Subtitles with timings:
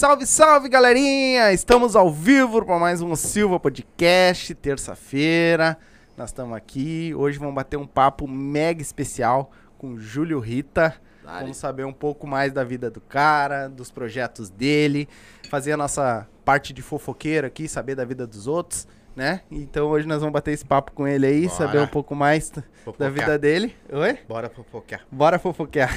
[0.00, 1.52] Salve, salve, galerinha!
[1.52, 5.76] Estamos ao vivo para mais um Silva Podcast, terça-feira.
[6.16, 7.14] Nós estamos aqui.
[7.14, 10.94] Hoje vamos bater um papo mega especial com Júlio Rita.
[11.22, 11.40] Dale.
[11.40, 15.06] Vamos saber um pouco mais da vida do cara, dos projetos dele,
[15.50, 18.88] fazer a nossa parte de fofoqueiro aqui, saber da vida dos outros,
[19.20, 19.42] né?
[19.50, 21.54] Então hoje nós vamos bater esse papo com ele aí, Bora.
[21.54, 23.10] saber um pouco mais da Fofocar.
[23.12, 23.76] vida dele.
[23.92, 24.18] Oi?
[24.26, 25.02] Bora fofocar.
[25.12, 25.90] Bora fofoquear.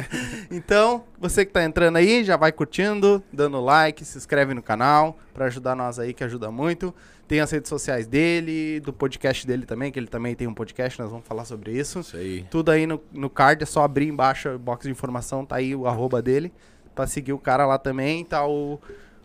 [0.52, 5.16] então, você que tá entrando aí, já vai curtindo, dando like, se inscreve no canal
[5.32, 6.94] pra ajudar nós aí, que ajuda muito.
[7.26, 11.00] Tem as redes sociais dele, do podcast dele também, que ele também tem um podcast,
[11.00, 12.00] nós vamos falar sobre isso.
[12.00, 12.44] Isso aí.
[12.50, 15.74] Tudo aí no, no card, é só abrir embaixo o box de informação, tá aí
[15.74, 16.52] o arroba dele,
[16.94, 18.22] pra seguir o cara lá também.
[18.22, 18.78] Tá o,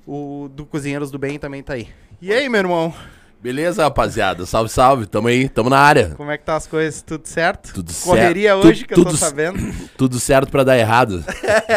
[0.07, 1.89] o do Cozinheiros do Bem também tá aí.
[2.21, 2.93] E aí, meu irmão,
[3.41, 4.45] Beleza, rapaziada?
[4.45, 5.05] Salve, salve.
[5.07, 6.13] Tamo aí, tamo na área.
[6.15, 7.01] como é que tá as coisas?
[7.01, 7.73] Tudo certo?
[7.73, 8.15] Tudo certo.
[8.15, 9.57] Correria Tu- hoje, que eu tô tudo- sabendo.
[9.97, 11.23] Tudo certo pra dar errado.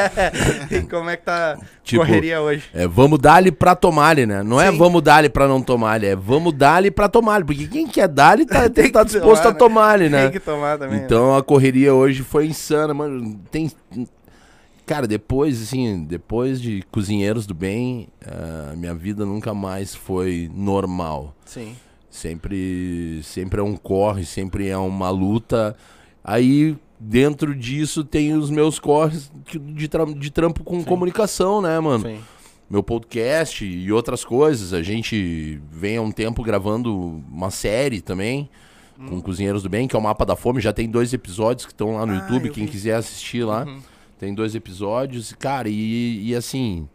[0.70, 2.64] e como é que tá Tipo, correria hoje?
[2.74, 4.42] É, vamos dar-lhe pra tomar-lhe, né?
[4.42, 4.76] Não é Sim.
[4.78, 7.44] vamos dar-lhe pra não tomar-lhe, é vamos dar-lhe pra tomar-lhe.
[7.44, 10.22] Porque quem quer dar-lhe tá, Tem tá que disposto tomar, a tomar-lhe, né?
[10.24, 10.98] Tem que tomar também.
[10.98, 11.04] né?
[11.04, 13.40] Então a correria hoje foi insana, mano.
[13.50, 13.70] Tem.
[14.86, 18.08] Cara, depois, assim, depois de Cozinheiros do Bem,
[18.70, 21.34] a minha vida nunca mais foi normal.
[21.46, 21.74] Sim.
[22.10, 25.74] Sempre, sempre é um corre, sempre é uma luta.
[26.22, 29.32] Aí, dentro disso, tem os meus corres
[29.74, 30.84] de, tra- de trampo com Sim.
[30.84, 32.04] comunicação, né, mano?
[32.06, 32.18] Sim.
[32.68, 34.72] Meu podcast e outras coisas.
[34.72, 38.48] A gente vem há um tempo gravando uma série também.
[38.98, 39.06] Hum.
[39.08, 40.60] Com Cozinheiros do Bem, que é o Mapa da Fome.
[40.60, 42.70] Já tem dois episódios que estão lá no Ah, YouTube, quem vi.
[42.70, 43.64] quiser assistir lá.
[43.64, 43.80] Uhum.
[44.24, 45.34] Tem dois episódios.
[45.34, 46.88] Cara, e, e assim.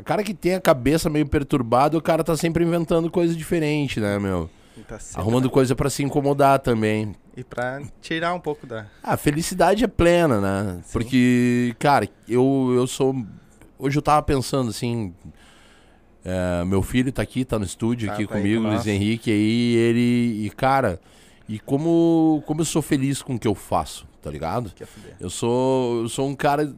[0.00, 4.00] O cara que tem a cabeça meio perturbada, o cara tá sempre inventando coisa diferente,
[4.00, 4.48] né, meu?
[4.86, 5.50] Tá Arrumando né?
[5.50, 7.14] coisa pra se incomodar também.
[7.36, 8.86] E pra tirar um pouco da.
[9.02, 10.80] A felicidade é plena, né?
[10.84, 10.92] Sim.
[10.92, 13.14] Porque, cara, eu, eu sou.
[13.78, 15.12] Hoje eu tava pensando assim.
[16.24, 18.86] é, meu filho tá aqui, tá no estúdio Tá, aqui tá aí comigo, com Luiz.
[18.86, 20.46] Henrique, aí ele.
[20.46, 20.98] E, cara,
[21.48, 24.70] e como, como eu sou feliz com o que eu faço, tá ligado?
[25.18, 26.74] Eu sou, eu sou um cara.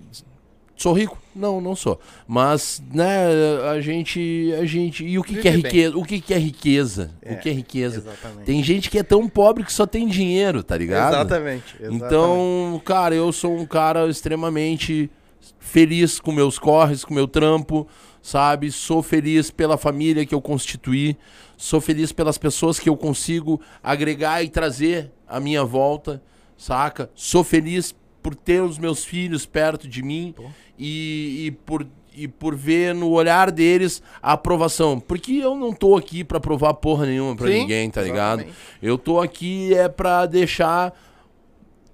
[0.77, 1.19] Sou rico?
[1.35, 2.01] Não, não sou.
[2.27, 3.27] Mas, né,
[3.71, 4.55] a gente.
[4.59, 5.05] A gente.
[5.05, 5.99] E o que, que é riqueza?
[5.99, 7.11] O que, que é riqueza?
[7.21, 7.99] É, o que é riqueza?
[7.99, 8.47] Exatamente.
[8.47, 11.15] Tem gente que é tão pobre que só tem dinheiro, tá ligado?
[11.15, 11.75] Exatamente.
[11.79, 12.05] exatamente.
[12.05, 15.11] Então, cara, eu sou um cara extremamente
[15.59, 17.87] feliz com meus corres, com meu trampo,
[18.23, 18.71] sabe?
[18.71, 21.17] Sou feliz pela família que eu constituí,
[21.57, 26.23] sou feliz pelas pessoas que eu consigo agregar e trazer à minha volta,
[26.57, 27.11] saca?
[27.15, 30.35] Sou feliz por ter os meus filhos perto de mim
[30.79, 34.99] e, e por e por ver no olhar deles a aprovação.
[34.99, 38.41] Porque eu não tô aqui pra provar porra nenhuma pra Sim, ninguém, tá ligado?
[38.41, 38.59] exatamente.
[38.83, 40.93] Eu tô aqui é pra deixar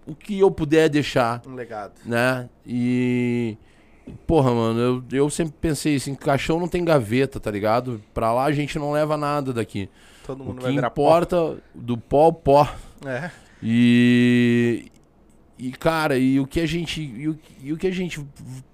[0.07, 1.93] o que eu puder deixar, Um legado.
[2.05, 2.49] né?
[2.67, 3.59] E.
[4.27, 8.01] Porra, mano, eu, eu sempre pensei assim: caixão não tem gaveta, tá ligado?
[8.15, 9.89] Pra lá a gente não leva nada daqui.
[10.27, 12.65] Todo O mundo que vai importa, do pó ao pó.
[12.65, 13.09] pó.
[13.09, 13.31] É.
[13.63, 14.91] E.
[15.59, 17.01] E, cara, e o que a gente.
[17.03, 18.25] E o, e o que a gente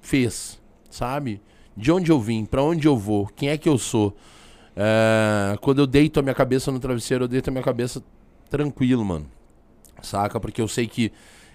[0.00, 1.40] fez, sabe?
[1.76, 4.14] De onde eu vim, pra onde eu vou, quem é que eu sou.
[4.76, 8.02] É, quando eu deito a minha cabeça no travesseiro, eu deito a minha cabeça
[8.50, 9.26] tranquilo, mano.
[10.02, 10.40] Saca?
[10.40, 11.12] Porque eu sei que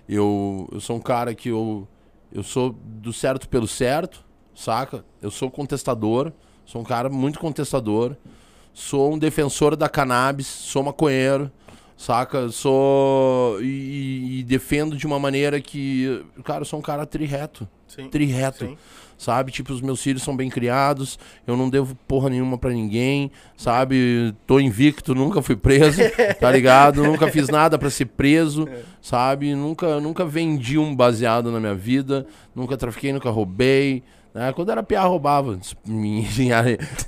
[0.07, 1.87] eu, eu sou um cara que eu,
[2.31, 4.23] eu sou do certo pelo certo,
[4.55, 5.03] saca?
[5.21, 6.31] Eu sou contestador,
[6.65, 8.15] sou um cara muito contestador,
[8.73, 11.51] sou um defensor da cannabis, sou maconheiro,
[11.97, 12.49] saca?
[12.49, 13.61] Sou.
[13.61, 16.23] E, e defendo de uma maneira que.
[16.43, 17.67] Cara, eu sou um cara trireto.
[17.87, 18.09] Sim.
[18.09, 18.77] Trireto Sim.
[19.17, 19.51] Sabe?
[19.51, 24.33] Tipo, os meus filhos são bem criados, eu não devo porra nenhuma pra ninguém, sabe?
[24.45, 26.01] Tô invicto, nunca fui preso,
[26.39, 27.03] tá ligado?
[27.03, 28.67] Nunca fiz nada pra ser preso,
[29.01, 29.55] sabe?
[29.55, 34.03] Nunca, nunca vendi um baseado na minha vida, nunca trafiquei, nunca roubei.
[34.37, 34.53] Né?
[34.53, 35.57] Quando era piá, roubava.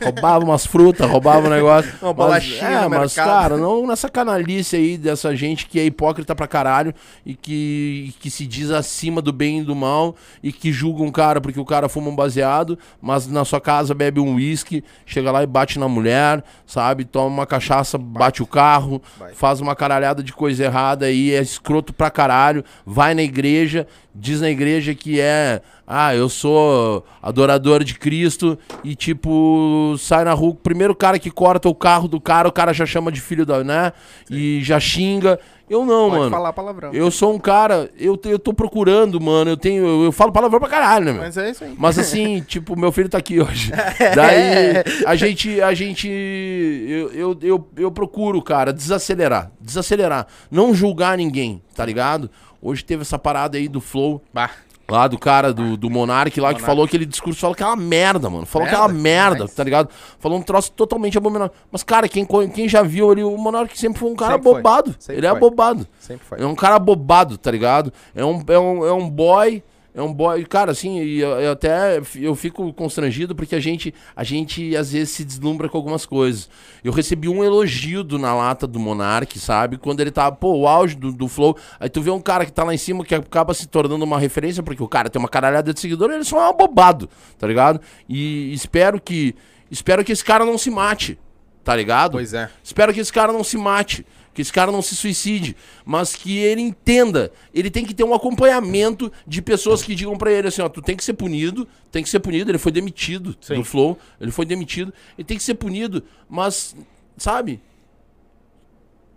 [0.04, 1.94] roubava umas frutas, roubava um negócio.
[2.02, 6.48] Uma Mas, é, mas, cara, não nessa canalice aí dessa gente que é hipócrita pra
[6.48, 6.92] caralho
[7.24, 11.12] e que, que se diz acima do bem e do mal e que julga um
[11.12, 15.30] cara porque o cara fuma um baseado, mas na sua casa bebe um uísque, chega
[15.30, 17.06] lá e bate na mulher, sabe?
[17.06, 19.36] Toma uma cachaça, bate o carro, Vai.
[19.36, 23.86] faz uma caralhada de coisa errada aí, é escroto pra caralho, vai na igreja,
[24.16, 25.62] diz na igreja que é,
[25.92, 31.32] ah, eu sou adorador de Cristo e tipo, sai na rua, o primeiro cara que
[31.32, 33.92] corta o carro do cara, o cara já chama de filho da, né?
[34.30, 35.40] E já xinga.
[35.68, 36.32] Eu não, Pode mano.
[36.32, 36.94] falar palavrão.
[36.94, 40.60] Eu sou um cara, eu, eu tô procurando, mano, eu tenho, eu, eu falo palavrão
[40.60, 41.22] pra caralho, né, meu?
[41.22, 41.76] Mas é isso aí.
[41.76, 43.72] Mas assim, tipo, meu filho tá aqui hoje.
[44.16, 51.18] Daí a gente, a gente, eu, eu, eu, eu procuro, cara, desacelerar, desacelerar, não julgar
[51.18, 52.30] ninguém, tá ligado?
[52.62, 54.52] Hoje teve essa parada aí do Flow, Bah.
[54.90, 58.46] Lá do cara do, do Monark lá que falou aquele discurso, falou aquela merda, mano.
[58.46, 58.84] Falou Merda?
[58.84, 59.54] aquela merda, Demais.
[59.54, 59.90] tá ligado?
[60.20, 61.54] Falou um troço totalmente abominável.
[61.72, 64.96] Mas, cara, quem, quem já viu ali, o Monark sempre foi um cara Sempre bobado.
[65.08, 65.40] Ele é foi.
[65.40, 65.88] bobado.
[66.00, 66.42] Sempre foi.
[66.42, 67.94] É um cara bobado, tá ligado?
[68.16, 69.64] É um, é um, é um boy.
[70.00, 73.94] É um boy, cara, assim, e eu, eu até eu fico constrangido porque a gente,
[74.16, 76.50] a gente às vezes se deslumbra com algumas coisas.
[76.81, 79.78] Eu recebi um elogio do na lata do Monark, sabe?
[79.78, 81.57] Quando ele tava, pô, o auge do, do Flow.
[81.78, 84.18] Aí tu vê um cara que tá lá em cima que acaba se tornando uma
[84.18, 87.45] referência, porque o cara tem uma caralhada de seguidor, ele só é um bobado, tá
[87.45, 87.81] ligado?
[88.07, 89.36] E espero que.
[89.69, 91.19] Espero que esse cara não se mate,
[91.62, 92.13] tá ligado?
[92.13, 92.50] Pois é.
[92.63, 95.56] Espero que esse cara não se mate, que esse cara não se suicide,
[95.86, 97.31] mas que ele entenda.
[97.54, 100.81] Ele tem que ter um acompanhamento de pessoas que digam pra ele assim, ó, tu
[100.81, 102.52] tem que ser punido, tem que ser punido.
[102.52, 103.56] Ele foi demitido Sim.
[103.56, 106.76] do Flow, ele foi demitido, ele tem que ser punido, mas
[107.18, 107.62] sabe?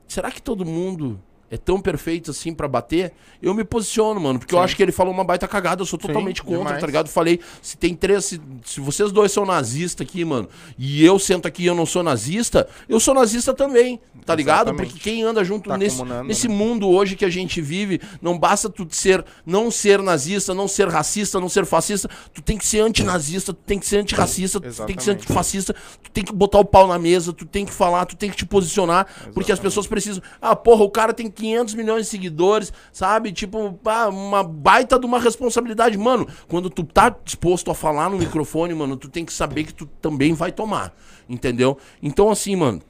[0.09, 1.21] Será que todo mundo
[1.53, 3.13] é tão perfeito assim pra bater?
[3.43, 4.65] Eu me posiciono, mano, porque eu Sim.
[4.65, 6.81] acho que ele falou uma baita cagada, eu sou totalmente contra, demais.
[6.81, 7.09] tá ligado?
[7.09, 11.47] Falei, se tem três, se, se vocês dois são nazistas aqui, mano, e eu sento
[11.47, 14.69] aqui e eu não sou nazista, eu sou nazista também, tá ligado?
[14.69, 14.93] Exatamente.
[14.95, 16.55] Porque quem anda junto Tá nesse, nesse né?
[16.55, 20.89] mundo hoje que a gente vive, não basta tu ser, não ser nazista, não ser
[20.89, 24.63] racista, não ser fascista, tu tem que ser antinazista, tu tem que ser antirracista, tu
[24.63, 25.11] tem que ser Exatamente.
[25.11, 28.31] antifascista, tu tem que botar o pau na mesa, tu tem que falar, tu tem
[28.31, 30.23] que te posicionar, porque as pessoas precisam.
[30.41, 33.33] Ah, porra, o cara tem 500 milhões de seguidores, sabe?
[33.33, 33.77] Tipo,
[34.09, 35.99] uma baita de uma responsabilidade.
[35.99, 39.75] Mano, quando tu tá disposto a falar no microfone, mano, tu tem que saber que
[39.75, 40.95] tu também vai tomar,
[41.29, 41.77] entendeu?
[42.03, 42.81] Então, assim, mano.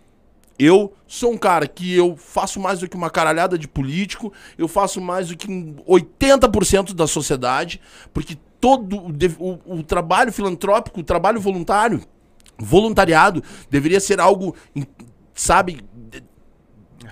[0.59, 4.69] Eu sou um cara que eu faço mais do que uma caralhada de político, eu
[4.69, 7.81] faço mais do que um 80% da sociedade,
[8.13, 9.11] porque todo o,
[9.41, 12.03] o- o trabalho filantrópico, o trabalho voluntário,
[12.59, 14.55] voluntariado, deveria ser algo,
[15.35, 15.81] sabe,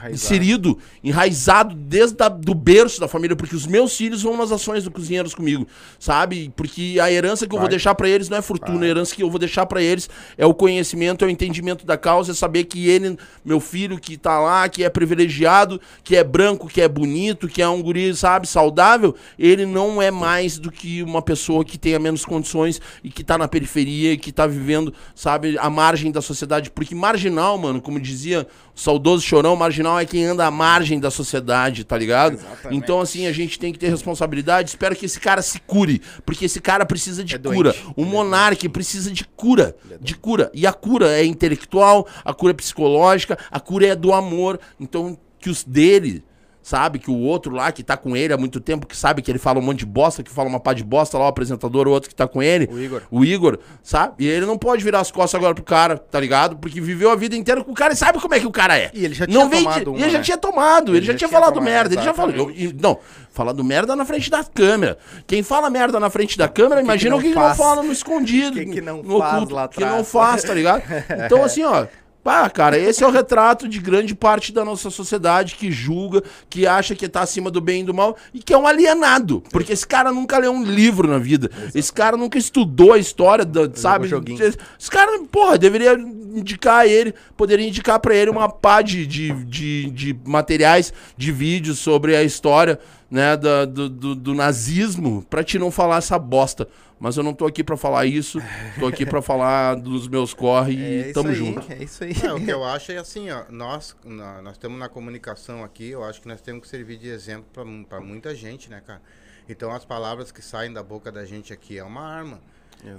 [0.00, 0.14] Enraizado.
[0.14, 4.82] inserido, enraizado desde a, do berço da família, porque os meus filhos vão nas ações
[4.85, 5.67] do Cozinheiros comigo,
[5.99, 6.50] sabe?
[6.56, 7.70] Porque a herança que eu vou Vai.
[7.70, 10.08] deixar pra eles não é fortuna, a herança que eu vou deixar pra eles
[10.38, 14.16] é o conhecimento, é o entendimento da causa, é saber que ele, meu filho que
[14.16, 18.14] tá lá, que é privilegiado, que é branco, que é bonito, que é um guri,
[18.14, 23.11] sabe, saudável, ele não é mais do que uma pessoa que tenha menos condições e
[23.11, 27.59] que tá na periferia, e que tá vivendo, sabe, à margem da sociedade, porque marginal,
[27.59, 28.47] mano, como dizia
[28.81, 32.35] saudoso chorão, marginal é quem anda à margem da sociedade, tá ligado?
[32.35, 32.77] Exatamente.
[32.77, 34.71] Então, assim, a gente tem que ter responsabilidade.
[34.71, 37.73] Espero que esse cara se cure, porque esse cara precisa de É cura.
[37.73, 37.93] doente.
[37.97, 40.51] O monarca precisa de cura, de cura.
[40.55, 44.59] E a cura é intelectual, a cura é psicológica, a cura é do amor.
[44.79, 46.23] Então, que os dele,
[46.62, 49.31] sabe, que o outro lá que tá com ele há muito tempo, que sabe que
[49.31, 51.88] ele fala um monte de bosta, que fala uma pá de bosta lá, o apresentador,
[51.88, 53.02] o outro que tá com ele, O Igor.
[53.11, 54.14] o Igor, sabe?
[54.19, 56.57] E ele não pode virar as costas agora pro cara, tá ligado?
[56.57, 58.79] Porque viveu a vida inteira com o cara e sabe como é que o cara
[58.79, 58.90] é.
[58.93, 60.25] E ele já não tinha vem tomado uma, ele já né?
[60.25, 62.35] tinha tomado, ele, já, tinha, falado tomado, merda, ele já falou.
[62.35, 62.64] exatamente.
[62.64, 62.99] eu- não,
[63.31, 64.99] falado merda na frente da câmera.
[65.26, 67.93] Quem fala merda na frente da câmera, imagina não o que, que não fala no
[67.93, 68.52] escondido.
[68.52, 70.11] Que que não no faz lá Que não atrás?
[70.12, 70.83] faz, tá ligado?
[71.25, 71.87] Então, assim, ó.
[72.23, 76.67] Pá, cara, esse é o retrato de grande parte da nossa sociedade que julga, que
[76.67, 79.43] acha que tá acima do bem e do mal e que é um alienado.
[79.50, 81.50] Porque esse cara nunca leu um livro na vida.
[81.75, 84.07] Esse cara nunca estudou a história, da, sabe?
[84.07, 84.43] joguinho.
[84.43, 89.91] Esse cara, porra, deveria indicar ele, poderia indicar pra ele uma pá de, de, de,
[89.91, 92.79] de materiais, de vídeos sobre a história,
[93.11, 96.69] né, da- do, do, do nazismo, pra te não falar essa bosta.
[96.99, 98.38] Mas eu não tô aqui pra falar isso,
[98.79, 101.73] tô aqui pra falar dos meus corre e É isso tamo aí, junto.
[101.73, 102.12] É isso aí.
[102.23, 106.05] É, o que eu acho é assim, ó, nós, nós estamos na comunicação aqui, eu
[106.05, 107.47] acho que nós temos que servir de exemplo
[107.88, 109.00] para muita gente, né, cara?
[109.49, 112.38] Então as palavras que saem da boca da gente aqui é uma arma.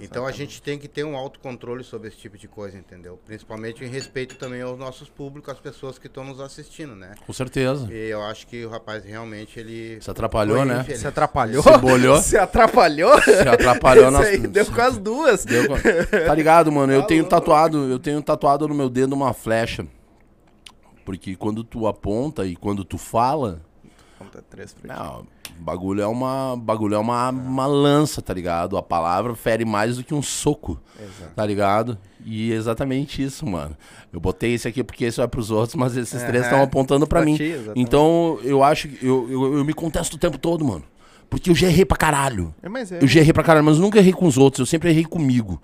[0.00, 3.18] Então a gente tem que ter um autocontrole sobre esse tipo de coisa, entendeu?
[3.26, 7.14] Principalmente em respeito também aos nossos públicos, às pessoas que estão nos assistindo, né?
[7.26, 7.92] Com certeza.
[7.92, 10.80] E eu acho que o rapaz realmente ele Se atrapalhou, né?
[10.80, 11.00] infeliz.
[11.00, 11.62] Se atrapalhou?
[11.62, 12.16] Se bolhou.
[12.22, 13.20] Se atrapalhou?
[13.22, 15.44] Se atrapalhou Isso nas- aí deu com as duas.
[15.44, 15.74] Deu com-
[16.26, 16.92] Tá ligado, mano?
[16.92, 19.86] Eu Tá tenho tatuado, eu tenho tatuado no meu dedo uma flecha.
[21.04, 23.60] Porque quando tu aponta e quando tu fala,
[24.18, 25.26] Conta três pra ti.
[25.62, 28.76] Bagulho é uma, bagulho é uma, uma lança, tá ligado?
[28.76, 31.34] A palavra fere mais do que um soco, Exato.
[31.34, 31.96] tá ligado?
[32.24, 33.76] E é exatamente isso, mano.
[34.12, 36.50] Eu botei esse aqui porque esse vai pros outros, mas esses três Aham.
[36.50, 37.36] estão apontando pra Pra mim.
[37.36, 40.84] ti, então, eu acho que eu, eu, eu me contesto o tempo todo, mano.
[41.30, 42.54] Porque eu já errei pra caralho.
[42.62, 43.02] É, mas é.
[43.02, 45.04] Eu já errei pra caralho, mas eu nunca errei com os outros, eu sempre errei
[45.04, 45.60] comigo,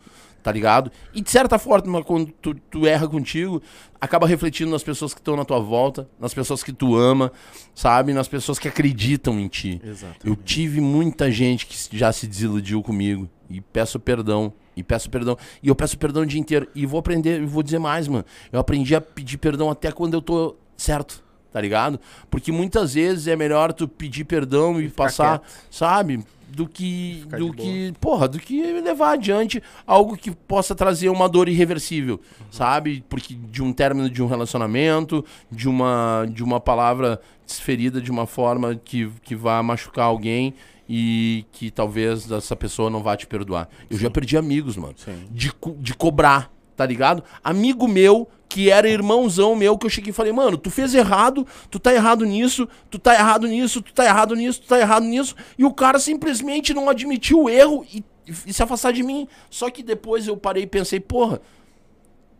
[0.48, 0.90] tá ligado?
[1.12, 3.62] E de certa forma, quando tu, tu erra contigo,
[4.00, 7.30] acaba refletindo nas pessoas que estão na tua volta, nas pessoas que tu ama,
[7.74, 8.14] sabe?
[8.14, 9.78] Nas pessoas que acreditam em ti.
[9.84, 10.26] Exato.
[10.26, 14.50] Eu tive muita gente que já se desiludiu comigo e peço perdão.
[14.74, 15.36] E peço perdão.
[15.62, 16.66] E eu peço perdão o dia inteiro.
[16.74, 18.24] E vou aprender, e vou dizer mais, mano.
[18.50, 22.00] Eu aprendi a pedir perdão até quando eu tô certo, tá ligado?
[22.30, 25.52] Porque muitas vezes é melhor tu pedir perdão e, passar, quieto.
[25.70, 26.24] sabe?
[26.48, 31.48] Do que do que porra do que levar adiante algo que possa trazer uma dor
[31.48, 33.04] irreversível sabe?
[33.08, 38.26] Porque de um término de um relacionamento de uma de uma palavra desferida de uma
[38.26, 40.54] forma que que vá machucar alguém
[40.88, 43.68] e que talvez essa pessoa não vá te perdoar.
[43.90, 44.94] Eu já perdi amigos mano.
[44.96, 45.26] Sim.
[45.30, 47.24] de, de cobrar, tá ligado?
[47.42, 51.44] Amigo meu, que era irmãozão meu, que eu cheguei e falei, mano, tu fez errado,
[51.68, 55.04] tu tá errado nisso, tu tá errado nisso, tu tá errado nisso, tu tá errado
[55.04, 58.04] nisso, e o cara simplesmente não admitiu o erro e,
[58.46, 59.26] e se afastar de mim.
[59.50, 61.40] Só que depois eu parei e pensei, porra,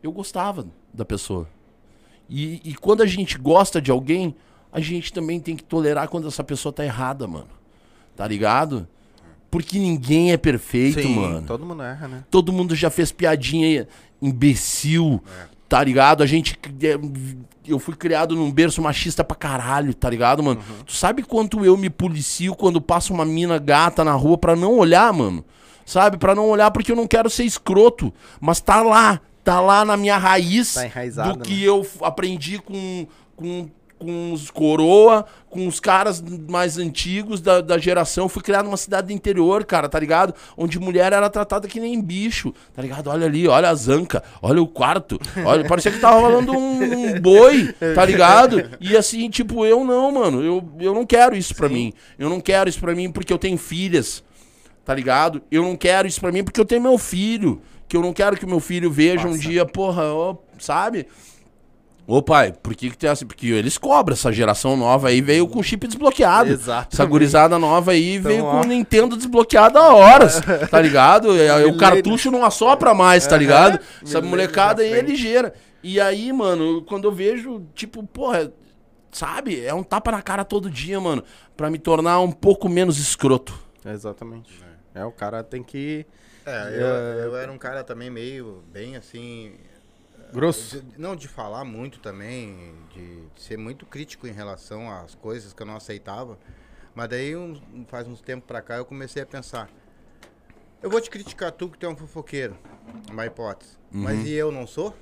[0.04, 1.48] eu gostava da pessoa.
[2.30, 4.36] E, e quando a gente gosta de alguém,
[4.70, 7.48] a gente também tem que tolerar quando essa pessoa tá errada, mano.
[8.14, 8.86] Tá ligado?
[9.50, 12.24] Porque ninguém é perfeito, Sim, mano todo mundo erra, né?
[12.30, 13.88] todo mundo já fez piadinha
[14.20, 15.22] imbecil,
[15.68, 16.22] tá ligado?
[16.22, 16.58] A gente.
[16.82, 16.98] é,
[17.66, 20.60] Eu fui criado num berço machista pra caralho, tá ligado, mano?
[20.86, 24.74] Tu sabe quanto eu me policio quando passa uma mina gata na rua pra não
[24.78, 25.44] olhar, mano?
[25.84, 26.18] Sabe?
[26.18, 28.12] Pra não olhar porque eu não quero ser escroto.
[28.40, 33.06] Mas tá lá, tá lá na minha raiz Tá do que eu f- aprendi com,
[33.34, 38.28] com, com os coroa, com os caras mais antigos da, da geração.
[38.28, 40.34] Fui criado numa cidade do interior, cara, tá ligado?
[40.56, 43.08] Onde mulher era tratada que nem bicho, tá ligado?
[43.08, 47.20] Olha ali, olha a zanca, olha o quarto, olha, parecia que tava falando um, um
[47.20, 48.70] boi, tá ligado?
[48.80, 51.92] E assim, tipo, eu não, mano, eu, eu não quero isso pra mim.
[52.18, 54.22] Eu não quero isso pra mim porque eu tenho filhas,
[54.84, 55.42] tá ligado?
[55.50, 57.60] Eu não quero isso pra mim porque eu tenho meu filho.
[57.88, 61.06] Que eu não quero que o meu filho veja um dia, porra, ó, sabe?
[62.10, 63.26] Ô pai, por que que tem assim?
[63.26, 66.50] Porque eles cobram, essa geração nova aí veio com chip desbloqueado.
[66.50, 66.94] Exatamente.
[66.94, 68.50] Essa gurizada nova aí Então, veio ó.
[68.50, 71.38] com o Nintendo desbloqueado há horas, tá ligado?
[71.38, 71.76] É, o Milênio.
[71.76, 73.78] cartucho não assopra mais, tá ligado?
[74.02, 75.52] Essa Milênio molecada aí é ligeira.
[75.82, 78.50] E aí, mano, quando eu vejo, tipo, porra,
[79.12, 79.62] sabe?
[79.62, 81.22] É um tapa na cara todo dia, mano,
[81.58, 83.52] pra me tornar um pouco menos escroto.
[83.84, 84.58] Exatamente.
[84.94, 86.06] É, o cara tem que.
[86.46, 89.52] É, eu, eu era um cara também meio, bem assim...
[90.32, 90.80] Grosso.
[90.80, 95.52] de- não, de falar muito também, de, de ser muito crítico em relação às coisas
[95.52, 96.38] que eu não aceitava.
[96.94, 99.70] Mas daí, um- faz uns tempos pra cá, eu comecei a pensar...
[100.80, 102.56] Eu vou te criticar tu que tu é um fofoqueiro,
[103.10, 103.76] uma hipótese.
[103.90, 104.94] Mas e eu não sou?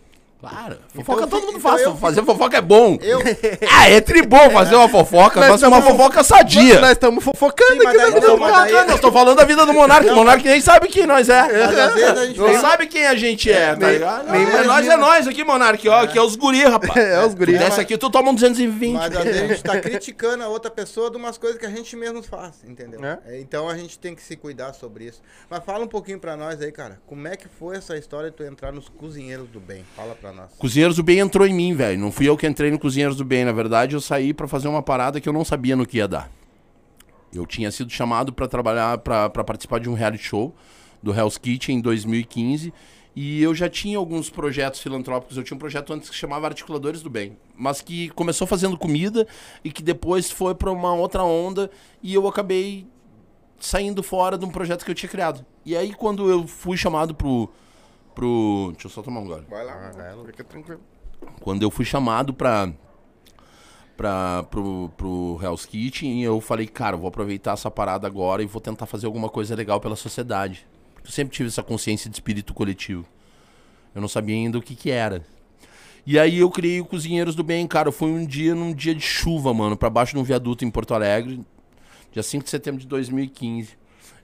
[0.48, 1.82] Claro, Então fofoca eu todo mundo então faz.
[1.82, 2.98] eu Fazer fofoca é bom.
[3.00, 3.20] Eu...
[3.70, 6.80] Ah, é tribom fazer uma fofoca, Nós mas uma fofoca sadia.
[6.80, 9.66] Nós estamos fofocando Sim, mas aqui, não, mas daí- Fofoca, nós tô falando da vida
[9.66, 10.08] do Monark.
[10.08, 11.42] O Monark nem sabe quem nós é.
[11.42, 14.30] Mas Não sabe quem a gente é, tá ligado?
[14.30, 16.96] nem é nós é nós aqui, Monark, ó, que é os guri, rapaz.
[17.06, 17.56] É, os guri.
[17.58, 18.92] Desce aqui, tu toma um 220.
[18.94, 21.70] Mas às vezes a gente tá criticando a outra pessoa de umas coisas que a
[21.70, 23.00] gente mesmo faz, entendeu?
[23.04, 23.18] É.
[23.26, 25.20] É, Então a gente tem que se cuidar sobre isso.
[25.48, 26.98] Mas fala um pouquinho pra nós aí, cara.
[27.06, 29.84] Como é que foi essa história de tu entrar nos cozinheiros do bem?
[29.96, 30.35] Fala pra nós.
[30.58, 31.98] Cozinheiros do Bem entrou em mim, velho.
[31.98, 33.44] Não fui eu que entrei no Cozinheiros do Bem.
[33.44, 36.08] Na verdade, eu saí pra fazer uma parada que eu não sabia no que ia
[36.08, 36.30] dar.
[37.34, 40.54] Eu tinha sido chamado pra trabalhar, pra participar de um reality show
[41.02, 42.72] do Hell's Kitchen em 2015.
[43.14, 45.38] E eu já tinha alguns projetos filantrópicos.
[45.38, 49.26] Eu tinha um projeto antes que chamava Articuladores do Bem, mas que começou fazendo comida
[49.64, 51.70] e que depois foi pra uma outra onda
[52.02, 52.86] e eu acabei
[53.58, 55.44] saindo fora de um projeto que eu tinha criado.
[55.64, 57.48] E aí quando eu fui chamado pro
[58.16, 59.92] pro, deixa eu só tomar um gole Vai lá.
[60.24, 60.80] Fica tranquilo.
[61.40, 62.72] quando eu fui chamado pra,
[63.96, 68.46] pra, pro, pro Hell's Kitchen, eu falei, cara, eu vou aproveitar essa parada agora e
[68.46, 70.66] vou tentar fazer alguma coisa legal pela sociedade.
[71.04, 73.06] Eu sempre tive essa consciência de espírito coletivo.
[73.94, 75.24] Eu não sabia ainda o que que era.
[76.04, 77.92] E aí eu criei o Cozinheiros do Bem, cara.
[77.92, 80.94] Foi um dia, num dia de chuva, mano, pra baixo de um viaduto em Porto
[80.94, 81.40] Alegre,
[82.12, 83.76] dia 5 de setembro de 2015.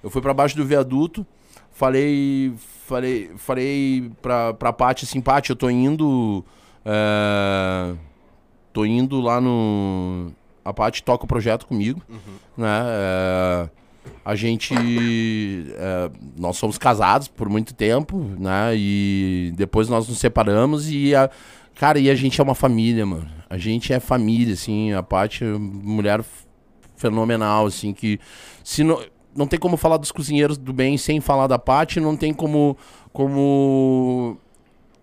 [0.02, 1.26] Eu fui pra baixo do viaduto,
[1.70, 2.54] falei,
[2.86, 6.44] falei, falei pra, pra Paty assim, Paty, eu tô indo,
[6.84, 7.94] é,
[8.72, 10.32] tô indo lá no,
[10.64, 12.02] a Paty toca o projeto comigo,
[12.56, 13.70] né, é,
[14.24, 20.90] a gente, é, nós somos casados por muito tempo, né, e depois nós nos separamos
[20.90, 21.30] e a,
[21.74, 25.44] cara, e a gente é uma família, mano, a gente é família, assim, a Paty
[25.44, 26.24] é uma mulher
[26.96, 28.20] fenomenal, assim, que
[28.62, 29.00] se não,
[29.34, 32.76] não tem como falar dos cozinheiros do bem sem falar da Paty, não tem como,
[33.12, 34.36] como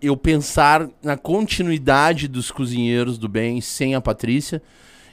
[0.00, 4.62] eu pensar na continuidade dos cozinheiros do bem sem a Patrícia.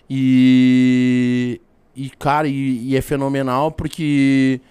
[0.10, 1.60] E,
[1.96, 4.62] e cara, e, e é fenomenal porque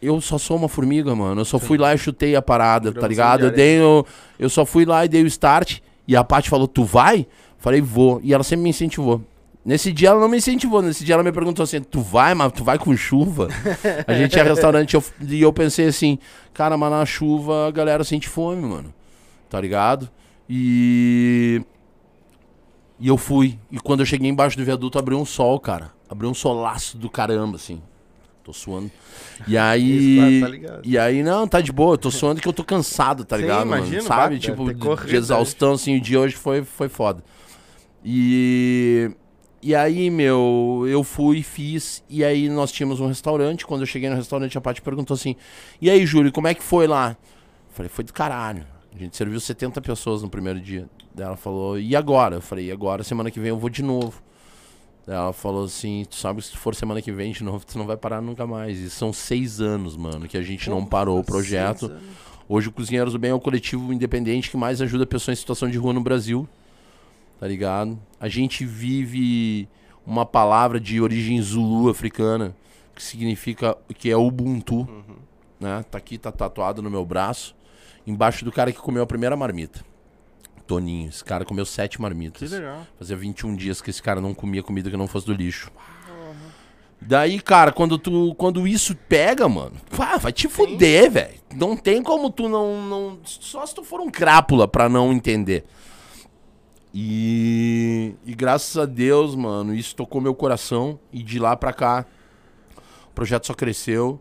[0.00, 1.40] eu só sou uma formiga, mano.
[1.40, 3.44] Eu só fui lá e chutei a parada, tá ligado?
[3.44, 4.06] Eu, dei, eu,
[4.38, 5.78] eu só fui lá e dei o start.
[6.06, 7.26] E a Paty falou, tu vai?
[7.58, 8.20] Falei, vou.
[8.24, 9.22] E ela sempre me incentivou.
[9.64, 12.52] Nesse dia ela não me incentivou, nesse dia ela me perguntou assim, tu vai, mas
[12.52, 13.46] tu vai com chuva?
[14.08, 16.18] A gente ia restaurante eu- e eu pensei assim,
[16.52, 18.92] cara, mas na chuva a galera sente fome, mano.
[19.48, 20.10] Tá ligado?
[20.48, 21.62] E.
[22.98, 23.58] E eu fui.
[23.70, 25.92] E quando eu cheguei embaixo do viaduto, abriu um sol, cara.
[26.08, 27.80] Abriu um solaço do caramba, assim.
[28.42, 28.90] Tô suando.
[29.46, 30.36] E aí.
[30.36, 30.80] Isso, tá ligado.
[30.84, 31.96] e aí, não, tá de boa.
[31.96, 33.66] Tô suando que eu tô cansado, tá Sim, ligado?
[33.66, 33.82] mano?
[33.82, 34.30] imagino, Sabe?
[34.30, 37.22] vai, tipo, de, corrido de exaustão, assim, o dia hoje foi, foi foda.
[38.04, 39.10] E.
[39.62, 43.64] E aí, meu, eu fui, fiz, e aí nós tínhamos um restaurante.
[43.64, 45.36] Quando eu cheguei no restaurante, a Paty perguntou assim:
[45.80, 47.10] E aí, Júlio, como é que foi lá?
[47.10, 48.66] Eu falei: Foi do caralho.
[48.92, 50.88] A gente serviu 70 pessoas no primeiro dia.
[51.14, 52.36] Daí ela falou: E agora?
[52.36, 53.04] Eu falei: E agora?
[53.04, 54.20] Semana que vem eu vou de novo.
[55.06, 57.78] Daí ela falou assim: Tu sabe que se for semana que vem de novo, tu
[57.78, 58.80] não vai parar nunca mais.
[58.80, 61.88] E são seis anos, mano, que a gente não parou o projeto.
[62.48, 65.70] Hoje o Cozinheiros do Bem é o coletivo independente que mais ajuda pessoas em situação
[65.70, 66.48] de rua no Brasil.
[67.42, 67.98] Tá ligado?
[68.20, 69.68] A gente vive
[70.06, 72.54] uma palavra de origem zulu africana,
[72.94, 74.88] que significa que é Ubuntu,
[75.58, 75.84] né?
[75.90, 77.56] Tá aqui, tá tatuado no meu braço,
[78.06, 79.84] embaixo do cara que comeu a primeira marmita.
[80.68, 82.52] Toninho, esse cara comeu sete Que marmitas.
[82.52, 82.86] legal.
[82.96, 85.68] Fazia 21 dias que esse cara não comia comida que não fosse do lixo.
[87.00, 91.40] Daí, cara, quando tu quando isso pega, mano, pá, vai te fuder, velho.
[91.56, 93.18] Não tem como tu não, não.
[93.24, 95.64] Só se tu for um crápula pra não entender.
[96.94, 100.98] E, e graças a Deus, mano, isso tocou meu coração.
[101.12, 102.04] E de lá pra cá,
[103.08, 104.20] o projeto só cresceu.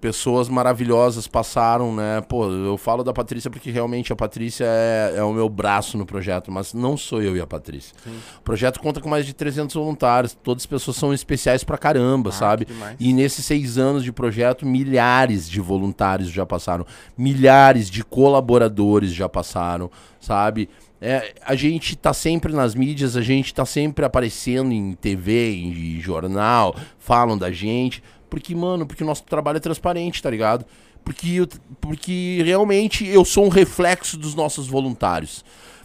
[0.00, 2.22] Pessoas maravilhosas passaram, né?
[2.22, 6.06] Pô, eu falo da Patrícia porque realmente a Patrícia é, é o meu braço no
[6.06, 7.94] projeto, mas não sou eu e a Patrícia.
[8.38, 12.30] O projeto conta com mais de 300 voluntários, todas as pessoas são especiais pra caramba,
[12.30, 12.66] Ah, sabe?
[12.98, 19.28] E nesses seis anos de projeto, milhares de voluntários já passaram, milhares de colaboradores já
[19.28, 20.70] passaram, sabe?
[21.00, 25.98] É, a gente tá sempre nas mídias, a gente tá sempre aparecendo em TV, em
[26.00, 28.02] jornal, falam da gente.
[28.28, 30.64] Porque, mano, porque o nosso trabalho é transparente, tá ligado?
[31.02, 31.48] Porque, eu-
[31.80, 35.42] porque realmente eu sou um reflexo dos nossos voluntários.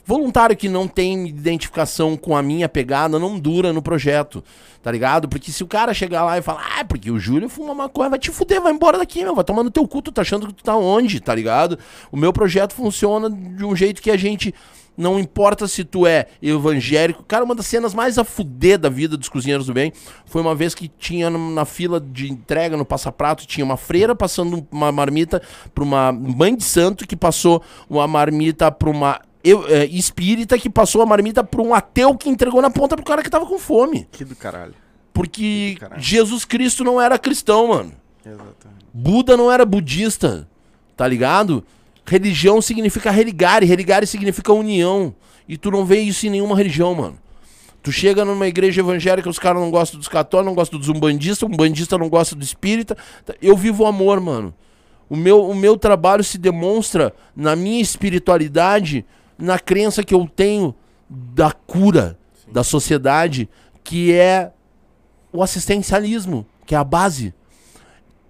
[0.07, 4.43] Voluntário que não tem identificação com a minha pegada não dura no projeto,
[4.83, 5.27] tá ligado?
[5.27, 8.19] Porque se o cara chegar lá e falar, ah, porque o Júlio fuma maconha, vai
[8.19, 10.53] te fuder, vai embora daqui, meu, vai tomar no teu cu, tu tá achando que
[10.53, 11.79] tu tá onde, tá ligado?
[12.11, 14.53] O meu projeto funciona de um jeito que a gente.
[14.97, 17.23] Não importa se tu é evangélico.
[17.23, 19.91] Cara, uma das cenas mais a fuder da vida dos cozinheiros do bem
[20.25, 24.65] foi uma vez que tinha na fila de entrega no passaprato, tinha uma freira passando
[24.71, 25.41] uma marmita
[25.73, 30.69] pra uma mãe de santo que passou uma marmita pra uma eu- é, espírita que
[30.69, 33.59] passou a marmita pra um ateu que entregou na ponta pro cara que tava com
[33.59, 34.07] fome.
[34.11, 34.73] Que do caralho.
[35.13, 36.01] Porque Caralho.
[36.01, 37.91] Jesus Cristo não era cristão, mano.
[38.25, 38.85] Exatamente.
[38.93, 40.47] Buda não era budista,
[40.97, 41.63] tá ligado?
[42.05, 45.15] Religião significa religare, religare significa união.
[45.47, 47.17] E tu não vê isso em nenhuma religião, mano.
[47.81, 51.43] Tu chega numa igreja evangélica, os caras não gostam dos católicos, não gostam dos umbandistas,
[51.43, 52.97] o umbandista não gosta do espírita.
[53.41, 54.53] Eu vivo o amor, mano.
[55.07, 59.05] O meu, o meu trabalho se demonstra na minha espiritualidade,
[59.37, 60.73] na crença que eu tenho
[61.07, 62.17] da cura
[62.51, 63.47] da sociedade,
[63.83, 64.51] que é
[65.31, 67.33] o assistencialismo, que é a base.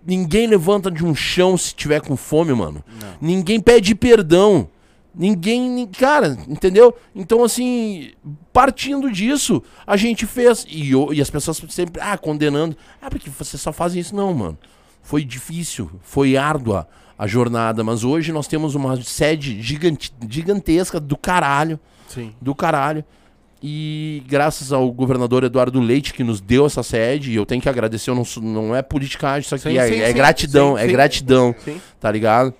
[0.06, 2.84] Ninguém levanta de um chão se tiver com fome, mano.
[3.02, 3.14] Não.
[3.20, 4.70] Ninguém pede perdão.
[5.14, 5.70] Ninguém.
[5.70, 6.94] nin- Cara, entendeu?
[7.16, 8.12] Então, assim,
[8.54, 10.66] partindo disso, a gente fez.
[10.70, 12.76] E, eu- e as pessoas sempre, ah, condenando.
[13.02, 14.16] Ah, porque você só faz isso.
[14.16, 14.58] Não, mano.
[15.02, 16.88] Foi difícil, foi árdua
[17.18, 22.34] a jornada, mas hoje nós temos uma sede gigante, gigantesca do caralho Sim.
[22.42, 23.06] do caralho.
[23.64, 27.70] E graças ao governador Eduardo Leite que nos deu essa sede, e eu tenho que
[27.70, 30.84] agradecer, eu não, sou- não é politicagem isso aqui, Sim, é, sim, é gratidão, sim,
[30.84, 31.56] é gratidão,
[32.00, 32.54] tá ligado?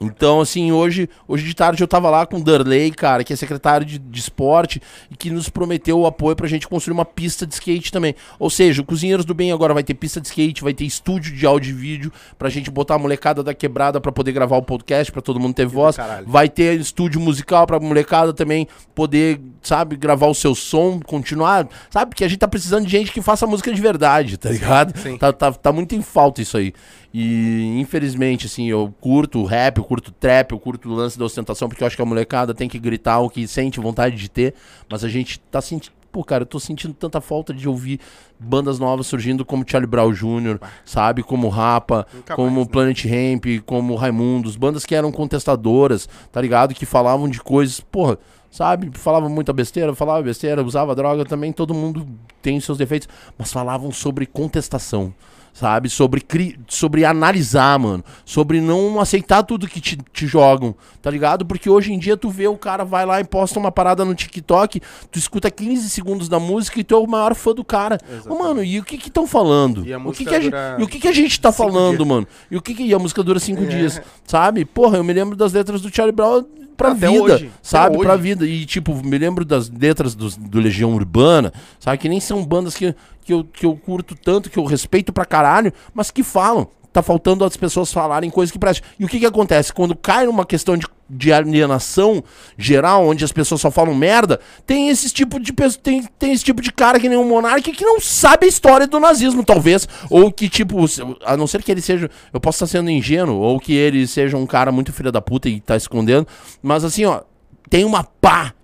[0.00, 3.36] Então, assim, hoje, hoje de tarde eu tava lá com o Darley, cara, que é
[3.36, 4.80] secretário de, de esporte,
[5.10, 8.14] e que nos prometeu o apoio pra gente construir uma pista de skate também.
[8.38, 11.34] Ou seja, o Cozinheiros do Bem agora vai ter pista de skate, vai ter estúdio
[11.34, 14.62] de áudio e vídeo, pra gente botar a molecada da quebrada pra poder gravar o
[14.62, 15.96] podcast, pra todo mundo ter voz.
[15.96, 16.26] caralho.
[16.28, 21.68] Vai ter estúdio musical pra molecada também poder, sabe, gravar o seu som, continuar.
[21.90, 24.96] Sabe, porque a gente tá precisando de gente que faça música de verdade, tá ligado?
[24.98, 25.16] sim.
[25.18, 26.72] Tá, tá, tá muito em falta isso aí.
[27.12, 31.18] E infelizmente, assim, eu curto o rap, eu curto o trap, eu curto o lance
[31.18, 34.16] da ostentação, porque eu acho que a molecada tem que gritar o que sente vontade
[34.16, 34.54] de ter,
[34.90, 35.96] mas a gente tá sentindo.
[36.10, 38.00] Pô, cara, eu tô sentindo tanta falta de ouvir
[38.40, 41.22] bandas novas surgindo como Charlie Brown Jr., sabe?
[41.22, 42.72] Como Rapa, Nunca como mais, né?
[42.72, 46.74] Planet Hemp, como Raimundos, bandas que eram contestadoras, tá ligado?
[46.74, 48.18] Que falavam de coisas, porra,
[48.50, 48.90] sabe?
[48.94, 52.06] Falavam muita besteira, falava besteira, usava droga também, todo mundo
[52.40, 55.12] tem seus defeitos, mas falavam sobre contestação.
[55.58, 55.88] Sabe?
[55.88, 56.56] Sobre, cri...
[56.68, 58.04] sobre analisar, mano.
[58.24, 61.44] Sobre não aceitar tudo que te, te jogam, tá ligado?
[61.44, 64.14] Porque hoje em dia tu vê o cara vai lá e posta uma parada no
[64.14, 67.98] TikTok, tu escuta 15 segundos da música e tu é o maior fã do cara.
[68.08, 68.40] Exatamente.
[68.40, 69.84] mano, e o que que estão falando?
[69.84, 71.96] E a o que que a gente, e o que que a gente tá falando,
[71.96, 72.08] dias.
[72.08, 72.26] mano?
[72.50, 73.66] E o que que e a música dura cinco É.
[73.66, 74.64] dias, sabe?
[74.64, 76.44] Porra, eu me lembro das letras do Charlie Brown
[76.76, 77.98] pra Até vida, hoje, sabe?
[77.98, 78.46] Pra vida.
[78.46, 81.98] E tipo, me lembro das letras dos- do Legião Urbana, sabe?
[81.98, 82.94] Que nem são bandas que,
[83.28, 86.66] que eu, que eu curto tanto, que eu respeito pra caralho, mas que falam.
[86.90, 88.88] Tá faltando as pessoas falarem coisas que prestam.
[88.98, 89.70] E o que que acontece?
[89.70, 92.24] Quando cai numa questão de, de alienação
[92.56, 96.42] geral, onde as pessoas só falam merda, tem esse tipo de pe- tem, tem esse
[96.42, 99.86] tipo de cara que nem um monarca que não sabe a história do nazismo, talvez.
[100.08, 100.78] Ou que, tipo,
[101.26, 102.10] a não ser que ele seja.
[102.32, 105.50] Eu posso estar sendo ingênuo, ou que ele seja um cara muito filho da puta
[105.50, 106.26] e tá escondendo.
[106.62, 107.20] Mas assim, ó,
[107.68, 108.54] tem uma pá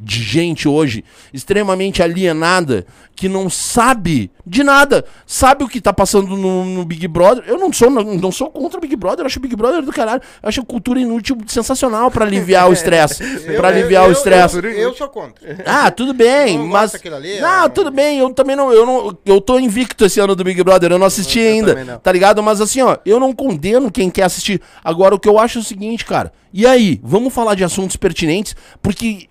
[0.00, 5.04] de gente hoje extremamente alienada que não sabe de nada.
[5.26, 7.44] Sabe o que tá passando no, no Big Brother?
[7.46, 9.82] Eu não sou, não, não sou contra o Big Brother, eu acho o Big Brother
[9.82, 10.22] do caralho.
[10.42, 13.22] Eu acho a cultura inútil sensacional pra aliviar o estresse.
[13.56, 14.56] pra aliviar o estresse.
[14.56, 15.62] Eu, eu sou contra.
[15.66, 16.94] Ah, tudo bem, Não mas.
[16.94, 18.72] ali, não, é- tudo bem, eu também não.
[18.72, 21.98] Eu, não, eu tô invicto esse ano do Big Brother, eu não assisti Eu ainda.
[22.02, 22.42] Tá ligado?
[22.42, 24.62] Mas assim, ó, eu não condeno quem quer assistir.
[24.82, 26.32] Agora, o que eu acho é o seguinte, cara.
[26.52, 29.29] E aí, vamos falar de assuntos pertinentes, porque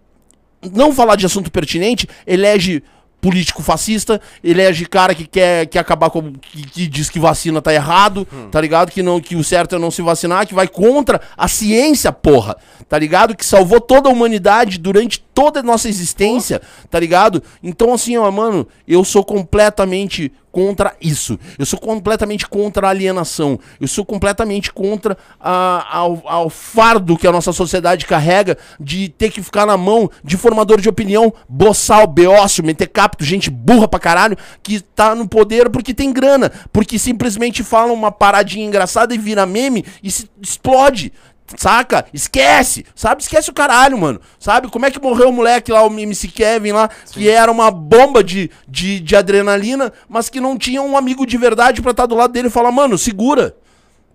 [0.61, 2.83] não falar de assunto pertinente elege
[3.21, 7.73] político fascista, elege cara que quer que acabar com que, que diz que vacina tá
[7.73, 8.91] errado, tá ligado?
[8.91, 12.55] Que não que o certo é não se vacinar, que vai contra a ciência, porra.
[12.87, 13.35] Tá ligado?
[13.35, 17.43] Que salvou toda a humanidade durante toda a nossa existência, tá ligado?
[17.61, 21.37] Então assim, ó, mano, eu sou completamente contra isso.
[21.57, 23.59] Eu sou completamente contra a alienação.
[23.79, 29.31] Eu sou completamente contra a- ao, ao fardo que a nossa sociedade carrega de ter
[29.31, 33.99] que ficar na mão de formador de opinião, boçal, beócio, meter capto, gente burra pra
[33.99, 39.17] caralho, que tá no poder porque tem grana, porque simplesmente fala uma paradinha engraçada e
[39.17, 41.11] vira meme e se explode.
[41.57, 42.05] Saca?
[42.13, 42.85] Esquece!
[42.95, 43.21] Sabe?
[43.21, 44.21] Esquece o caralho, mano.
[44.39, 44.69] Sabe?
[44.69, 48.23] Como é que morreu o moleque lá, o MC Kevin lá, que era uma bomba
[48.23, 52.15] de, de, de adrenalina, mas que não tinha um amigo de verdade pra estar do
[52.15, 53.55] lado dele e falar, mano, segura.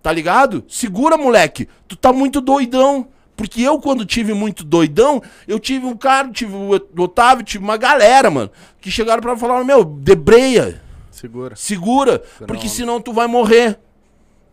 [0.02, 0.64] Tá ligado?
[0.68, 1.68] Segura, moleque.
[1.88, 3.08] Tu tá muito doidão.
[3.36, 7.76] Porque eu, quando tive muito doidão, eu tive um cara, tive o Otávio, tive uma
[7.76, 10.80] galera, mano, que chegaram pra falar, meu, debreia.
[11.10, 11.56] Segura.
[11.56, 13.78] Segura, porque senão tu vai morrer.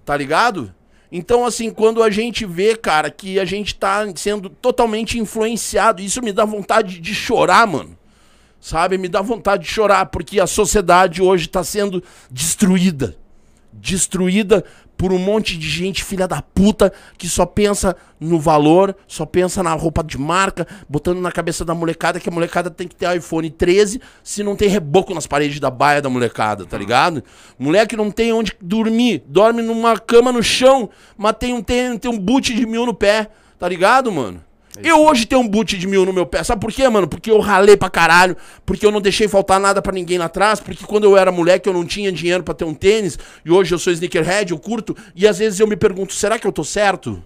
[0.04, 0.74] Tá ligado?
[1.12, 6.22] Então, assim, quando a gente vê, cara, que a gente tá sendo totalmente influenciado, isso
[6.22, 7.98] me dá vontade de chorar, mano.
[8.62, 8.98] Sabe?
[8.98, 13.18] Me dá vontade de chorar, porque a sociedade hoje tá sendo destruída.
[13.74, 14.64] Destruída
[15.02, 19.64] por um monte de gente filha da puta que só pensa no valor, só pensa
[19.64, 23.18] na roupa de marca, botando na cabeça da molecada que a molecada tem que ter
[23.18, 27.24] iPhone 13 se não tem reboco nas paredes da baia da molecada, tá ligado?
[27.58, 30.88] Moleque não tem onde dormir, dorme numa cama no chão,
[31.18, 34.40] mas tem um, tem, tem um boot de mil no pé, tá ligado, mano?
[34.84, 36.44] Eu hoje tenho um boot de mil no meu pé.
[36.44, 37.08] Sabe por quê, mano?
[37.08, 38.38] Porque eu ralei pra caralho.
[38.66, 40.60] Porque eu não deixei faltar nada pra ninguém lá atrás.
[40.60, 43.20] Porque quando eu era moleque eu não tinha dinheiro pra ter um tênis.
[43.44, 44.96] E hoje eu sou sneakerhead, eu curto.
[45.16, 47.22] E às vezes eu me pergunto, será que eu tô certo?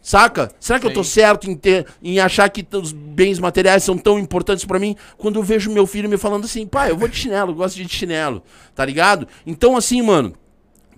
[0.00, 0.50] Saca?
[0.60, 4.18] Será que eu tô certo em, ter, em achar que os bens materiais são tão
[4.18, 4.94] importantes pra mim?
[5.16, 7.76] Quando eu vejo meu filho me falando assim, pai, eu vou de chinelo, eu gosto
[7.76, 8.42] de chinelo.
[8.74, 9.26] Tá ligado?
[9.46, 10.34] Então assim, mano,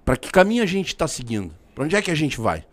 [0.04, 1.54] pra que caminho a gente tá seguindo?
[1.72, 2.64] Pra onde é que a gente vai?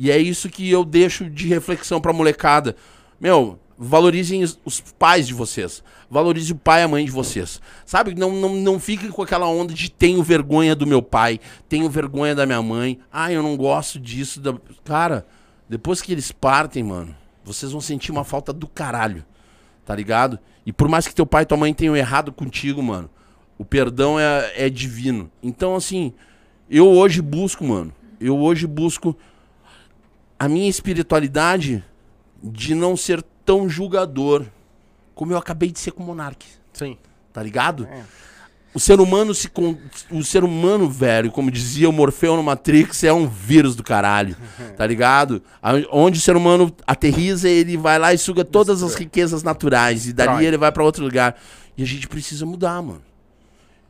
[0.00, 2.74] E é isso que eu deixo de reflexão pra molecada.
[3.20, 5.84] Meu, valorizem os, pais de vocês.
[6.10, 7.60] Valorize o pai e a mãe de vocês.
[7.84, 8.14] Sabe?
[8.14, 12.34] Não, não, não fiquem com aquela onda de tenho vergonha do meu pai, tenho vergonha
[12.34, 12.98] da minha mãe.
[13.12, 14.40] Ah, eu não gosto disso.
[14.40, 14.54] Da...
[14.86, 15.26] Cara,
[15.68, 19.22] depois que eles partem, mano, vocês vão sentir uma falta do caralho.
[19.84, 20.38] Tá ligado?
[20.64, 23.10] E por mais que teu pai e tua mãe tenham errado contigo, mano,
[23.58, 25.30] o perdão é, é divino.
[25.42, 26.14] Então, assim,
[26.70, 27.92] eu hoje busco, mano.
[28.18, 29.14] Eu hoje busco
[30.40, 31.84] a minha espiritualidade
[32.42, 34.46] de não ser tão julgador
[35.14, 36.96] como eu acabei de ser com o Monark, Sim.
[37.30, 37.84] tá ligado?
[37.84, 38.02] É.
[38.72, 39.76] O ser humano se con...
[40.10, 44.34] o ser humano, velho, como dizia o Morfeu no Matrix, é um vírus do caralho,
[44.78, 45.42] tá ligado?
[45.92, 50.12] Onde o ser humano aterriza, ele vai lá e suga todas as riquezas naturais e
[50.14, 51.38] dali ele vai pra outro lugar.
[51.76, 53.02] E a gente precisa mudar, mano.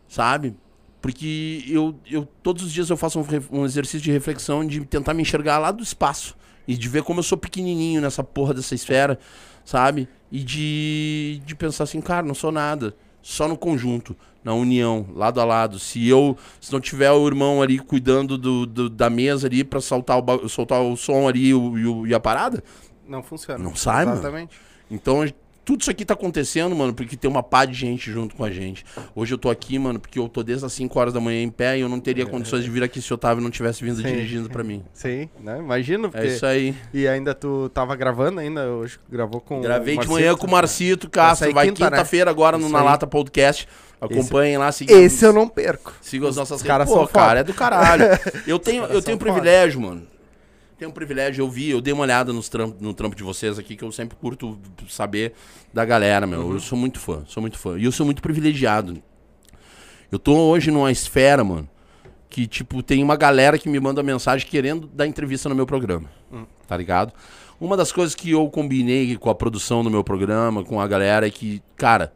[0.08, 0.56] Sabe?
[1.00, 3.24] Porque eu, eu todos os dias eu faço um,
[3.60, 6.36] um exercício de reflexão de tentar me enxergar lá do espaço
[6.68, 9.18] e de ver como eu sou pequenininho nessa porra dessa esfera,
[9.64, 10.08] sabe?
[10.30, 15.40] E de, de pensar assim, cara, não sou nada, só no conjunto, na união, lado
[15.40, 15.78] a lado.
[15.78, 19.80] Se eu, se não tiver o irmão ali cuidando do, do- da mesa ali pra
[19.80, 22.62] soltar o, soltar o som ali e, o- e o- e a parada,
[23.08, 23.58] Não funciona.
[23.62, 24.18] Não sai, mano.
[24.18, 24.54] Exatamente.
[24.90, 25.24] então,
[25.70, 28.50] tudo isso aqui tá acontecendo, mano, porque tem uma pá de gente junto com a
[28.50, 28.84] gente.
[29.14, 31.48] Hoje eu tô aqui, mano, porque eu tô desde as 5 horas da manhã em
[31.48, 33.98] pé e eu não teria condições de vir aqui se o Otávio não tivesse vindo
[33.98, 34.02] Sim.
[34.02, 34.82] dirigindo pra mim.
[34.92, 35.58] Sim, né?
[35.60, 36.10] Imagino.
[36.12, 36.74] É isso aí.
[36.92, 40.50] E ainda tu tava gravando ainda, hoje gravou com Gravei o de manhã com o
[40.50, 41.44] Marcito Castro.
[41.44, 41.90] sair Vai quinta, né?
[41.90, 42.84] quinta-feira agora no Isso Na aí.
[42.86, 43.68] Lata Podcast.
[44.00, 45.92] Acompanhem lá, sigam, Esse eu não perco.
[46.00, 48.06] sigam as nossas os caras Pô, cara, é do caralho.
[48.44, 50.02] Eu tenho, eu tenho privilégio, mano.
[50.80, 53.58] Tenho um privilégio, eu vi, eu dei uma olhada nos trampo, no trampo de vocês
[53.58, 55.34] aqui, que eu sempre curto saber
[55.74, 56.40] da galera, meu.
[56.40, 56.54] Uhum.
[56.54, 57.78] Eu sou muito fã, sou muito fã.
[57.78, 58.96] E eu sou muito privilegiado.
[60.10, 61.68] Eu tô hoje numa esfera, mano,
[62.30, 66.08] que, tipo, tem uma galera que me manda mensagem querendo dar entrevista no meu programa.
[66.66, 67.12] Tá ligado?
[67.60, 71.26] Uma das coisas que eu combinei com a produção do meu programa, com a galera,
[71.26, 72.10] é que, cara,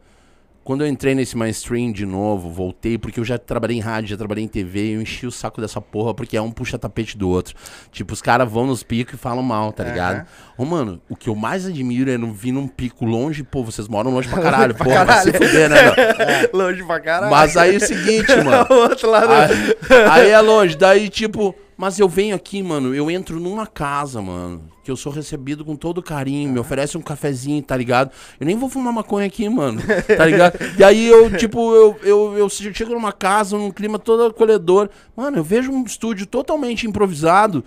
[0.65, 4.17] quando eu entrei nesse mainstream de novo, voltei, porque eu já trabalhei em rádio, já
[4.17, 7.53] trabalhei em TV, eu enchi o saco dessa porra, porque é um puxa-tapete do outro.
[7.91, 10.25] Tipo, os caras vão nos picos e falam mal, tá ligado?
[10.57, 13.87] Ô, mano, o que eu mais admiro é não vir num pico longe, pô, vocês
[13.87, 15.77] moram longe pra caralho, pô, vai se fuder, né?
[16.51, 17.31] Longe pra caralho.
[17.31, 18.65] Mas aí é o seguinte, mano.
[18.71, 19.31] outro lado.
[19.31, 19.75] Aí,
[20.09, 24.63] aí é longe, daí tipo, mas eu venho aqui, mano, eu entro numa casa, mano,
[24.83, 28.11] que eu sou recebido com todo carinho, me oferece um cafezinho, tá ligado?
[28.39, 29.81] Eu nem vou fumar maconha aqui, mano,
[30.15, 30.57] tá ligado?
[30.79, 35.37] E aí eu, tipo, eu, eu, eu chego numa casa, num clima todo acolhedor, mano,
[35.37, 37.63] eu vejo um estúdio totalmente improvisado,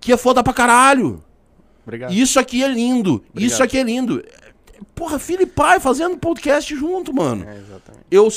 [0.00, 1.22] que é foda pra caralho.
[1.86, 2.12] Obrigado.
[2.12, 3.62] Isso aqui é lindo, isso Obrigado.
[3.62, 4.24] aqui é lindo.
[4.94, 7.44] Porra, filho e pai fazendo podcast junto, mano.
[7.48, 8.04] É, exatamente.
[8.10, 8.28] Eu,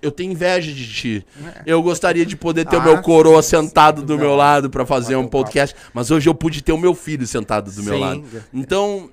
[0.00, 1.26] eu tenho inveja de ti.
[1.66, 4.20] Eu gostaria de poder ter o Ah, meu coroa sim, sentado do Não.
[4.20, 7.70] meu lado pra fazer um podcast, mas hoje eu pude ter o meu filho sentado
[7.70, 8.00] do meu Sim.
[8.00, 8.24] lado.
[8.54, 9.10] Então,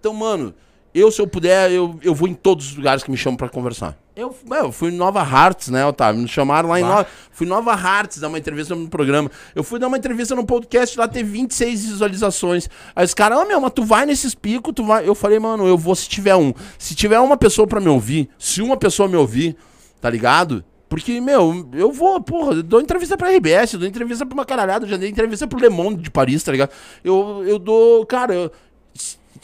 [0.00, 0.54] então, mano,
[0.98, 3.48] eu se eu puder, eu, eu vou em todos os lugares que me chamam pra
[3.48, 3.96] conversar.
[4.16, 6.20] Eu, eu fui em Nova Hartz, né, Otávio?
[6.20, 6.82] Me chamaram lá em.
[6.82, 7.06] Nova.
[7.30, 9.30] Fui em Nova Hartz dar uma entrevista no programa.
[9.54, 12.68] Eu fui dar uma entrevista no podcast lá, ter 26 visualizações.
[12.96, 15.08] Aí os caras, ô meu, mas tu vai nesses picos, tu vai.
[15.08, 16.52] Eu falei, mano, eu vou se tiver um.
[16.76, 19.56] Se tiver uma pessoa pra me ouvir, se uma pessoa me ouvir,
[20.00, 20.64] tá ligado?
[20.88, 24.44] Porque, meu, eu vou, porra, eu dou entrevista pra RBS, eu dou entrevista pra uma
[24.44, 26.70] caralhada, eu já dei entrevista pro Le Monde de Paris, tá ligado?
[27.04, 28.50] Eu, eu dou, cara, eu,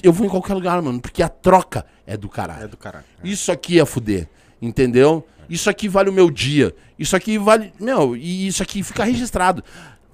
[0.06, 2.64] eu vou em qualquer lugar, mano, porque a troca é do caralho.
[2.64, 3.04] É do caralho.
[3.22, 4.28] Isso aqui é fuder,
[4.60, 5.26] entendeu?
[5.48, 6.74] Isso aqui vale o meu dia.
[6.98, 7.72] Isso aqui vale.
[7.78, 9.62] Meu, e isso aqui fica registrado.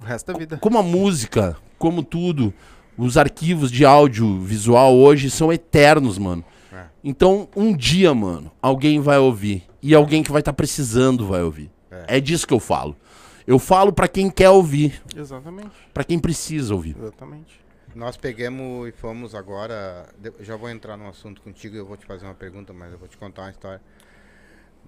[0.01, 0.57] O resto da vida.
[0.57, 2.53] Como a música, como tudo,
[2.97, 6.43] os arquivos de áudio visual hoje são eternos, mano.
[6.73, 6.85] É.
[7.03, 9.63] Então, um dia, mano, alguém vai ouvir.
[9.81, 11.71] E alguém que vai estar precisando vai ouvir.
[12.07, 12.19] É.
[12.19, 12.95] disso que eu falo.
[13.45, 15.71] Eu falo pra quem quer ouvir, Exatamente.
[15.93, 16.95] pra quem precisa ouvir.
[16.97, 17.59] Exatamente.
[17.93, 20.07] Nós pegamos e fomos agora.
[20.39, 23.07] Já vou entrar num assunto contigo, eu vou te fazer uma pergunta, mas eu vou
[23.07, 23.81] te contar uma história.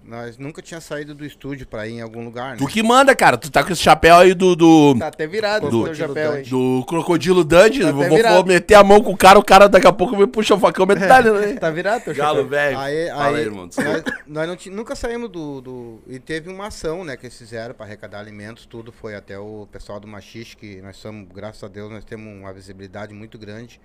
[0.06, 2.56] Nós nunca tinha saído do estúdio pra ir em algum lugar, né?
[2.58, 3.38] Tu que manda, cara.
[3.38, 4.54] Tu tá com esse chapéu aí do.
[4.54, 4.94] do...
[4.98, 6.42] Tá até virado Do- o chapéu aí.
[6.42, 8.34] Do Crocodilo Dundee, Tá vou, até vou- virado.
[8.34, 10.60] vou meter a mão com o cara, o cara daqui a pouco me puxa o
[10.60, 11.54] facão metade, né?
[11.58, 12.48] Tá virado teu Galo, chapéu?
[12.50, 12.78] velho.
[12.78, 13.64] Aí, Fala aí, aí, irmão.
[13.64, 17.38] nós, nós não ti- nunca saímos do, do- E teve uma ação, né, que eles
[17.38, 18.92] fizeram para arrecadar alimentos, tudo.
[18.92, 22.52] Foi até o pessoal do Machixe, que nós somos, graças a Deus, nós temos uma
[22.52, 23.80] visibilidade muito grande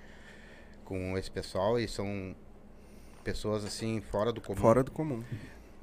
[0.84, 2.36] com esse pessoal e são
[3.24, 4.60] pessoas assim fora do comum.
[4.60, 5.24] Fora do comum.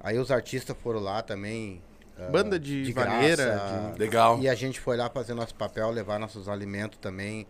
[0.01, 1.83] Aí os artistas foram lá também.
[2.19, 4.39] ah, Banda de vaneira, graça, de- Legal.
[4.41, 7.47] E a gente foi lá fazer nosso papel, levar nossos alimentos também.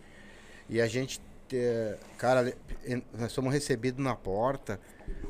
[0.69, 1.21] E a gente,
[2.19, 2.53] cara,
[3.17, 4.81] nós fomos recebidos na porta,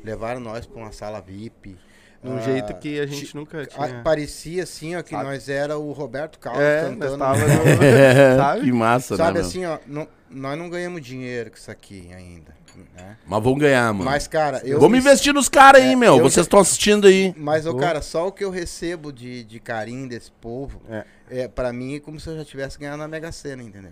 [0.03, 1.77] levaram nós para uma sala VIP.
[2.23, 4.01] De um Ah, jeito que a gente nunca tinha.
[4.03, 5.23] parecia assim, ó, que Sabe?
[5.23, 7.17] nós era o Roberto Carlos É, nós cantando.
[7.19, 8.37] tava no...
[8.37, 8.61] Sabe?
[8.65, 9.47] que massa, Sabe né, meu?
[9.47, 12.56] assim, ó, não- nós não ganhamos dinheiro com isso aqui ainda.
[12.95, 13.17] Né?
[13.25, 14.05] Mas vamos ganhar, mano.
[14.05, 14.79] Mas, cara, eu.
[14.79, 16.17] Vamos me- investir nos caras aí, É, meu.
[16.17, 17.33] eu Vocês estão assistindo aí.
[17.37, 21.05] Mas, ô, cara, só o que eu recebo de, de carinho desse povo, É.
[21.29, 21.47] é.
[21.47, 23.91] para mim é como se eu já tivesse ganhado na Mega Sena, entendeu?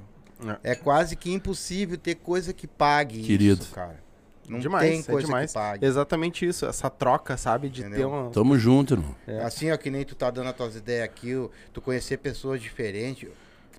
[0.64, 3.64] É quase que impossível ter coisa que pague Querido.
[3.64, 4.04] isso, cara.
[4.48, 5.52] Não demais, tem coisa é demais.
[5.52, 5.86] que pague.
[5.86, 7.68] Exatamente isso, essa troca, sabe?
[7.70, 7.98] De Entendeu?
[7.98, 8.30] ter uma.
[8.30, 9.16] Tamo junto, irmão.
[9.26, 9.40] É.
[9.42, 12.62] Assim, ó, que nem tu tá dando as tuas ideias aqui, ó, tu conhecer pessoas
[12.62, 13.28] diferentes,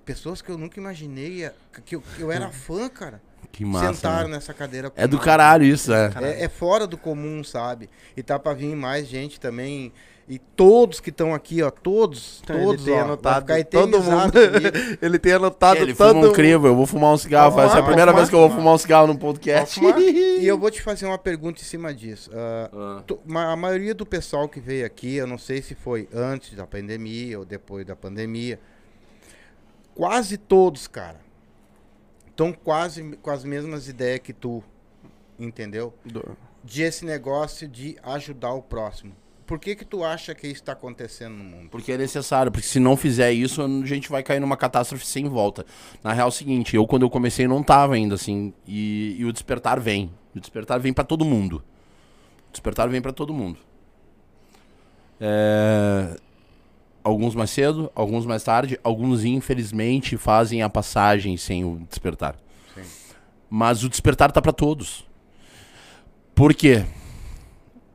[0.05, 1.49] pessoas que eu nunca imaginei,
[1.85, 3.21] que eu, que eu era fã, cara.
[3.53, 3.95] Que massa.
[3.95, 4.35] Sentaram né?
[4.37, 6.11] nessa cadeira É do caralho isso, é.
[6.21, 7.89] É, é fora do comum, sabe?
[8.17, 9.93] E tá pra vir mais gente também.
[10.29, 13.97] E todos que estão aqui, ó, todos, Ele todos, tem ó, anotado vai ficar todo
[13.97, 14.99] eternizado mundo.
[15.01, 17.53] Ele tem anotado Ele todo fuma um crivo, eu vou fumar um cigarro.
[17.53, 18.61] Pode Essa é a fumar, primeira pode vez que eu vou fumar.
[18.61, 19.79] fumar um cigarro no podcast.
[19.79, 19.95] Fumar.
[20.03, 22.31] E eu vou te fazer uma pergunta em cima disso.
[23.07, 26.55] Tu- ma- a maioria do pessoal que veio aqui, eu não sei se foi antes
[26.57, 28.59] da pandemia ou depois da pandemia,
[29.95, 31.21] quase todos, cara,
[32.37, 34.63] estão quase com as mesmas ideias que tu,
[35.39, 35.95] entendeu?
[36.05, 39.13] Do- De esse negócio de ajudar o próximo.
[39.47, 41.71] Por que que tu acha que isso está acontecendo no mundo?
[41.71, 45.29] Porque é necessário, porque se não fizer isso, a gente vai cair numa catástrofe sem
[45.29, 45.65] volta.
[46.03, 49.25] Na real é o seguinte, eu quando eu comecei não tava ainda assim, e, e
[49.25, 50.11] o despertar vem.
[50.35, 51.63] O despertar vem pra todo mundo.
[52.49, 53.61] O despertar vem pra todo mundo.
[55.21, 56.17] É,
[57.07, 62.35] Alguns mais cedo, alguns mais tarde, alguns infelizmente fazem a passagem sem o despertar.
[62.75, 62.83] Sim.
[63.49, 65.07] Mas o despertar tá pra todos.
[66.35, 66.85] Por quê?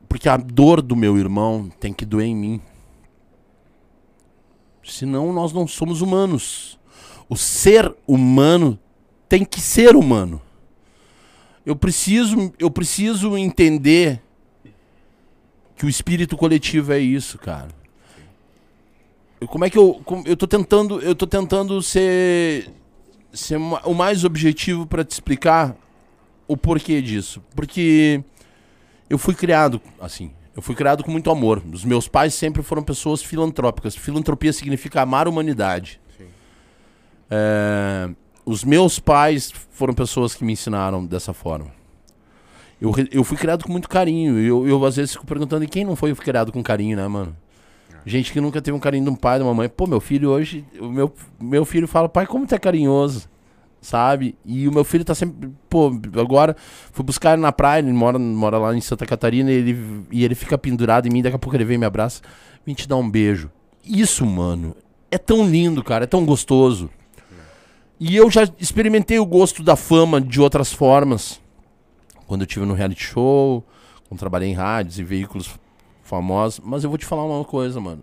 [0.08, 2.62] Porque a dor do meu irmão tem que doer em mim.
[4.82, 6.78] Senão nós não somos humanos.
[7.28, 8.78] O ser humano
[9.28, 10.40] tem que ser humano.
[11.66, 14.22] Eu preciso, eu preciso entender
[15.76, 17.81] que o espírito coletivo é isso, cara.
[19.46, 20.00] Como é que eu.
[20.04, 21.00] como- eu tô tentando.
[21.00, 22.70] Eu tô tentando ser.
[23.32, 25.74] ser o mais objetivo pra te explicar
[26.46, 27.42] o porquê disso.
[27.54, 28.22] Porque
[29.08, 30.30] eu fui criado assim.
[30.54, 31.62] Eu fui criado com muito amor.
[31.72, 33.96] Os meus pais sempre foram pessoas filantrópicas.
[33.96, 35.98] Filantropia significa amar a humanidade.
[37.30, 38.10] É,
[38.44, 41.70] os meus pais foram pessoas que me ensinaram dessa forma.
[42.78, 44.38] Eu, eu fui criado com muito carinho.
[44.38, 47.34] Eu, eu às vezes fico perguntando, e quem não foi criado com carinho, né, mano?
[48.04, 49.68] Gente que nunca teve um carinho de um pai, de uma mãe.
[49.68, 53.28] Pô, meu filho hoje, o meu, meu filho fala, pai, como tu é carinhoso,
[53.80, 54.34] sabe?
[54.44, 56.56] E o meu filho tá sempre, pô, agora
[56.92, 60.24] fui buscar ele na praia, ele mora, mora lá em Santa Catarina, e ele, e
[60.24, 62.22] ele fica pendurado em mim, daqui a pouco ele vem e me abraça,
[62.66, 63.50] vem te dar um beijo.
[63.84, 64.74] Isso, mano,
[65.10, 66.90] é tão lindo, cara, é tão gostoso.
[68.00, 71.40] E eu já experimentei o gosto da fama de outras formas.
[72.26, 73.64] Quando eu tive no reality show,
[74.08, 75.54] quando trabalhei em rádios e veículos
[76.12, 76.60] famosos.
[76.62, 78.02] Mas eu vou te falar uma coisa, mano.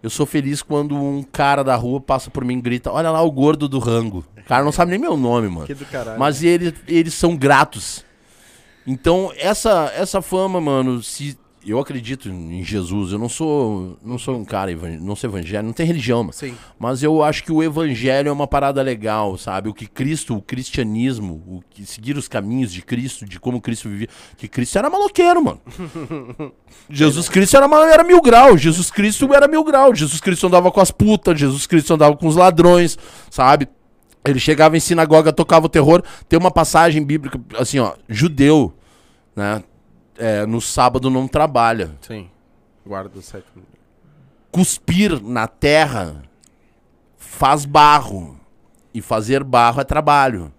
[0.00, 3.20] Eu sou feliz quando um cara da rua passa por mim e grita: Olha lá
[3.20, 4.24] o gordo do rango.
[4.38, 5.66] O cara não sabe nem meu nome, mano.
[5.66, 6.18] Que do caralho.
[6.18, 8.04] Mas eles, eles são gratos.
[8.86, 11.36] Então, essa, essa fama, mano, se.
[11.66, 13.12] Eu acredito em Jesus.
[13.12, 16.32] Eu não sou, não sou um cara, não sou evangélico, não tem religião, mano.
[16.32, 16.56] Sim.
[16.78, 19.68] Mas eu acho que o evangelho é uma parada legal, sabe?
[19.68, 23.90] O que Cristo, o cristianismo, o que seguir os caminhos de Cristo, de como Cristo
[23.90, 24.08] vivia.
[24.38, 25.60] Que Cristo era maloqueiro, mano.
[26.88, 28.56] Jesus Cristo era, era mil grau.
[28.56, 29.94] Jesus Cristo era mil grau.
[29.94, 31.38] Jesus Cristo andava com as putas.
[31.38, 32.98] Jesus Cristo andava com os ladrões,
[33.30, 33.68] sabe?
[34.24, 36.02] Ele chegava em sinagoga, tocava o terror.
[36.26, 38.72] Tem uma passagem bíblica, assim, ó, judeu,
[39.36, 39.62] né?
[40.20, 42.28] É, no sábado não trabalha Sim.
[42.86, 43.64] Guarda o sétimo.
[44.52, 46.22] cuspir na terra
[47.16, 48.38] faz barro.
[48.92, 50.52] E fazer barro é trabalho.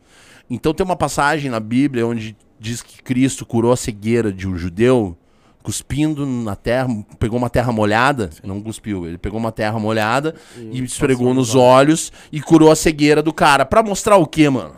[0.50, 4.58] Então tem uma passagem na Bíblia onde diz que Cristo curou a cegueira de um
[4.58, 5.18] judeu
[5.62, 6.88] cuspindo na terra,
[7.20, 11.50] pegou uma terra molhada, não cuspiu, ele pegou uma terra molhada e, E esfregou nos
[11.50, 13.66] nos olhos e curou a cegueira do cara.
[13.66, 14.76] Pra mostrar o quê, mano?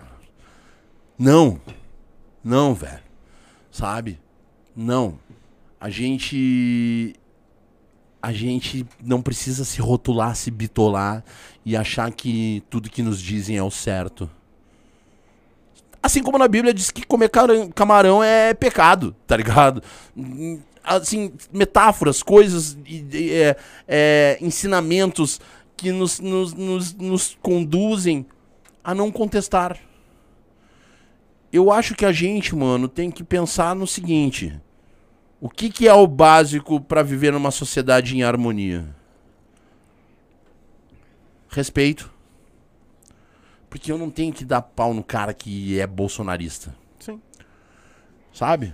[1.18, 1.60] Não.
[2.44, 3.00] Não, velho.
[3.72, 4.20] Sabe?
[4.76, 5.20] Não.
[5.80, 7.16] A gente
[8.22, 11.26] a gente não precisa se rotular, se bitolar
[11.66, 14.30] e achar que tudo que nos dizem é o certo.
[16.02, 17.30] Assim como na Bíblia diz que comer
[17.76, 19.84] camarão é pecado, tá ligado?
[20.82, 22.78] Assim, metáforas, coisas,
[23.14, 23.58] é,
[23.88, 25.42] é, ensinamentos
[25.76, 28.26] que nos, nos, nos, nos conduzem
[28.82, 29.78] a não contestar.
[31.54, 34.60] Eu acho que a gente, mano, tem que pensar no seguinte:
[35.40, 38.84] o que, que é o básico pra viver numa sociedade em harmonia?
[41.50, 42.12] Respeito.
[43.70, 47.20] Porque eu não tenho que dar pau no cara que é bolsonarista, Sim.
[48.32, 48.74] sabe?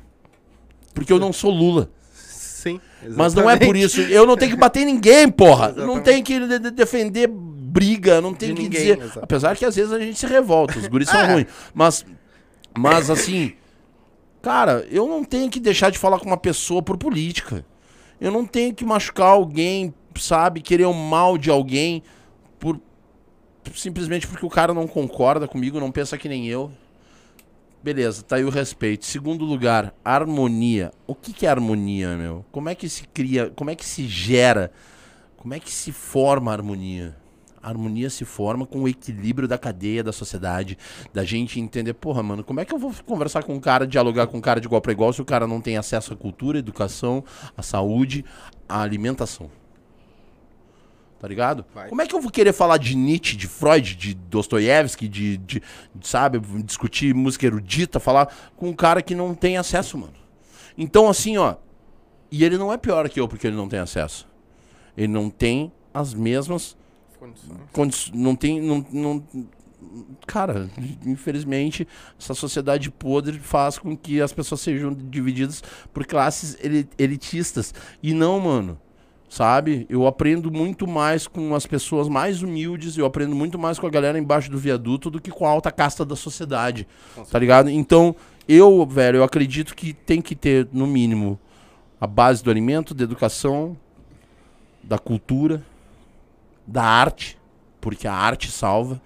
[0.94, 1.90] Porque eu não sou Lula.
[2.14, 2.82] Sim.
[3.16, 3.86] Mas não é por exatamente.
[3.86, 4.02] isso.
[4.02, 5.70] Eu não tenho que bater ninguém, porra.
[5.72, 6.04] Não Exatamente.
[6.04, 9.00] tenho que de- de- defender briga, não tenho De que ninguém, dizer.
[9.02, 9.20] exato.
[9.24, 11.34] Apesar que às vezes a gente se revolta, os guris são É.
[11.34, 11.48] ruins.
[11.74, 12.06] Mas,
[12.78, 13.54] mas assim,
[14.42, 17.66] cara, eu não tenho que deixar de falar com uma pessoa por política.
[18.20, 22.04] Eu não tenho que machucar alguém, sabe, querer o mal de alguém
[22.60, 22.80] por
[23.74, 26.72] simplesmente porque o cara não concorda comigo, não pensa que nem eu.
[27.82, 29.06] Beleza, tá aí o respeito.
[29.06, 30.92] Segundo lugar, harmonia.
[31.08, 32.46] O que, que é harmonia, meu?
[32.52, 34.72] Como é que se cria, como é que se gera,
[35.38, 37.16] como é que se forma a harmonia?
[37.62, 40.78] A harmonia se forma com o equilíbrio da cadeia da sociedade,
[41.14, 44.28] da gente entender, porra, mano, como é que eu vou conversar com um cara, dialogar
[44.28, 46.58] com um cara de igual para igual se o cara não tem acesso à cultura,
[46.58, 47.24] à educação,
[47.58, 48.24] à saúde,
[48.68, 49.50] à alimentação?
[51.20, 51.66] Tá ligado?
[51.76, 51.90] Vai.
[51.90, 55.62] Como é que eu vou querer falar de Nietzsche, de Freud, de Dostoiévski, de, de,
[55.94, 60.14] de, sabe, discutir música erudita, falar com um cara que não tem acesso, mano?
[60.78, 61.56] Então, assim, ó,
[62.32, 64.26] e ele não é pior que eu porque ele não tem acesso.
[64.96, 66.78] Ele não tem as mesmas
[67.20, 67.60] Condições.
[67.74, 69.24] condi- não tem não, não
[70.28, 70.70] cara
[71.06, 71.88] infelizmente
[72.20, 75.64] essa sociedade podre faz com que as pessoas sejam divididas
[75.94, 77.74] por classes eli- elitistas.
[78.04, 78.78] E não mano
[79.30, 79.86] sabe?
[79.90, 83.90] Eu aprendo muito mais com as pessoas mais humildes eu aprendo muito mais com a
[83.90, 86.88] galera embaixo do viaduto do que com a alta casta da sociedade
[87.30, 87.70] tá ligado?
[87.70, 88.16] então
[88.48, 91.40] eu velho eu acredito que tem que ter no mínimo
[92.02, 93.78] a base do alimento da educação
[94.84, 95.64] da cultura
[96.70, 97.38] da arte,
[97.82, 99.02] porque a arte salva.